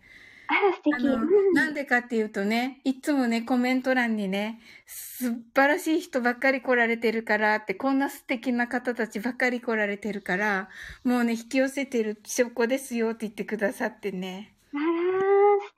[0.48, 1.54] あら、素敵。
[1.54, 10.68] なんでかっていうとね、いつもね、コメント欄にね、素晴らしい人ばっかり来られてるからって、こんな素敵な方たちばっかり来られてるから、
[11.02, 14.52] もうね、引き寄せてる証拠ですよって言ってくださってね。
[14.74, 14.82] あら、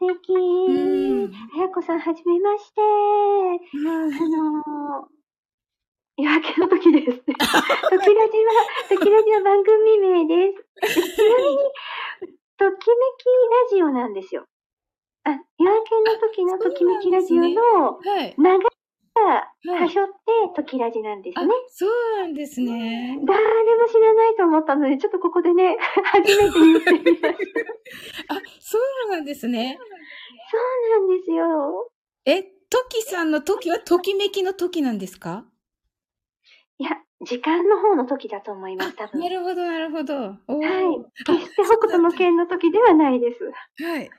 [0.08, 0.34] 素敵。
[0.34, 2.80] んあやこさん、はじめまして。
[2.80, 5.21] あのー、
[6.16, 7.22] 夜明けの時ですね。
[7.36, 8.52] 時ラジは、
[8.90, 10.52] 時ラジは番組名で
[10.84, 10.96] す。
[10.96, 11.58] で ちなみに、
[12.58, 13.24] ときめき
[13.72, 14.44] ラジオなんですよ。
[15.24, 18.34] あ、夜明けの時のときめきラジオのはい。
[18.36, 18.60] 長い
[19.14, 20.14] が、はしょって、
[20.56, 21.46] トキラジなんですね。
[21.68, 23.18] そうなんですね。
[23.24, 28.34] 誰も知らないと思ったので、ちょっとここでね、 初めて言ってみました。
[28.34, 29.78] あ、そうなんですね。
[30.50, 31.90] そうなんですよ。
[32.26, 35.44] え、トキさんの時はときめきの時なんですか？
[36.82, 36.90] いや、
[37.24, 39.20] 時間の方の時だと思います、多分。
[39.20, 40.14] なるほど、なるほど。
[40.14, 40.36] はい。
[41.24, 43.84] 決して北斗の剣の時ではないです。
[43.84, 44.10] はい。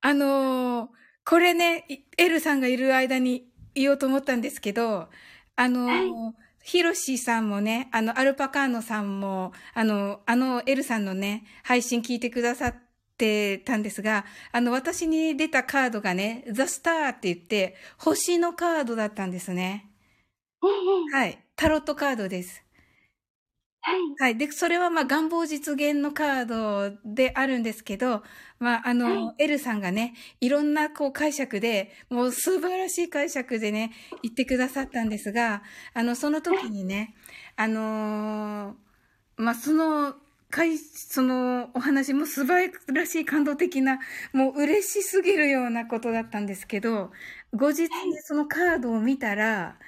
[0.00, 0.88] あのー
[1.26, 5.08] これね、いエルさんがいる間に言おうと思ったんですけど、
[5.56, 6.32] あのー
[6.62, 12.74] ヒロシさんもね、あの、アルパカーノさんも、あの、あの、エルさんのね、配信聞いてくださっ
[13.16, 19.90] てたんですが、あの、私に出たカードがね、ザ・スターって言って、星のカードだったんですね。
[20.62, 21.38] ええ、はい。
[21.60, 22.64] タロットカードです。
[23.82, 24.00] はい。
[24.18, 24.38] はい。
[24.38, 28.22] で、それはまあ願望実現のカードであるんですけど、
[28.58, 33.92] まああの、はエルさんがね、いろんなこう解釈で、もう素晴らしい解釈でね、
[34.22, 35.62] 言ってくださったんですが、
[35.92, 37.14] あの、その時にね、
[37.56, 40.14] あのーまあその、
[40.50, 44.00] かい、そのお話も素晴らしい感動的な、
[44.32, 47.12] もう嬉しすぎるようなことだったんですけど、
[47.54, 47.88] 後日ね
[48.24, 49.78] そのカードを見たら、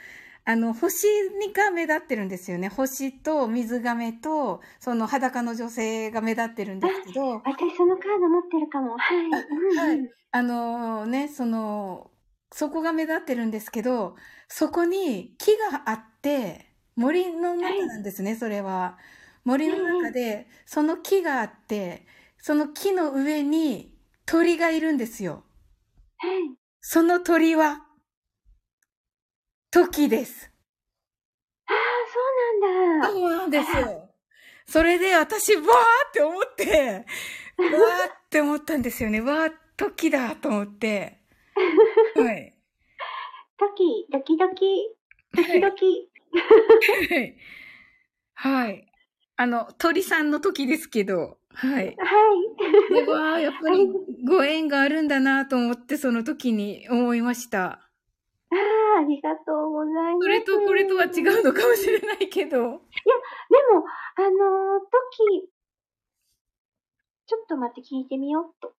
[0.44, 1.06] あの、星
[1.54, 2.68] が目立ってるんですよね。
[2.68, 8.98] 星と水亀と、その裸の女性が目立ってるんですけど、私そのカード持ってるかも。
[8.98, 9.18] はい。
[9.26, 12.10] うんはいうんあのね、その、
[12.50, 14.16] そこが目立ってるんですけど、
[14.48, 18.96] そこに木があって、森の中なんですね、それは。
[19.44, 22.06] 森の中で、その木があって、
[22.38, 23.94] その木の上に
[24.24, 25.44] 鳥がいるんですよ。
[26.16, 26.56] はい。
[26.80, 27.86] その鳥は、
[29.72, 30.50] 時です。
[31.66, 31.74] ああ、
[32.12, 32.20] そ
[32.60, 33.08] うなんだ。
[33.08, 34.10] そうなんですよ。
[34.66, 37.06] それで私、わーって思って、
[37.56, 39.22] わーって思ったんですよね。
[39.22, 41.20] わー、時だと思って。
[42.16, 42.54] はい。
[43.58, 44.94] ドキ、ドキドキ、
[45.34, 46.10] ドキドキ。
[47.14, 47.36] はい。
[48.34, 48.86] はい。
[49.36, 51.96] あの、鳥さんの時ですけど、はい。
[51.96, 52.12] は
[52.90, 52.94] い。
[52.94, 53.88] で、わー、やっぱり
[54.26, 57.88] ご縁があるんだなと思って、その時に思いました。
[58.52, 60.24] ああ、ありがとうございます。
[60.24, 62.50] それとこれとは違うのかもしれないけど。
[62.50, 64.80] でも、あのー、
[65.10, 65.48] 時、
[67.26, 68.74] ちょっと待って聞いてみようっと。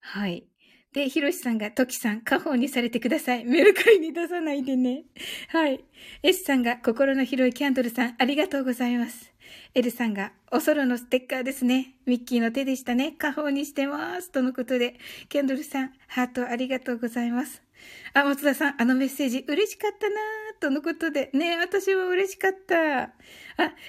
[0.00, 0.46] はい。
[0.92, 3.44] で、ひろしさんが、トキさん、家宝にされてください。
[3.44, 5.04] メルカリに出さないでね。
[5.48, 5.84] はい。
[6.22, 9.32] S さんが、心の広いキャンドルさん、ありがとうございます。
[9.74, 11.94] L さんが、おソロのステッカーですね。
[12.06, 13.12] ミッキーの手でしたね。
[13.12, 14.30] 家宝にしてます。
[14.30, 14.98] とのことで、
[15.28, 17.67] キャンドルさん、ハートありがとうございます。
[18.14, 23.02] あ、松田さん、あのメッセージ嬉しかったなーとのことで、ね私も嬉しかった。
[23.02, 23.12] あ、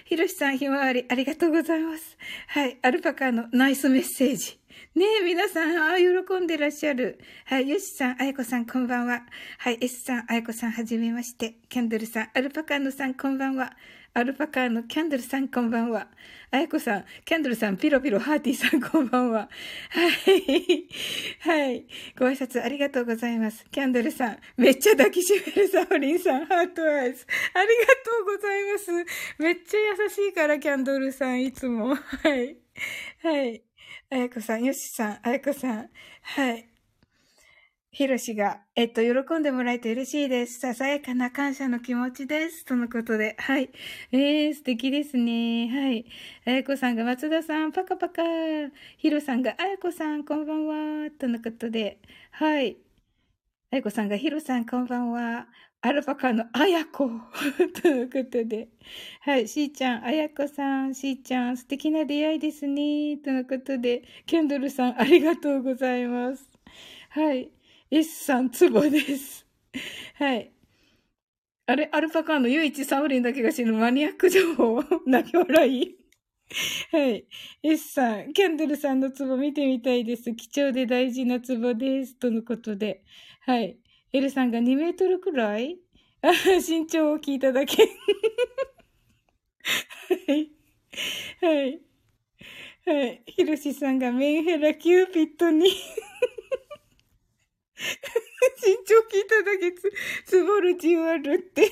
[0.06, 2.18] ひろしさん、ひまわり、ありがとうございます。
[2.48, 4.60] はい、アルパカのナイスメッセージ。
[4.96, 7.20] ねえ、皆さん、あー喜んでらっしゃる。
[7.46, 9.24] はい、よしさん、あやこさん、こんばんは。
[9.58, 11.56] はい、S さん、あやこさん、はじめまして。
[11.70, 13.76] キャンドルさん、アルパカーノさん、こんばんは。
[14.14, 16.08] アルパカーノ、キャンドルさん、こんばんは。
[16.50, 19.50] あやこさん、キャンドルさん、ピロピロ、ハーティーさん、こんばんは。
[19.92, 20.88] はい。
[21.42, 21.86] はい。
[22.18, 23.66] ご挨拶ありがとうございます。
[23.70, 27.28] キャンドルさん、めっちゃ抱きしめるサオリンさん、ハートアイズ。
[27.54, 28.92] ありがとうございます。
[29.38, 31.94] めっちゃ優しいから、キャンドルさん、いつも。
[31.94, 32.58] はい。
[33.22, 33.64] はい。
[34.10, 35.90] あやこさん、よしさん、あやこさん。
[36.24, 36.69] はい。
[37.92, 40.60] ひろしが、えっと、喜んでもらえて嬉しいです。
[40.60, 42.64] ささやかな感謝の気持ちです。
[42.64, 43.36] とのことで。
[43.40, 43.72] はい。
[44.12, 45.68] えー、素敵ですね。
[45.70, 46.06] はい。
[46.46, 48.22] あやこさんが、松田さん、パカパカ。
[48.98, 50.68] ひろさんが、あやこさん、こんばん
[51.06, 51.12] は。
[51.20, 52.00] とのことで。
[52.32, 52.78] はい。
[53.72, 55.48] あやこさんが、ひろさん、こんばんは。
[55.82, 57.10] アルパカのあやこ。
[57.82, 58.70] とのことで。
[59.22, 59.48] はい。
[59.48, 63.18] しーちゃん、あやこさん、しーちゃん、素敵な出会いですね。
[63.18, 64.04] とのことで。
[64.28, 66.50] キャンドルさん、ありがとうございます。
[67.10, 67.52] はい。
[67.92, 69.46] S さん、ツボです。
[70.16, 70.52] はい。
[71.68, 75.98] あれ、アルパカの唯一サオリンだけが知るマニアック情報、泣き笑い。
[76.92, 77.28] はい。
[77.64, 80.34] S さん、キャンドルさんのツボ見てみたいです。
[80.36, 82.16] 貴重で大事なツボです。
[82.16, 83.04] とのことで。
[83.42, 83.80] はい。
[84.14, 85.80] L さんが2メートルくらい？
[86.22, 86.32] あ
[86.68, 87.84] 身長を聞いただけ。
[90.28, 90.52] はい。
[91.42, 91.82] はい。
[92.86, 93.24] はい。
[93.28, 95.72] ひろしさんがメンヘラキューピットに
[98.62, 99.92] 身長聞いただけつ、
[100.26, 101.72] つぼるじわるって。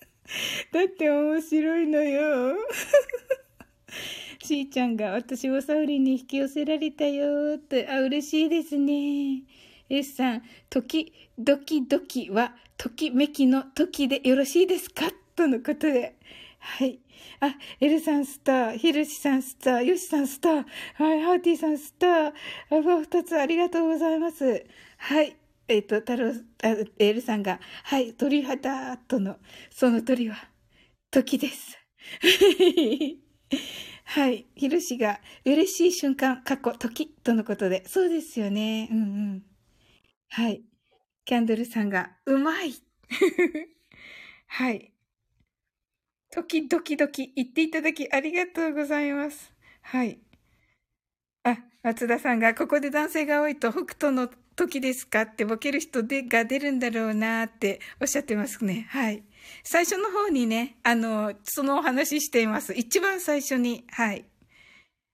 [0.72, 2.56] だって面白いのよ。
[4.44, 9.42] しーちゃんが私をサウリンに引き寄せられたよって、あ、嬉しいですね。
[9.88, 15.10] S さん、時、ドキドキは、ときめきの時でよろしいですか？
[15.34, 16.16] とのことで。
[16.58, 17.00] はい。
[17.40, 20.64] あ、エルさんスター、ヒルシさんスター、ヨシさんスター、
[20.94, 22.32] はい、ハーティーさんスター、
[22.70, 24.64] あ、二つありがとうございます。
[24.98, 25.36] はい。
[25.68, 26.32] えっ、と、太郎、
[26.98, 29.36] エルさんが、はい、鳥肌との、
[29.70, 30.36] その鳥は、
[31.10, 31.78] 時です。
[34.04, 34.46] はい。
[34.54, 37.84] ひろしが、嬉しい瞬間、過去、時、とのことで。
[37.86, 38.88] そうですよね。
[38.90, 39.02] うんう
[39.36, 39.42] ん。
[40.28, 40.62] はい。
[41.24, 42.72] キャンドルさんが、うまい
[44.46, 44.92] はい。
[46.30, 49.52] 時、ドキドキ、言っていただきありがとうございます。
[49.82, 50.18] はい。
[51.44, 55.22] あ、松田さんが、ここで男性が多いと北斗の時ですか？
[55.22, 58.86] ってボケる人でが出るんだろうなっておっしゃってますね。
[58.90, 59.22] はい。
[59.64, 62.74] 最初の方にね、あの、そのお話ししています。
[62.74, 63.84] 一番最初に。
[63.90, 64.24] はい。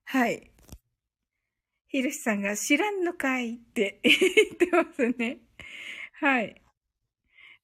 [0.05, 0.51] はい。
[1.87, 5.37] ひろしさんが知らんのかいって 言ってますね。
[6.19, 6.61] はい。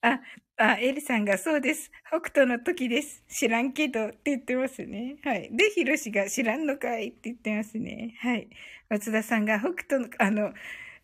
[0.02, 0.22] あ、
[0.58, 1.92] あ、エリさんがそうです。
[2.08, 3.24] 北斗の時です。
[3.28, 5.18] 知らんけどって言ってますね。
[5.24, 5.50] はい。
[5.52, 8.16] で、ひろしが知らんのかいって言ってますね。
[8.20, 8.50] はい。
[8.90, 10.54] 松田さんが北斗の、あの、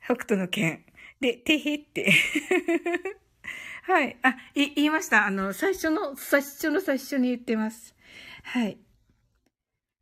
[0.08, 0.86] 北斗の剣。
[1.20, 2.10] で、てへって。
[3.84, 4.18] はい。
[4.22, 5.26] あ、い、言いました。
[5.26, 7.94] あの、最初の、最初の最初に言ってます。
[8.44, 8.78] はい。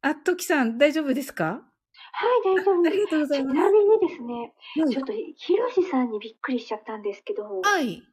[0.02, 1.64] あ、トキさん、大丈夫ですか？
[2.12, 2.94] はい、大丈夫です。
[2.94, 3.56] ありがとうございます。
[3.56, 8.04] ちなみにですね、はいちょっと、ひろしさんにびっくりしちゃったんですけど、はい。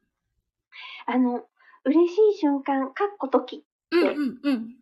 [1.05, 1.45] あの、
[1.85, 4.75] 嬉しい瞬間、かっこ時、うんうんうん。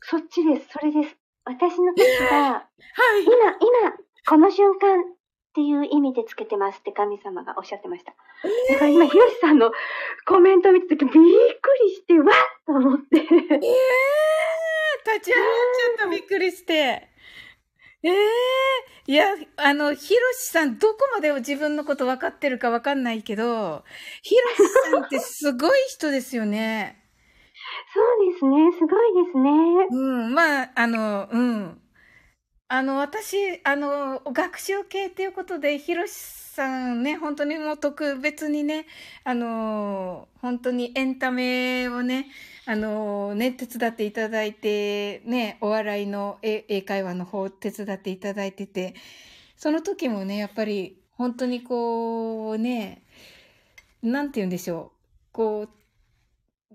[0.00, 1.16] そっちです、それです。
[1.44, 2.66] 私の時は、は
[3.18, 3.24] い。
[3.24, 3.32] 今、
[3.82, 3.96] 今、
[4.26, 5.04] この瞬間
[5.58, 8.14] っていう意味でつけてますって神様がおっしゃってました。
[8.72, 9.72] だから今、ひろしさんの
[10.24, 12.28] コメントを見たとき、びっくりして、わっ
[12.64, 13.16] と思って。
[13.16, 15.54] ええー、立ち上がっ
[15.98, 16.72] ちゃった、びっくりして。
[16.72, 17.08] え
[18.04, 18.12] え
[19.08, 23.82] いや、あの、ひろしさん、どこまで自分のこと分かってるか分かんないけど、
[24.22, 27.02] ひろしさんってすごい人ですよね。
[27.92, 29.50] そうですね、すごいですね。
[29.90, 29.96] う
[30.28, 31.80] ん、まあ、あの、うん。
[32.70, 38.86] あの、私、あの、学習系っていうことで、ひろしさんね、本当にもう特別にね、
[39.24, 42.26] あの、本当にエンタメをね、
[42.66, 48.94] あの、ね、手伝っていただいて、ね、お笑いの英会話の方を手伝っていただいてて、
[49.56, 53.02] その時もね、やっぱり、本当にこう、ね、
[54.02, 55.32] なんて言うんでしょう。
[55.32, 55.77] こう、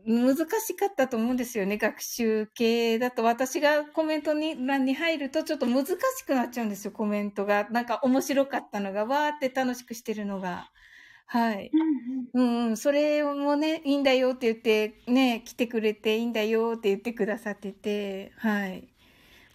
[0.06, 1.78] 難しかったと思うんですよね。
[1.78, 7.68] 学習系だと私がコメントに欄に入るとちょっと難しくなっちゃうんですよ、コメントが。
[7.70, 10.70] なんか面白かったのが、わーって楽しくしてるのが。
[11.28, 11.74] はい。
[12.34, 12.78] うんうん。
[12.78, 18.90] それもね、いいんだよって言って、ね、来てくれていいんだよって言ってくださってて、はい。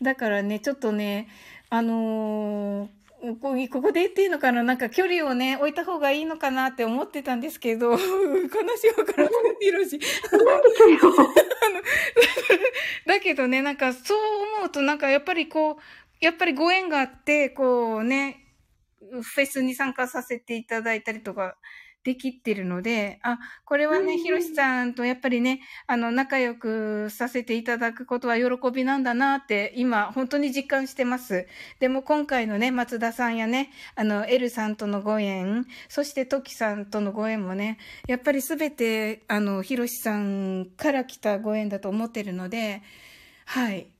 [0.02, 1.28] だからね、ちょっとね、
[1.70, 8.08] あのーこここで言っていいのかななんか距離をね、置いた方がいいのかなって思ってたんですけど、 悲しい
[8.96, 9.30] わからない、
[9.60, 9.98] ひろし。
[13.06, 14.18] だけどね、なんかそう
[14.58, 15.76] 思うとなんかやっぱりこう、
[16.20, 18.44] やっぱりご縁があって、こうね、
[19.00, 21.56] フェスに参加させていただいたりとか
[22.08, 31.46] できてるので、あ、これはね、ひろしさんとやっぱりね、あの、仲良くさせていただくことは喜びなんだなって、今、本当に実感してます。
[31.80, 37.76] でも今回のね、松田さんやね、あの、エルさんとのご縁、そしてトキさんとのご縁もね、
[38.06, 42.80] やっぱりすべて、あの、ひろしさんから来たご縁だと思ってるので、
[43.44, 43.92] はい。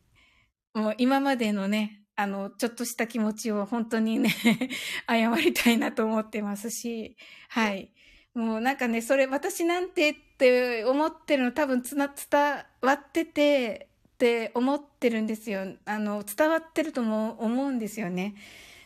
[0.73, 4.35] もう今までのね、あの、ちょっとした気持ちを本当にね、
[5.09, 7.17] 謝りたいなと思ってますし、
[7.49, 7.93] はい。
[8.39, 12.41] もうなんかね、それ私なんてって思ってるの多分つな、伝
[12.81, 15.75] わっててって思ってるんですよ。
[15.85, 18.37] あの、伝わってるとも思うんですよね。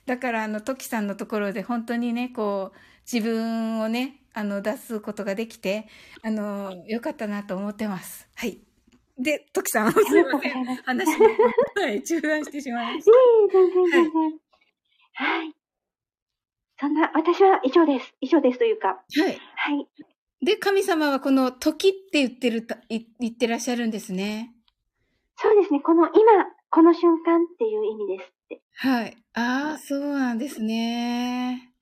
[0.07, 2.79] だからあの、トキさんのところで本当にね、こう、
[3.13, 5.87] 自分をね、あの、出すことができて、
[6.23, 8.27] あの、よかったなと思ってます。
[8.35, 8.59] はい。
[9.19, 10.65] で、トキさん、すいません。
[10.77, 11.25] 話を、
[11.79, 14.41] はい、中断してしまいましいえい。
[15.13, 15.62] はい。
[16.83, 18.13] そんな、私は以上です。
[18.21, 19.05] 以上ですというか。
[19.15, 19.23] た。
[19.23, 19.39] はい。
[19.55, 19.87] はい。
[20.45, 24.53] で、神様はこの時って言ってる言ってらっしゃるんですね。
[25.37, 25.79] そうですね。
[25.79, 26.13] この今、
[26.71, 28.61] この瞬間っていう意味ですって。
[28.75, 29.17] はい。
[29.35, 31.73] ああ、そうなんですね。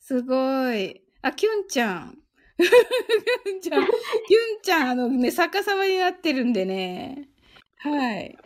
[0.00, 1.02] すごい。
[1.20, 2.18] あ、キュンちゃん。
[2.56, 3.90] キュンちゃん、キュン
[4.62, 7.28] ちゃん、あのね、逆さまになってるんでね。
[7.80, 8.38] はい。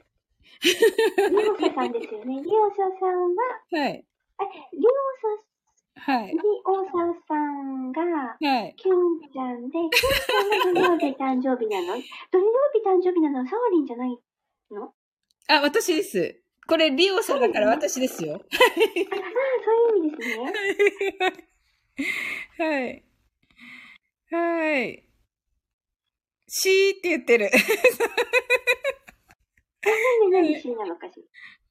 [0.64, 2.42] リオサさんですよね。
[2.42, 3.36] リオサさん
[3.78, 3.92] は、はい。
[3.92, 4.04] え、
[4.72, 4.90] リオ
[5.38, 5.51] サ、
[5.94, 6.38] はいリ。
[6.64, 6.90] オサ
[7.28, 8.36] さんが、は
[8.66, 8.74] い。
[8.76, 9.90] キュンちゃんで、キュン
[10.62, 11.94] ちゃんが 土曜日誕生日なの？
[12.30, 13.38] 土曜日誕生日なの？
[13.40, 14.18] はサオリンじゃない
[14.70, 14.94] の？
[15.48, 16.40] あ、私です。
[16.66, 18.34] これ、リオさんだから私ですよ。
[18.34, 18.40] ああ、
[19.64, 20.52] そういう意味ですね。
[22.58, 23.04] はい。
[24.30, 25.08] はい。
[26.48, 27.50] しーって言ってる。
[29.84, 31.22] なんで何 C なのかしら？
[31.22, 31.26] う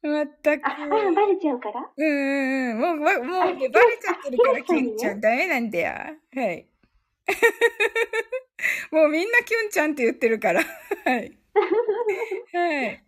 [0.08, 0.66] まったく。
[0.68, 1.90] あ、あ、バレちゃうから？
[1.96, 2.80] うんうんうん。
[2.80, 5.22] もう、まもう、あね、バレちゃってるから、キュンちゃん。
[5.22, 5.94] ダメなんだよ。
[6.36, 6.68] はい。
[8.92, 10.62] もうみんなキュンちゃんって言ってるから。
[10.64, 11.38] はい。
[12.54, 13.04] はい。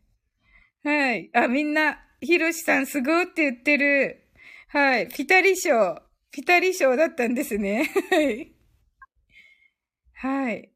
[0.83, 1.29] はい。
[1.33, 4.23] あ、みんな、ひろしさんすごいって言ってる。
[4.69, 5.07] はい。
[5.09, 6.01] ピタリ賞。
[6.31, 7.89] ピタリ賞だったんですね。
[8.09, 8.55] はい。
[10.13, 10.69] はい。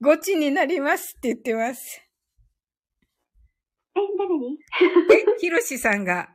[0.00, 2.05] ゴチになりますって言ってます。
[3.96, 4.58] え、誰に？
[5.10, 6.28] え、ひろしさんが。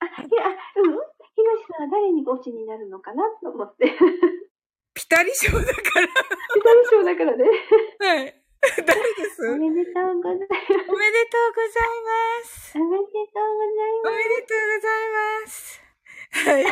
[0.00, 0.92] あ、いや、あうん？
[1.34, 3.98] ひろしさんは誰にゴチになるのかなと思って。
[4.94, 5.74] ピタリ賞だから。
[5.74, 7.44] ピタリ賞だからね。
[7.98, 8.42] はい。
[8.60, 9.48] 誰です？
[9.48, 10.62] おめでとうございます。
[10.88, 12.76] おめでとうございます。
[12.76, 15.10] おめでとうございおめでとうござい
[15.42, 15.82] ます。
[16.30, 16.64] はい。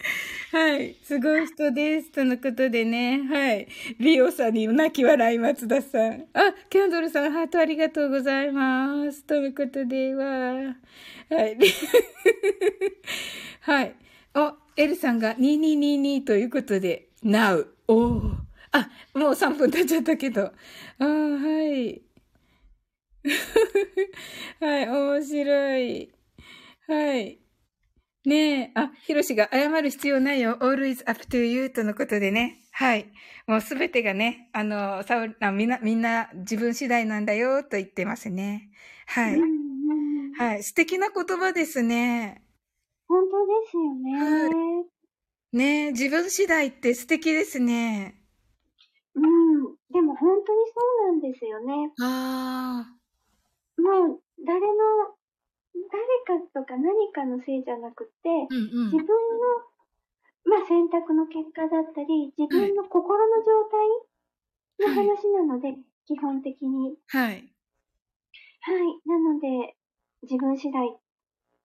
[0.52, 0.96] はい。
[1.02, 2.10] すごい人です。
[2.10, 3.22] とのことでね。
[3.28, 3.68] はい。
[3.98, 6.26] リオさんに泣き笑い松田さん。
[6.32, 9.24] あ、キャンドルさん、ハートありがとうございます。
[9.24, 10.24] とのことでは。
[10.24, 11.56] はい。
[13.60, 13.94] はい。
[14.34, 17.66] お、エルさんが2222ということで、Now。
[17.86, 18.34] おー。
[18.72, 20.52] あ、もう3分経っちゃったけど。
[20.98, 22.02] あ、はい。
[24.60, 26.10] はい、面白い。
[26.86, 27.49] はい。
[28.26, 30.58] ねえ、あ、ヒロシが謝る必要ないよ。
[30.60, 32.58] always up to you とのことでね。
[32.72, 33.10] はい。
[33.46, 38.70] もうすべてがね、あの、さおあみんな、みんな自分次第なんだよと言ってますね。
[39.06, 39.40] はい。
[40.38, 40.62] はい。
[40.62, 42.42] 素敵な言葉ですね。
[43.08, 44.86] 本当ですよね。
[45.52, 48.22] ねえ、自分次第って素敵ですね。
[49.14, 49.76] うん。
[49.92, 51.90] でも本当にそうなんですよね。
[52.00, 52.86] あ
[53.78, 54.66] もう、誰の、
[55.74, 58.46] 誰かとか何かのせいじゃなくて、あ。
[58.50, 59.06] うんうん自分。
[59.06, 59.70] の、
[60.44, 63.64] まあ、選択の結果だったり、自分の心の状
[64.78, 65.76] 態の話なので、
[66.06, 66.96] 基本的に。
[67.08, 67.52] はい。
[68.62, 69.08] はい。
[69.08, 69.76] なので、
[70.22, 70.88] 自分次第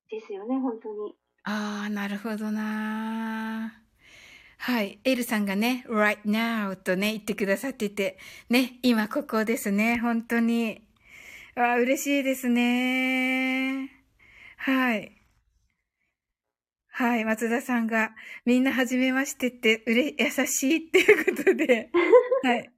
[0.10, 1.15] ですよね、本当に。
[1.44, 3.82] ああ、なるほどな
[4.57, 4.99] はい。
[5.03, 8.18] エルさんがね、right now とね、言ってくださってて、
[8.49, 10.82] ね、今ここですね、本当に。
[11.56, 13.95] ああ、嬉しいですね。
[14.57, 15.11] はい。
[16.98, 17.26] はい。
[17.26, 18.11] 松田さんが、
[18.45, 21.90] みんなはじめましてって、うれ、優しいっていうことで、
[22.44, 22.72] はい。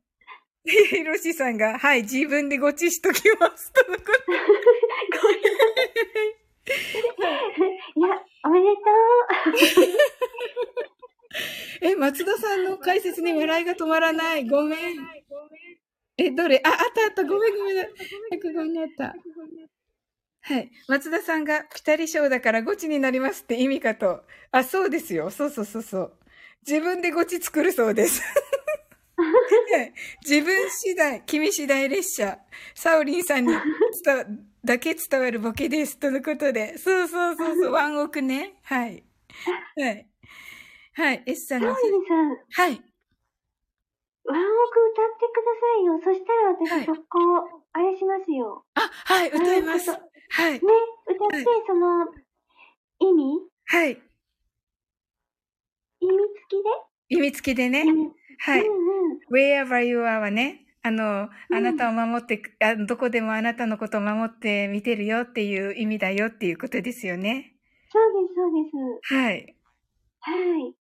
[0.66, 3.72] ひろしさんが、はい、自分でごちしときます。
[3.72, 4.34] とのこと
[7.96, 8.82] いや、おめでと
[9.94, 9.98] う。
[11.92, 14.48] え、松田さんの解説に笑いが止まらない。
[14.48, 14.80] ごめん。
[16.18, 16.60] え、どれ？
[16.64, 17.24] あ、あったあった。
[17.24, 17.76] ごめんごめん。
[18.32, 19.16] 落語になった。
[20.48, 20.72] はい。
[20.88, 24.24] 松田さんがピタリ賞だからゴチになりますって意味かと。
[24.54, 25.30] あ、そうですよ。
[25.30, 26.14] そうそうそうそう。
[26.66, 28.22] 自分でゴチ作るそうです。
[29.18, 29.94] はい
[30.24, 32.40] 自分次第、君次第列車。
[32.76, 33.54] サオリンさんに
[34.06, 34.26] 伝わ、
[34.64, 35.98] だけ伝わるボケです。
[35.98, 36.78] とのことで。
[36.78, 37.72] そうそうそうそう。
[37.74, 38.56] ワンオクね。
[38.64, 39.04] はい。
[39.76, 40.08] はい。
[40.94, 41.24] はい。
[41.26, 42.82] S さんがサオ、リンさん、はい。
[44.24, 46.00] ワンオク歌ってくださいよ。
[46.02, 48.66] そしたら私速攻、あれしますよ。
[48.76, 49.92] あ、はい、歌います。
[50.36, 50.54] うんはい。
[50.54, 50.60] ね、
[51.08, 52.06] 歌って、その、
[53.00, 53.50] 意味？
[53.66, 54.02] はい。
[56.02, 56.70] 意味付きで？
[57.10, 57.82] 意味付きでね。
[57.82, 58.62] うんはい。
[58.62, 59.20] うんうん。
[59.32, 67.56] wherever you are はね、あの、うんあなたを守って、あどこでもあなたのことを守って見てるよっていう意味だよっていうことですよね。
[67.92, 68.70] そうです、そうで
[69.10, 69.16] す。
[69.16, 69.56] はい。
[70.20, 70.36] は
[70.70, 70.74] い。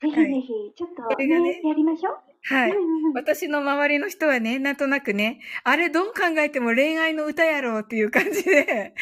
[0.00, 2.29] ぜひはいぜひ、ちょっとねね、やりましょう。
[2.42, 2.72] はい。
[3.14, 8.94] 私の周りの人はね、なんとなくね、あれどう考えても恋愛の歌やろうっていう感じで、だっ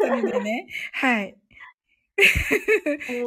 [0.00, 1.36] たのでね、はい。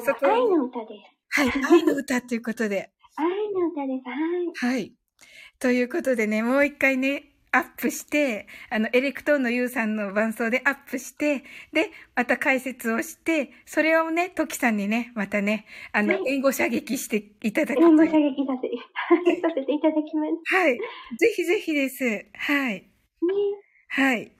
[0.04, 0.96] そこは愛の歌で
[1.32, 1.42] す。
[1.42, 1.52] はい。
[1.80, 4.64] 愛の歌ということで、愛の歌です。
[4.64, 4.76] はい。
[4.76, 4.94] はい。
[5.60, 18.12] ということでね、もう一回ね、アップして、あの、エレクトーンのユウさんの伴奏でアップして、で、また解説をして、それをね、トキさんにね、またね、あの、はい援護射撃していただく援護射。
[18.12, 18.70] 撃させ、
[19.42, 20.32] させていただきます。
[20.56, 20.78] はい。
[20.78, 20.82] ぜ
[21.36, 22.26] ひぜひです。
[22.34, 22.74] はい。
[22.74, 22.88] ね。
[23.90, 24.32] はい。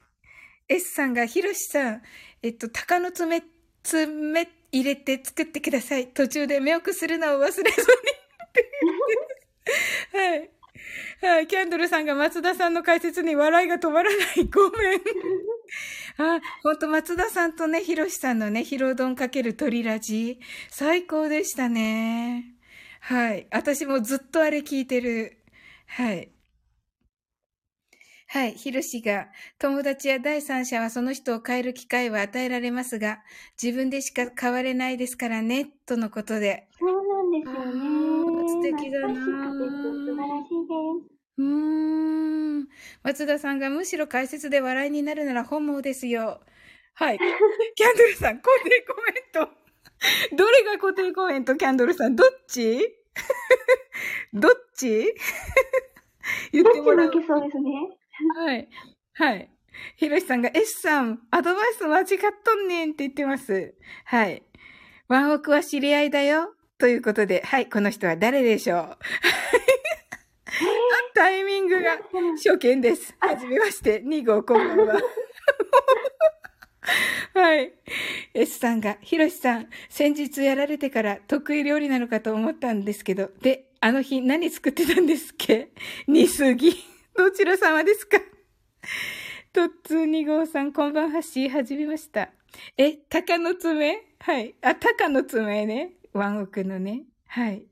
[0.68, 2.02] S さんが、ひろしさん、
[2.42, 3.42] えっと、鷹の爪、
[3.82, 6.08] 爪入れて作ってください。
[6.08, 7.68] 途中で目をくするのを忘れずに。
[10.18, 10.50] はい。
[11.20, 11.46] はい。
[11.46, 14.44] キャンドルさんが松田さんの解説に笑いが止まらない。
[14.44, 15.00] ごめん。
[16.18, 20.40] あ、ほんと松田さんとね、ひろしさんのね、ヒロドンかける鳥ラジ。
[20.70, 22.54] 最高でしたね。
[23.00, 23.46] はい。
[23.50, 25.38] 私もずっとあれ聞いてる。
[25.86, 26.32] はい。
[28.28, 28.54] はい。
[28.54, 29.28] ひろしが、
[29.58, 33.22] 友達や第三者はその人を変える機会は与えられますが、
[33.62, 36.66] 自分でしか変われないですからね、とのことで。
[36.78, 38.01] そうなんですよあね。
[38.58, 40.74] ー素敵だな素晴らしいで
[41.06, 41.12] す。
[41.38, 42.68] うーん。
[43.02, 46.40] 松田さんがむしろ解説で笑いになるなら本望ですよ。
[46.94, 47.18] はい。
[47.74, 50.36] キャンドルさん、固定コメント。
[50.36, 52.80] どれが固定コメント、キャンドルさんどっち？
[54.32, 55.14] どっち？
[56.52, 57.10] 言ってもらう。
[57.10, 57.70] どっちそうですね。
[58.36, 58.68] はい。
[59.14, 59.50] はい。
[59.96, 62.06] ひろしさんが S さん、アドバイス間違っ
[62.44, 63.74] とんねんって言ってます。
[64.04, 64.42] はい。
[65.08, 66.54] ワンオクは知り合いだよ。
[66.82, 68.98] ということで、はい、この人は誰でしょう？
[71.14, 71.98] タイミングが
[72.34, 73.14] 初見です。
[73.20, 74.98] はじめまして、2号こんばんは。
[77.34, 77.72] はい。
[78.34, 85.68] S さんが、ひろしさん、先日やられてから得意料理なのかと思ったんですけど、で、あの日何作ってたんですっけ？
[86.08, 86.74] 煮すぎ。
[87.16, 88.18] どちら様ですか？
[89.52, 92.30] とっつー2号さん、こんばんはし、はじめました。
[92.76, 94.02] え、鷹の爪？
[94.18, 94.56] はい。
[94.62, 95.92] あ、鷹の爪ね。
[96.12, 97.04] ワンオクのね。
[97.26, 97.66] はい。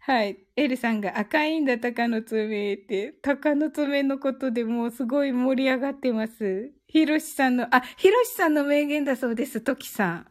[0.00, 0.38] はい。
[0.56, 3.12] エルさんが赤いんだ、鷹の爪って。
[3.22, 6.72] 鷹の爪のことでもうすごい盛り上がってます。
[6.86, 10.26] ひろしさんの、あ、ひろしさんの名言だそうです、トキさん。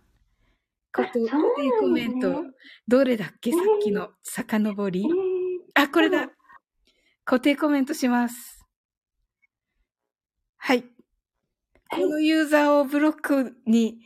[0.91, 2.43] こと、そうなんですねコメント。
[2.87, 3.51] どれだっけ？
[3.51, 5.81] さっきの遡りえ。
[5.81, 6.31] ーあ、これだ。
[7.23, 8.65] 固定コメントします。
[10.57, 10.83] はい。
[11.91, 13.99] このユーザーをブロックに、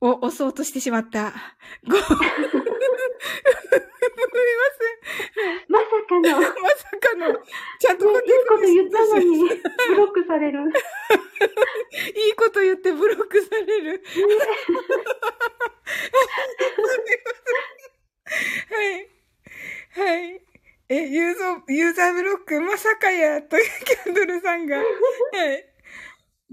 [0.00, 1.32] を押そうとしてしまった。
[1.88, 1.96] ご、
[4.26, 4.56] ごめん
[5.68, 6.36] まさかの、いいい。
[6.36, 7.34] まさかの、
[7.78, 9.48] ちゃんと固定こと言ったのに、
[9.88, 10.60] ブロックされる。
[12.14, 14.02] いいこと言ってブロックされる。
[18.70, 19.08] はい。
[19.90, 20.40] はい。
[20.88, 24.76] え、ユーザー、ユーザーブロック、まさかや、と、キャンドルさんが。
[24.76, 24.86] はい。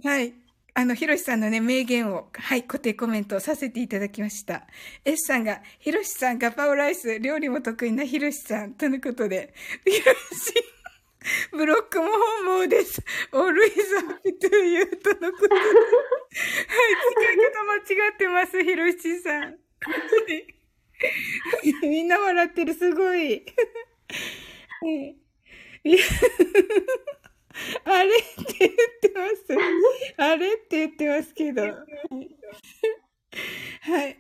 [0.04, 0.43] はい。
[0.76, 4.66] あの、ひろしさんのね、名言を、はい、固定コメントさせていただきました。
[5.06, 9.54] S さんが、ひろしさん、ガパオライス、料理も得意なひろしさん、とのことで、
[9.86, 10.18] ひろし、
[11.52, 13.04] ブロックも本望です。
[13.32, 13.54] always
[14.24, 15.56] happy to you とのことで。
[15.56, 15.72] はい、
[17.14, 19.58] 使い方間違ってます、ひろしさん。
[21.84, 23.46] みんな笑ってる、すごい。
[24.82, 25.16] ね
[25.86, 25.98] いや
[27.86, 29.46] あれって言ってます。
[30.18, 31.64] あれって言ってますけど。
[33.82, 34.18] はい。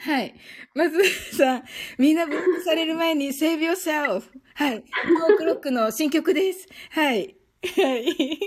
[0.00, 0.34] はい。
[0.74, 1.04] まず
[1.36, 1.64] さん、
[1.98, 4.22] みんなブロックされる前に Save yourself。
[4.54, 4.76] はい。
[4.76, 6.66] ノークロックの新曲です。
[6.90, 7.36] はい。
[7.76, 8.38] はい。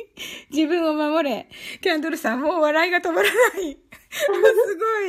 [0.49, 1.48] 自分を守れ。
[1.82, 3.78] キャンドルさん、もう笑いが止まらない。
[4.10, 5.02] すご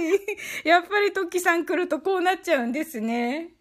[0.66, 0.68] い。
[0.68, 3.53] やっぱりトッキさん来るとこうなっちゃうんですね。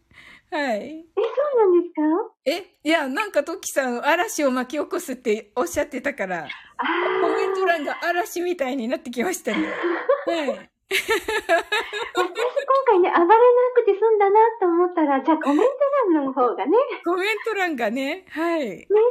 [0.54, 0.80] はい。
[0.80, 1.22] え、そ
[1.56, 2.02] うなんですか？
[2.46, 6.48] えいや、なんかトッキさん、嵐を巻き起こすっておっしゃってたから、
[6.78, 6.86] あ
[7.22, 9.58] コメント欄が嵐みたいになってきましたね。
[10.28, 10.50] はい。
[10.50, 11.08] あ、私
[12.16, 13.36] 今回ね、暴れな
[13.76, 15.74] くて済んだなと思ったら、じゃあコメント
[16.14, 18.86] 欄の方がね、コメント欄がね、はい。
[18.86, 19.04] すごい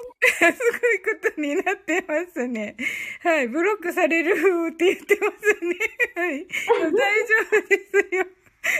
[1.22, 2.76] ことになってますね。
[3.24, 3.48] はい。
[3.48, 4.32] ブロックされる
[4.72, 5.76] って言ってますね。
[6.14, 6.46] はい。
[6.92, 7.78] 大丈夫で
[8.08, 8.26] すよ。
[8.62, 8.70] は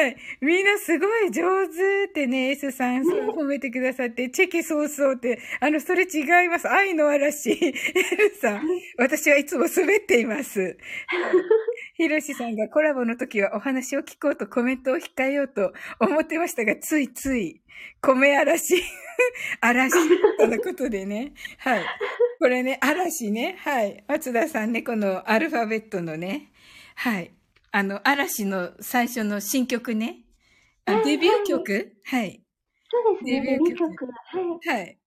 [0.00, 0.04] い。
[0.04, 0.16] はい。
[0.40, 6.68] みんなすごい上手ってね、S さん、そう褒めてくださって、チェキそうそうって、あの、それ違います。
[6.68, 7.52] 愛の嵐。
[7.52, 7.74] L
[8.40, 8.62] さん、
[8.98, 10.76] 私はいつも滑っています。
[11.96, 17.62] ひろしさんがコラボの時はお話を聞こうとコメントを控えようと思ってましたが、ついつい、
[18.00, 18.82] 米嵐、
[19.60, 19.94] 嵐、
[20.38, 21.32] とのことでね。
[21.58, 21.84] はい。
[22.40, 23.56] これね、嵐ね。
[23.60, 24.04] はい。
[24.08, 26.50] 松田さんね、このアルファベットのね。
[26.96, 27.30] はい。
[27.76, 30.20] あの、嵐の最初の新曲ね。
[30.86, 31.96] あはいデビュー曲？
[32.04, 32.40] はい。
[32.88, 34.68] そうですね、デビュー曲デビュー曲。
[34.68, 34.78] はい。
[34.78, 34.98] はい。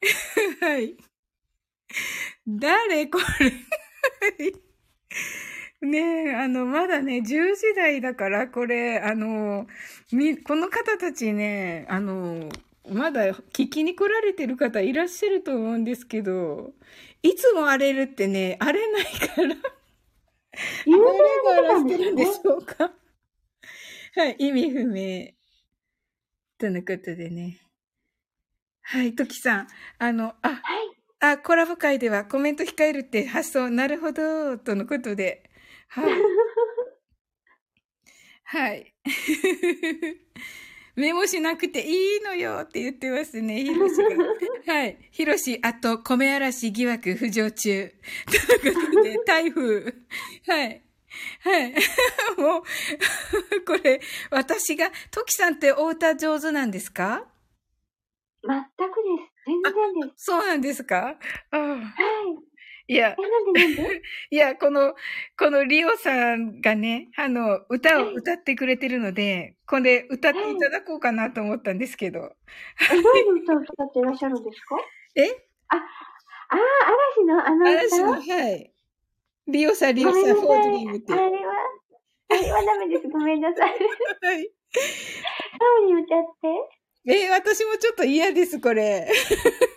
[0.72, 0.96] はい。
[2.48, 3.06] 誰？
[3.12, 3.18] こ
[4.40, 4.52] れ
[5.86, 9.66] ねえ、あの、まだね、10時台だから、これ、あの、
[10.10, 12.48] み、この方たちね、あの、
[12.90, 16.72] まだ聞きに来られてる方いらっしゃると思うんですけど、
[17.22, 19.56] いつも荒れるってね、荒れないから、
[20.86, 20.98] 有
[21.44, 22.40] 誰がらしてるんでし。
[22.44, 22.92] ょうか？
[24.16, 25.32] はい、意味不明。
[26.58, 27.58] とのことでね。
[28.82, 29.68] はい、トキさん。
[29.98, 30.60] あの、あ、はい。
[31.20, 35.50] あ、コラボ会ではコメント控えるって発想、なるほど、とのことで。
[35.88, 36.22] はい。
[38.44, 38.94] はい。
[40.96, 44.72] メモしなくていいのよって言ってますね、ヒロシが。
[44.74, 44.96] はい。
[45.10, 47.92] ヒロシ、あと、米嵐疑惑浮上中。
[48.60, 49.94] ということで、台風。
[50.46, 50.82] はい。
[51.40, 51.74] はい。
[52.38, 52.62] もう、
[53.66, 54.00] これ、
[54.30, 57.26] 私が、トキさんってお歌上手なんですか？
[58.46, 59.34] 全くです。
[59.46, 59.72] 全然
[60.08, 60.24] です。
[60.24, 60.96] そうなんですか？
[60.96, 61.16] はい。
[62.86, 63.16] いや
[64.30, 64.94] いや、この、
[65.38, 72.34] このリオさんがね、あの、歌を歌ってくれてるので、これ歌っていただこうかなと思ったんですけど。
[72.92, 74.76] え、どういう歌を歌っていらっしゃるんですか？
[75.16, 75.28] え？
[75.68, 75.80] ああ、
[77.16, 77.70] 嵐のあの歌？
[77.80, 78.72] 嵐の、はい。
[79.46, 80.22] リオさん、リオさん。
[80.34, 81.12] フォードリームって。
[81.12, 81.52] はあれは、
[82.30, 83.08] あれはダメです。
[83.08, 83.72] ごめんなさい。
[83.72, 84.50] い。
[85.80, 86.48] 青に歌って？
[87.06, 89.06] えー私もちょっと嫌です、これ。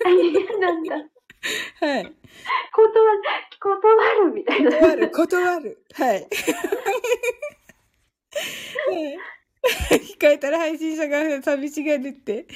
[0.05, 0.95] あ、嫌なんだ。
[1.79, 2.03] はい。
[2.03, 2.15] 断る、
[3.59, 3.79] 断
[4.25, 4.71] るみたいな。
[4.71, 5.85] 断る、断る。
[5.93, 6.09] はい。
[6.11, 6.27] はい
[10.17, 12.47] 控えたら配信者が寂しがるって。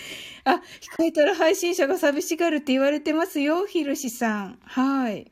[0.45, 0.61] あ、
[0.97, 4.59] 控えたら配信者が寂しがるって言われてますよ、ひろしさん。
[4.63, 5.31] はい。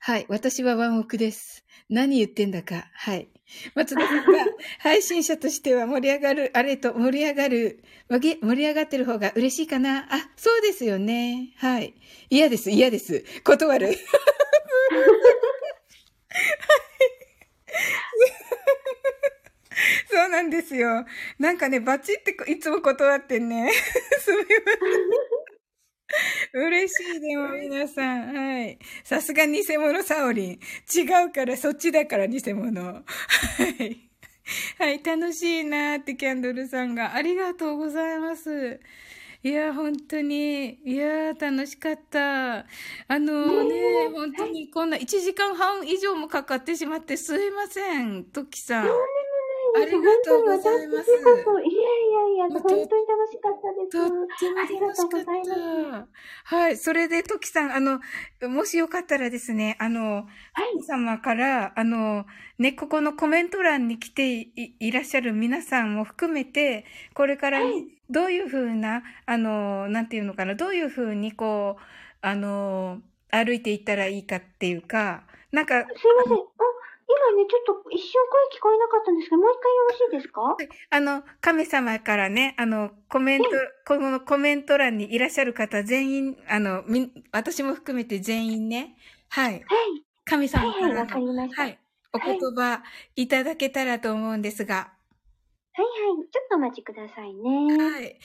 [0.00, 0.26] はい。
[0.28, 1.64] 私はワンオクです。
[1.88, 2.88] 何言ってんだか。
[2.94, 3.28] はい。
[3.74, 4.38] 松田さんが
[4.78, 10.06] 配信者としては盛り上がる、あれと盛り上がる、盛り盛り上がってる方が嬉しいかな。
[10.10, 11.52] あ、そうですよね。
[11.56, 11.94] はい。
[12.28, 13.24] 嫌です、嫌です。
[13.44, 13.94] 断る。
[20.10, 21.06] そうなんですよ。
[21.38, 23.72] なんかね、バチってこいつも断ってんね。
[24.20, 24.50] すみませ
[25.46, 25.49] ん。
[26.52, 28.34] 嬉しいでも皆さん。
[28.34, 28.78] はい。
[29.04, 30.52] さすが偽物サオリン。
[30.52, 32.82] 違うから、そっちだから偽物。
[32.82, 33.02] は
[33.84, 34.10] い。
[34.78, 37.14] はい、楽しいなーってキャンドルさんが。
[37.14, 38.80] ありがとうございます。
[39.42, 40.80] いや、本当に。
[40.84, 42.58] いや、楽しかった。
[42.58, 42.64] あ
[43.08, 48.88] のね、本当にこんな1時間半以上もかかってしまってすいません、トキさん。
[49.76, 51.74] ありがとうございますいやい
[52.12, 52.88] やいや、まあ本当に楽
[53.30, 53.90] しかったです。
[53.90, 56.08] とってもありがとうございまっ
[56.50, 56.56] た。
[56.56, 56.76] はい。
[56.76, 58.00] それで、トキさん、あの、
[58.48, 60.24] もしよかったらですね、あの、はい
[60.72, 62.26] 神様から、あの、
[62.58, 66.84] ね、ここのコメント欄に来ていいらっしゃる皆さんも含めて、
[67.14, 71.82] これからはいどういうふうな、あの、なんていうのかな、どういうふうにこう、
[72.20, 75.22] あの、歩いていったらいいかっていうか、
[75.52, 76.38] なんか、すいません。
[77.10, 80.56] あ、今ね、ちょっと一瞬声聞こえなかったんですけど、もう一回よろしいですか？
[80.90, 83.48] あの、神様からね、あの、コメント、
[83.86, 88.96] このコメント欄にいらっしゃる方全員、あの、み、私も含めて全員ね、
[89.28, 89.54] はい。
[89.54, 89.62] はい。
[90.24, 91.62] 神様はいはい、からわかりの、ました。
[91.62, 91.78] ははい、い。
[92.12, 92.82] お言葉
[93.16, 94.92] いただけたらと思うんですが、
[95.72, 95.86] はい、
[96.30, 97.76] ちょっとお待ちくださいね。
[97.78, 98.18] はい。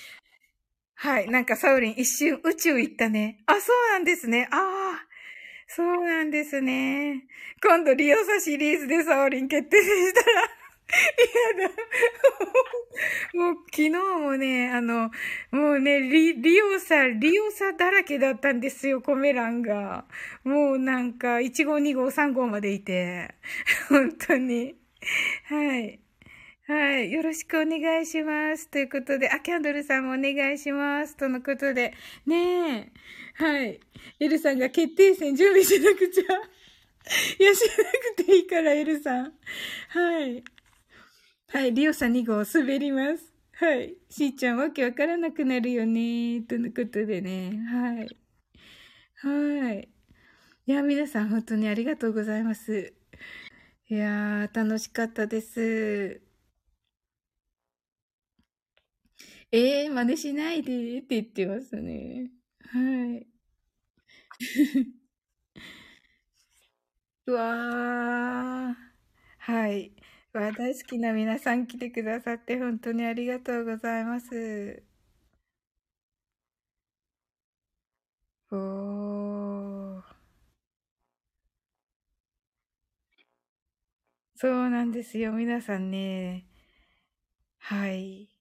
[0.96, 1.30] はい。
[1.30, 3.44] なんかサウリン一瞬宇宙行ったね。
[3.46, 4.48] あ、そうなんですね。
[4.52, 5.05] ああ。
[5.68, 7.26] そうなんですね。
[7.62, 10.50] 今度リオサシリーズでサオリン決定したら、
[11.58, 11.74] 嫌だ。
[13.34, 15.12] もう昨日もね、あの、
[15.52, 20.06] もうね、リ、リオサ、リオサだらけだったんですよ、コメ欄が。
[20.44, 23.36] もうなんか、1号、2号、3号までいて。
[23.90, 24.76] 本当に。
[25.46, 26.05] はい。
[26.68, 27.12] はい。
[27.12, 28.68] よろしくお願いします。
[28.70, 31.16] ということで、あ、キャンドルさんもお願いします。
[31.16, 31.94] とのことで、
[32.26, 32.92] ねえ。
[33.36, 33.80] はい。
[34.20, 36.24] エルさんが決定戦準備しなくちゃ。
[37.40, 37.62] いや、し
[38.18, 39.34] なくていいから、エルさん。
[39.90, 40.44] はい。
[41.50, 41.72] はい。
[41.72, 43.32] リオさん2号滑ります。
[43.54, 43.96] はい。
[44.10, 46.42] しーちゃんわけわからなくなるよね。
[46.42, 47.60] とのことでね。
[47.72, 48.18] はい。
[49.18, 49.90] はい。
[50.66, 52.92] いや、皆さん本当にありがとうございます。
[53.88, 56.25] いやー、楽しかったです。
[59.56, 62.30] えー、真似しないでって言ってますね。
[62.60, 62.78] は
[63.16, 63.26] い。
[67.28, 68.76] うわー。
[69.40, 69.96] はい。
[70.34, 74.84] わ大好きな皆さん来てくださって本当にありがとうございます。
[78.52, 80.16] おー。
[84.36, 85.32] そうなんですよ。
[85.34, 86.46] 皆さんね。
[87.60, 88.35] はい。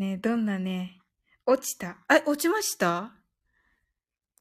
[0.00, 0.98] ね、どんなね、
[1.44, 1.98] 落ちた？
[2.08, 3.12] あ、落ちました？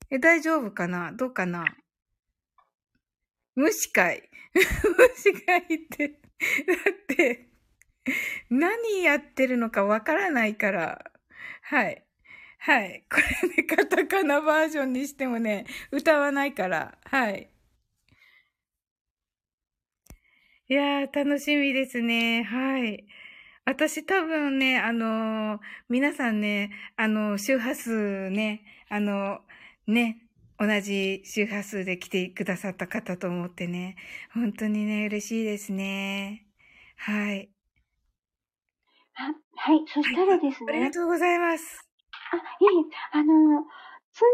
[0.10, 1.12] え、大丈夫かな？
[1.12, 1.66] どうかな？
[3.56, 4.30] 虫かい。
[4.56, 6.08] 虫がいて。
[6.08, 7.50] だって、
[8.50, 11.12] 何やってるのかわからないから。
[11.64, 12.06] はい。
[12.60, 13.06] はい。
[13.12, 16.98] これね、カタカナバージョンにしてもね、歌わないから。
[17.04, 17.54] はい。
[20.70, 22.44] いやー、楽しみですね。
[22.44, 23.06] はい。
[23.70, 25.60] 私多分ね、あのー
[25.90, 29.42] 皆さんね、あの、周波数ね、あの、
[29.86, 30.28] ね、
[30.58, 33.96] 同じ周波数で来てくださった方と思ってね、
[34.34, 36.48] 本当にね、嬉しいですね。
[36.98, 37.52] はい。
[39.14, 40.92] ははい、そしたらですありがね。
[40.92, 41.86] とうございます。
[42.32, 43.66] あ、いえいえ、あの、
[44.14, 44.26] 常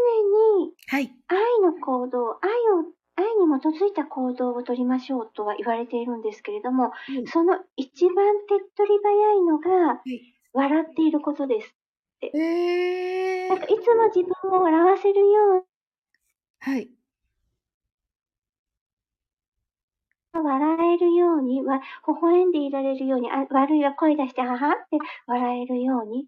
[0.64, 1.16] にはい。
[1.28, 2.50] 愛の行動、愛
[2.80, 8.14] を、愛に基づいた行動を取りましょうとは言われているんですけれども、はいその一番
[8.48, 10.20] 手っ取り早いのが、い
[10.52, 11.74] 笑っていることです。
[12.22, 15.66] えーなんかいつも自分を笑わせるよ
[16.60, 16.90] はい。
[20.32, 21.84] 笑えるように、わ、微
[22.20, 26.26] 笑んでいられるように、あ悪いは声出して、ははって笑えるように。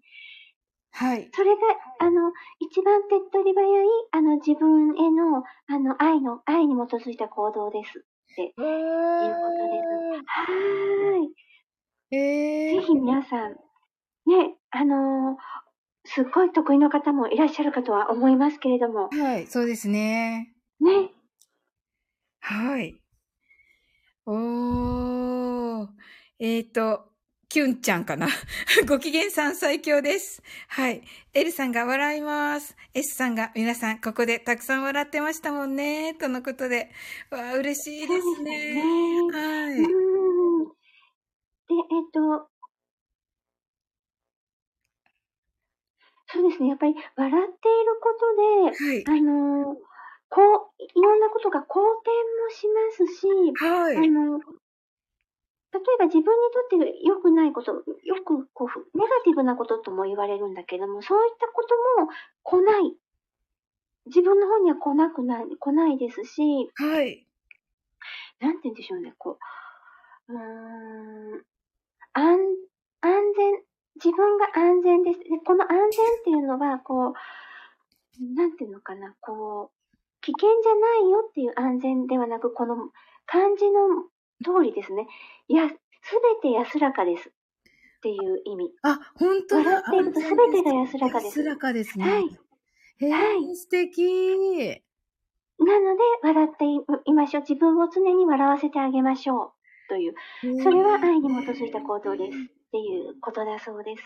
[0.91, 1.29] はい。
[1.33, 1.61] それが、
[1.99, 7.99] あの、一番手っ取り早い、あの、自分への、あの、愛の、愛に基づいた行動です。
[7.99, 9.81] っていうことで
[10.17, 10.23] す。
[10.25, 11.49] はーい。
[12.11, 15.59] えー、ぜひ皆さん、ね、あのー
[16.05, 20.55] すっごい得意の方もいらっしゃるかとは思いますけれども、はい、そうですね。
[20.79, 21.11] ね、
[22.39, 22.99] はい。
[24.25, 25.87] おー。
[26.39, 27.08] えっ、ー、と、
[27.49, 28.27] キュンちゃんかな
[28.87, 30.43] ご機嫌さん最強です。
[30.67, 31.01] はい。
[31.33, 32.77] エルさんが笑います。
[32.93, 36.13] S さんが皆さんここでたくさん笑ってましたもんね。
[36.13, 36.91] とのことで。
[37.31, 38.75] わあ、嬉しいですね。
[38.75, 38.83] ね
[39.31, 39.77] はい。
[39.77, 39.87] で、えっ
[42.13, 42.51] と、
[46.27, 47.35] そうですね、やっぱり笑ってい
[47.83, 48.41] ることで、
[48.91, 49.03] はい。
[49.19, 49.77] あのー
[50.31, 53.97] こう、いろんなことが好転もしますし、はい。
[53.97, 54.39] あの、
[55.71, 57.83] 例えば自分にとって良くないこと、よ
[58.25, 62.09] くこう、ネガティブなこととも言われるんだけども、そういったことも
[62.43, 62.95] 来ない。
[64.07, 67.27] 自分の方には来なくない、来ないですし、はい。
[68.39, 69.37] なんて言うんでしょうね、こ
[70.27, 70.39] う、うー
[71.37, 71.43] ん、
[72.13, 72.39] 安、
[73.01, 73.63] 安全、
[74.03, 75.19] 自分が安全です。
[75.19, 77.13] でこの安全っていうのは、こう、
[78.35, 82.75] なんていうのかな、こう、危険じゃないよっていう安全ではなく、この
[83.25, 84.07] 漢字の
[84.43, 85.07] 通りですね。
[85.47, 85.75] いや、す
[86.43, 87.29] べて安らかです。
[87.29, 88.71] っていう意味。
[88.83, 89.81] あ、本当だ。
[89.81, 92.05] 笑っていると全てが安らかです安らかですね。
[92.05, 92.39] はい。
[92.99, 94.83] へえ、はい素敵。
[95.59, 96.65] なので、笑って
[97.09, 97.41] いましょう。
[97.41, 99.89] 自分を常に笑わせてあげましょう。
[99.89, 100.13] という。
[100.63, 102.37] それは愛に基づいた行動です。
[102.37, 104.03] っていうことだそうです。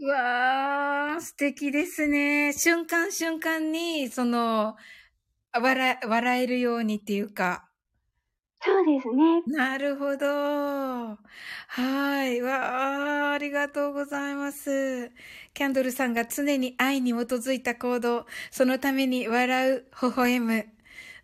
[0.00, 2.52] うわー、素敵ですね。
[2.52, 4.76] 瞬間瞬間に、その、
[5.54, 7.68] 笑、笑えるようにっていうか。
[8.64, 9.42] そうですね。
[9.46, 10.26] なるほど。
[11.68, 12.40] はい。
[12.42, 15.10] わあ、ありがとうございます。
[15.54, 20.66] キャンドルさんが常に愛に基づいた行動、そのために笑う、微笑む。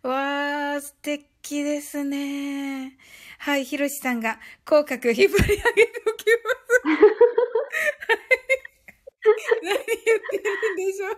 [0.03, 2.97] わあ、素敵ですね。
[3.39, 6.83] はい、ひろしさんが口角引っ張り上げておきます。
[9.63, 9.85] 何言っ
[10.29, 11.09] てるんでしょう。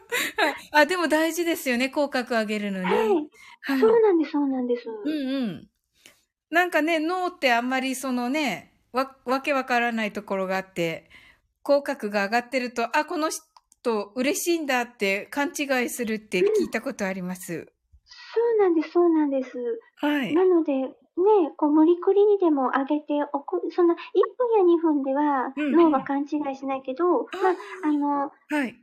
[0.42, 0.56] はい。
[0.72, 2.86] あ、でも大事ですよね、口角上げるのね。
[2.86, 3.30] はい。
[3.62, 3.80] はい。
[3.80, 4.88] そうなんです、そうなんです。
[4.88, 5.71] うんうん。
[6.52, 11.10] なんかね、脳ってあんまりそのね、わ、わけわからないところがあって、
[11.64, 17.72] 口角が上がってると、あ、この人嬉しいんだって勘違いするって聞いたことあります。
[18.04, 19.58] そうなんです、そうなんです。
[19.96, 20.36] はい。
[20.36, 20.92] なので、ね、
[21.56, 23.98] こう無理くりにでも上げておく、そんな1
[24.38, 28.76] 分や2分ではうん脳は勘違いしないけど、まあ、あの、はい。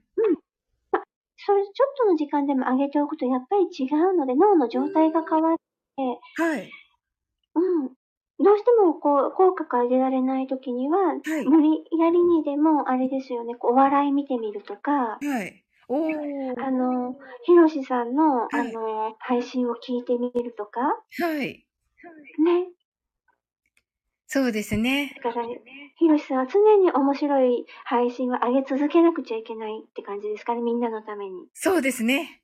[1.36, 6.70] それちょっとの時間でも上げておくとやっぱり違うので脳の状態が変わって、はい。
[7.54, 7.88] うん。
[8.40, 11.44] どうしてもこう、口角上げられないときには、はい。
[11.44, 15.64] 無理やりにでも、あれですよね、こうお笑い見てみるとか、はい。
[15.88, 16.54] おー。
[16.62, 21.66] あの、ひろしさんの、はいあの、配信を聞いてみるとか、はい。
[22.44, 22.68] ね。
[24.30, 25.18] そうですね。
[25.24, 25.46] だから、
[25.96, 31.46] ひろしさんは常に面白い配信を上げ続けなくちゃいけないって感じですかね、みんなのために。
[31.54, 32.42] そうですね。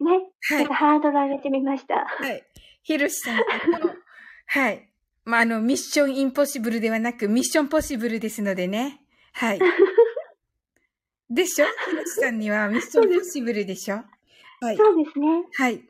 [0.00, 0.08] ね。
[0.08, 0.74] はいちょっと。
[0.74, 2.04] ハードル上げてみました。
[2.04, 2.42] はい。
[2.82, 3.36] ひろしさん
[4.52, 4.88] はい。
[5.24, 9.00] まあ、あの、ミッションインポッシブルではなく、ミッションポッシブルですのでね。
[9.32, 9.60] はい。
[11.30, 11.66] でしょ？
[11.88, 14.02] ひろしさんにはミッションポッシブルでしょ？
[14.60, 14.76] はい。
[14.76, 15.44] そうですね。
[15.52, 15.84] はい。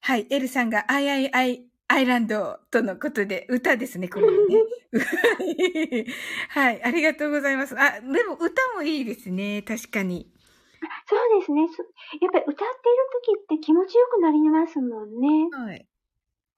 [0.00, 0.26] はい。
[0.30, 4.62] エルさんが、アイアイアイ、アイランドとのことで、歌ですね、これはね。
[6.50, 6.82] はい。
[6.84, 7.74] ありがとうございます。
[7.76, 9.62] あ、でも歌もいいですね。
[9.62, 10.30] 確かに。
[11.08, 11.66] そうですね。
[11.76, 12.66] そやっぱり歌っている
[13.48, 15.48] 時って気持ちよくなりますもんね。
[15.50, 15.84] はい。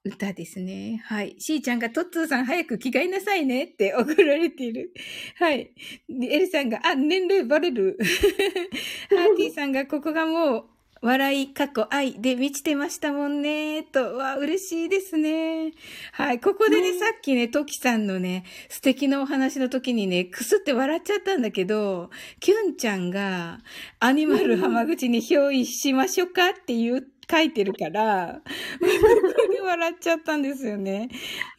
[0.04, 1.02] 歌ですね。
[1.04, 1.36] はい。
[1.38, 4.94] しーちゃんが、トッツーさん早く着替えなさいねって 怒られている。
[5.36, 5.72] はい。
[6.08, 7.98] でエルさんが、あ、年齢バレる。
[9.10, 10.64] ハーティーさんが、ここがもう、
[11.02, 13.82] 笑い、過去、愛で満ちてましたもんね。
[13.84, 15.72] と、わ、嬉しいですね。
[16.12, 16.40] はい。
[16.40, 22.10] ここでね、ねさっきね、トキさんのね、素敵なお話の時にね、くすって笑っちゃったんだけど、
[22.40, 23.60] キュンちゃんが、
[23.98, 28.42] アニマル浜口に憑依しましょうかっていう、書いてるから、
[29.62, 31.08] 笑っちゃったんですよね。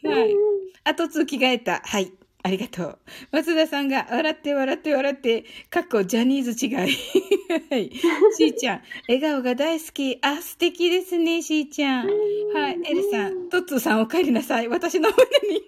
[0.03, 0.35] はい。
[0.83, 1.81] あとつ着替えた。
[1.85, 2.11] はい。
[2.43, 2.99] ありがとう。
[3.31, 6.73] 松田さんが、笑って笑って笑って、かっこジャニーズ違い。
[6.75, 7.91] はい。
[8.35, 10.17] しーちゃん、笑顔が大好き。
[10.21, 12.07] あ、素敵ですね、しーちゃん。
[12.07, 12.79] はい。
[12.83, 14.67] エルさん、トッツーさんお帰りなさい。
[14.67, 15.61] 私の胸に。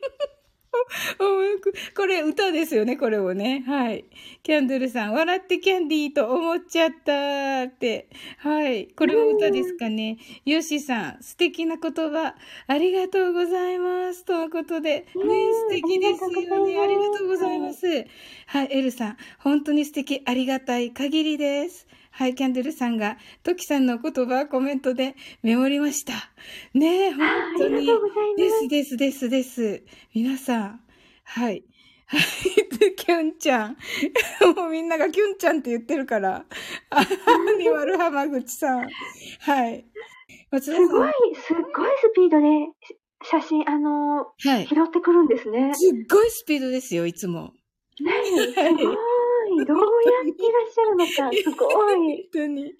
[1.95, 3.63] これ歌ですよね、これもね。
[3.67, 4.05] はい。
[4.41, 8.09] キャンドルさん、笑ってキャンディーと思っちゃったって。
[8.37, 8.87] はい。
[8.87, 10.17] これも歌ですかね。
[10.45, 12.35] ヨシさん、素敵な言葉、
[12.67, 14.25] ありがとうございます。
[14.25, 14.91] とのことで。
[14.91, 16.79] ね、素敵ですよね。
[16.79, 17.87] ありがとうございます。
[18.47, 18.67] はい。
[18.71, 21.87] エルさん、本当に素敵、ありがたい限りです。
[22.15, 26.13] はい、キャンドルさんが、トキさんの言葉コメントでメモりました。
[26.75, 27.27] ねえ、本
[27.57, 27.87] 当に。
[28.37, 29.83] ですですですです。
[30.13, 30.79] 皆さん、
[31.23, 31.63] はい。
[32.05, 32.21] はい、
[32.95, 33.77] キュンちゃん。
[34.55, 36.45] もうみんながキュンちゃんって言ってるから。
[36.91, 37.03] ア
[37.57, 38.87] ニマル浜口さん。
[39.39, 39.83] はい。
[40.61, 42.45] すごい、すっごいスピードで
[43.23, 45.71] 写真、あのー、はい、拾ってくるんですね。
[45.73, 47.53] すっごいスピードですよ、いつも。
[47.99, 48.97] ねえ、すごい。
[49.63, 49.65] い。
[49.65, 51.73] どうやっていらっしゃるのか、 すごい。
[51.73, 52.75] 本当に。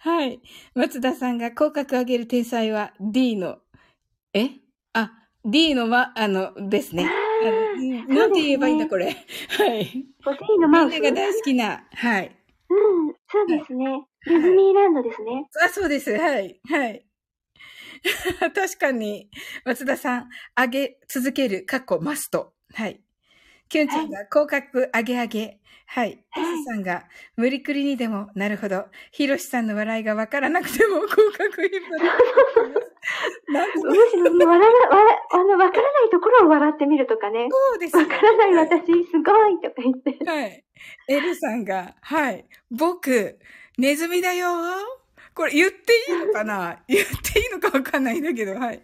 [0.00, 0.40] はい。
[0.74, 3.58] 松田さんが口角上げる天才は D の、
[4.32, 4.50] え？
[4.92, 5.12] あ、
[5.44, 7.10] D のま、あの、ですね。
[8.08, 9.06] なんて言えばいいんだ、これ。
[9.06, 9.84] はい。
[9.84, 10.04] D
[10.60, 10.94] のマウス。
[10.94, 12.36] みんなが大好きな、はい。
[12.70, 14.06] うん、そうですね。
[14.26, 15.48] ディズニーランドですね。
[15.64, 16.12] あ、そうです。
[16.12, 16.60] はい。
[16.68, 17.04] はい。
[18.54, 19.30] 確かに、
[19.64, 22.52] 松田さん、上げ続ける、過去マスト。
[22.74, 23.00] はい。
[23.68, 25.58] キュンちゃんが口角上げ上げ。
[25.90, 26.18] はい。
[26.36, 27.04] S さんが、
[27.36, 28.86] 無理くりにでも、なるほど。
[29.10, 32.88] ひろしさんの笑いがわからなくても、口角引っ張る。
[33.48, 37.48] なんむしろ、笑ら、笑、あの、わからないところを笑ってみるとかね。
[37.50, 40.24] そうですわからない私、すごいとか言って。
[40.30, 40.64] はい。
[41.08, 42.44] エルさんが、はい。
[42.70, 43.38] 僕、
[43.78, 44.48] ネズミだよ
[45.38, 46.82] これ言っていいのかな？
[46.88, 48.82] 言っていいのかわかんないんだけど、はい。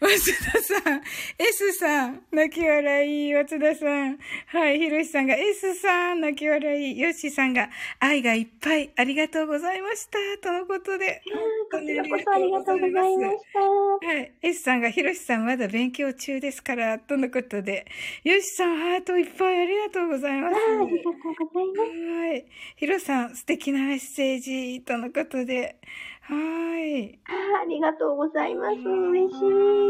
[0.00, 1.02] 松田さん、
[1.38, 4.18] S さん、泣き笑い、松田さん。
[4.48, 10.18] はい、ひろしさんが S さん、泣き笑い、よしさんが愛がいっぱい、ありがとうございました。
[10.42, 11.22] とのことで。
[11.70, 13.60] こちらこそありがとうございました。
[13.60, 14.32] はい。
[14.42, 17.86] S さんがひろしさんまだ勉強中ですから、とのことで。
[18.24, 20.56] よしさん、ハートいっぱいありがとうございます。
[20.56, 21.90] ありがとうございます。
[22.18, 22.46] はい。
[22.74, 25.76] ひろさん、素敵なメッセージ、とのことで。
[26.22, 26.34] は
[26.80, 27.18] い。
[27.26, 28.76] あありがとうございます。
[28.78, 29.34] 嬉し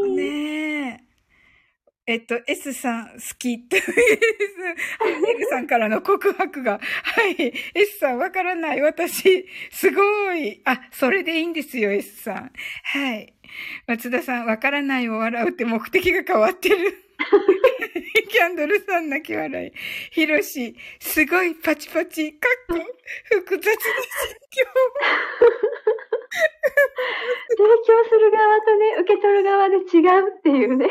[0.09, 0.17] い。
[0.17, 1.15] ねえ。
[2.07, 6.79] えっと、S さん好きって、S、L さんからの告白が、は
[7.29, 10.61] い、S さんわからない、私、すごい。
[10.67, 12.53] あ、それでいいんですよ、S さん。
[12.83, 13.33] はい。
[13.87, 16.77] 松田さん、わからないを笑うって目的が変わってる。
[18.29, 19.73] キャンドルさん泣き笑い。
[20.11, 22.85] ひろし、すごいパチパチ、かっこ、
[23.31, 23.81] 複雑な心
[24.51, 24.65] 境。
[27.57, 29.83] 提供する側とね、受け取る側で違う
[30.39, 30.87] っていうね。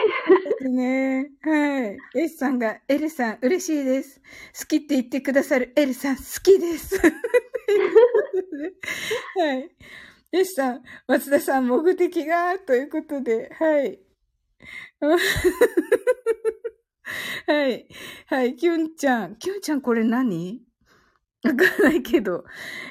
[0.69, 1.97] ねはい。
[2.15, 4.21] S さんが、エルさん、嬉しいです。
[4.59, 6.95] 好きって言ってくださるエルさん、好きです。
[9.37, 9.69] はい。
[10.31, 13.99] S さん、松田さん、目的が、ということで、はい。
[17.47, 17.87] はい。
[18.27, 18.55] はい。
[18.55, 19.35] キュンちゃん。
[19.35, 20.61] キュンちゃんこれ何？
[21.43, 22.45] わかんないけど。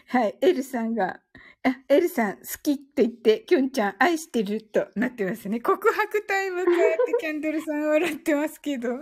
[0.09, 0.37] はい。
[0.43, 1.21] エルさんが、
[1.65, 5.61] あ、エルさん好きって言って、キュンちゃん愛してるとなってますね。
[5.61, 8.91] 告白タイムかって キャンドルさん笑ってますけど。
[8.91, 8.99] は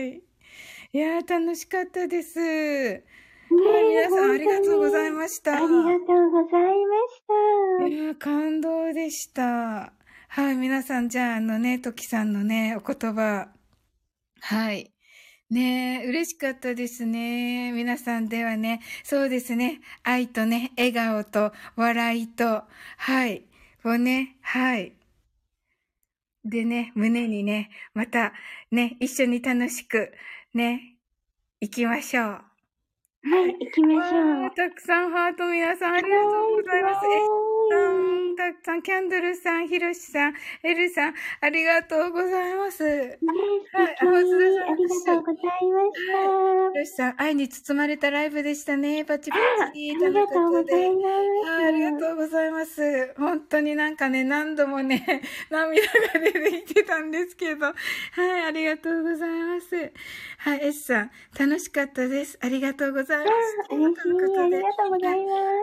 [0.00, 0.22] い。
[0.92, 2.38] いやー、楽しかったです。
[2.38, 3.04] ね
[3.50, 5.56] 皆さんありがとうございました。
[5.56, 7.22] ありがとうございまし
[7.80, 7.86] た。
[7.86, 9.92] いや感動でした。
[10.30, 13.48] はい、皆さん、じゃあ、あのね、トキさんのね、お言葉。
[14.40, 14.92] はい。
[15.50, 17.72] ねえ、嬉しかったですね。
[17.72, 22.64] 皆さんではね、そうですね、愛とね、笑顔と笑いと、
[22.98, 23.44] はい、
[23.82, 24.92] をね、はい。
[26.44, 28.34] でね、胸にね、また
[28.70, 30.12] ね、一緒に楽しく
[30.52, 30.96] ね、
[31.60, 32.24] 行きましょう。
[32.24, 32.42] は
[33.46, 34.50] い、行きましょう。
[34.54, 37.47] たくさんハート皆さんありがとうございます。
[38.38, 42.84] さん、たくさん、キャンドルさん、ひろしさん、エルさん、ありがとうございます。
[42.84, 43.18] ね、
[43.72, 45.12] はい、あ、りがとうございました。
[45.12, 49.04] ひろしさん、愛に包まれたライブでしたね。
[49.04, 49.42] パチパチ。
[49.42, 51.66] ありがとうございます。
[51.66, 53.14] ありがとうございます。
[53.16, 57.66] 本当になんかね、何度もね、 涙が出てきてたんですけど。
[57.66, 57.74] は
[58.18, 59.74] い、ありがとうございます。
[60.38, 62.38] はい、エスさん、楽しかったです。
[62.40, 63.30] ありがとうございます。
[63.70, 64.58] ありがとうございま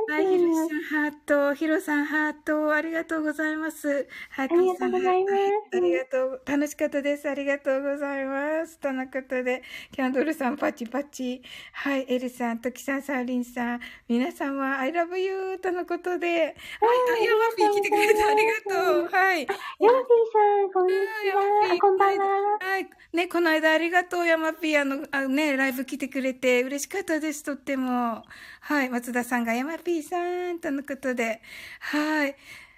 [0.07, 0.11] す。
[0.11, 4.07] はい、ひろしさん、ハート、ひろさん、ハート、ありがとうございます。
[4.37, 5.77] ありがとうございます。
[5.77, 6.41] ありがとう。
[6.45, 7.29] 楽しかったです。
[7.29, 8.79] ありがとうございます。
[8.79, 11.41] とのことで、キャンドルさん、パチパチ。
[11.73, 13.79] はい、エルさん、トキさん、サーリンさん。
[14.07, 19.07] 皆さんは、I love you とのことで、はい、ヤマピー来てくれてありがとう。
[19.07, 19.41] はい。
[19.41, 19.87] ヤマピー
[20.31, 21.29] さん、こんにち
[21.71, 21.79] は。
[21.79, 22.57] こんばんは。
[22.59, 22.89] はい。
[23.13, 24.81] ね、この間ありがとう、ヤマピー。
[24.81, 28.23] あの、あのね、ライブ来てくれて嬉しかったです、とっても。
[28.61, 30.17] はい、松田さんがヤマピーさ
[30.51, 31.41] んとのことで。
[31.79, 32.35] はい。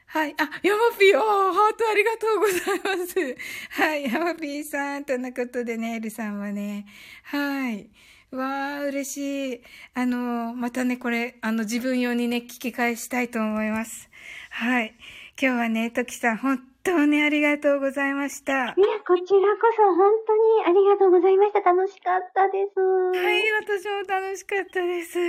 [0.10, 0.34] はい。
[0.38, 3.36] あ、ヤマピー、おー、ハートありがとうございます。
[3.82, 4.04] はい。
[4.06, 6.86] ヤマピーさん、とのことでね、エルさんはね。
[7.24, 7.90] はい。
[8.32, 9.62] わー、嬉しい。
[9.96, 14.10] あの、またね、これ、あの、自分用にね、聞き返したいと思います。
[14.50, 14.96] はい。
[15.40, 18.54] 今日はね、トキさん、本当にありがとうございました。
[18.54, 18.74] いや、
[19.06, 21.60] こちらこそ本当にありがとうございました。
[21.60, 22.80] 楽しかったです。
[22.80, 25.20] はい、私も楽しかったです。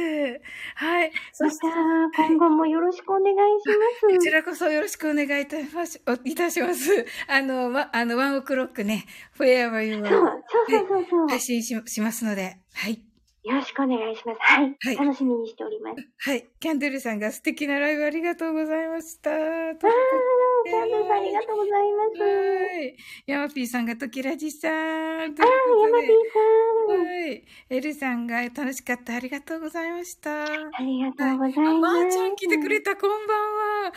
[0.77, 1.13] はい。
[1.33, 1.67] そまして、
[2.17, 3.73] た、今後もよろしくお願いしま
[4.09, 4.17] す。
[4.17, 6.01] こちらこそよろしくお願いいたします。
[6.07, 7.07] おいたします。
[7.27, 10.21] あの、わ、あの、ワンオクロックね、フェアワユそう、をそう
[10.69, 11.29] そうそうそう。
[11.29, 13.03] 配信ししますので、はい。
[13.49, 14.39] よろしくお願いします。
[14.41, 14.77] はい。
[14.79, 16.07] はい楽しみにしております。
[16.19, 16.47] はい。
[16.61, 19.31] キャンドルさんが素敵なライブありがとうございました。
[19.31, 19.39] あー、
[20.69, 22.23] キャンドルさんありがとうございます。
[22.23, 22.97] はい。
[23.27, 24.73] ヤマピーさんがトキラジさん。
[24.73, 27.01] あー、あー、ヤマピーさん。
[27.01, 27.45] はい。
[27.71, 29.15] エルさんが楽しかった。
[29.15, 30.45] ありがとうございました。
[30.45, 30.47] あ
[30.81, 31.97] りがとうございあ、ます。
[31.97, 33.39] まーちゃん来てくれた、こんばん
[33.87, 33.93] は。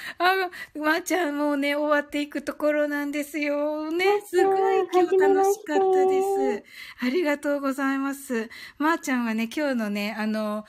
[0.45, 3.91] あ、まーちゃんもうね、終わっていくところなんですよ。
[3.91, 6.63] ね、すごい今日楽しかったです。
[7.01, 8.49] ありがとうございます。
[8.77, 10.63] まーちゃんはね、今日のね、あの、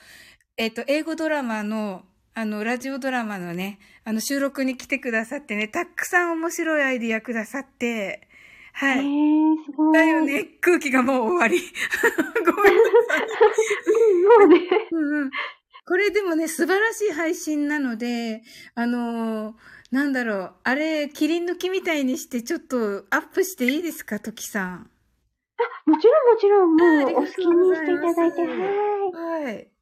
[0.57, 2.03] えっ、と、英語ドラマの、
[2.35, 8.27] あの、ラジオドラマのね、あの、収録に来てくださってね、たくさん面白いアイディアくださって、
[8.73, 9.01] はえい。
[9.01, 9.93] ー、すごい。
[9.93, 11.59] だよね、空気がもう終わり。
[12.45, 13.27] ごめんなさい。
[13.87, 14.87] うん、もうね。
[14.91, 15.31] うんうん。
[15.85, 18.41] これでもね、素晴らしい配信なので、
[18.75, 19.55] あのー
[19.91, 24.89] なんだろう、あれ、切り抜きみたいにしてちょっとアップしていいですか、トキさん。
[25.85, 29.43] もちろんもちろん、もうお好きにしていただいて、はい。
[29.45, 29.72] はい。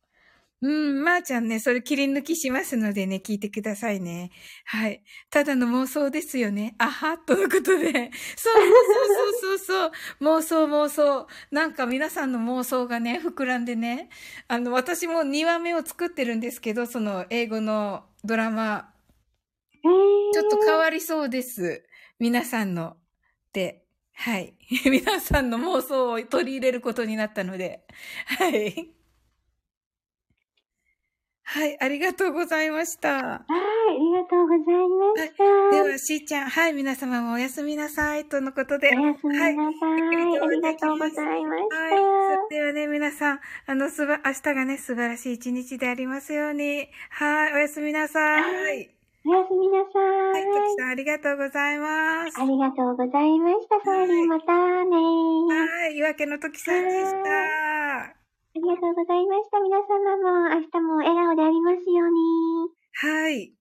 [0.63, 4.29] うん、まー、ちゃんね、それ切り抜きしますのでね、聞いてくださいね。
[4.65, 5.03] はい。
[5.31, 6.75] ただの妄想ですよね。
[6.77, 8.11] あは、とのことで。
[8.35, 9.91] そうそうそうそうそう。
[10.21, 11.27] 妄想妄想。
[11.49, 14.09] なんか皆さんの妄想がね、膨らんでね。
[14.47, 18.93] あの、私も2話目を作ってるんですけど、その英語のドラマ。
[19.83, 19.89] えー、
[20.33, 21.83] ちょっと変わりそうです。
[22.19, 22.97] 皆さんの。
[23.51, 23.83] で、
[24.13, 24.53] はい。
[24.85, 27.83] 皆さんの妄想を取り入れることになったので。
[28.27, 29.00] はい。
[31.53, 33.09] はい、ありがとうございました。
[33.09, 35.83] はい、ありがとうございました。
[35.83, 38.87] では、しーちゃん、はい、皆様もおやすみなさい、とのことで。
[38.95, 39.55] おやすみなさい。
[39.57, 41.75] はいありがとうございました。
[41.75, 41.91] はい。
[42.47, 46.87] それではね、皆さん、あの、すば、明日がね、素晴らしい一日でありますように。
[47.09, 48.41] はい、おやすみなさい。
[48.41, 48.89] はい、
[49.25, 50.43] おやすみなさい。
[50.45, 52.41] ときさん、ありがとうございます。
[52.41, 53.75] ありがとうございました。
[53.83, 54.53] ソーリーまた
[54.85, 58.20] ねはい、岩家のときさんでした。
[58.55, 59.59] ありがとうございました。
[59.59, 62.71] 皆様も明日も笑顔でありますように。
[62.93, 63.53] はい。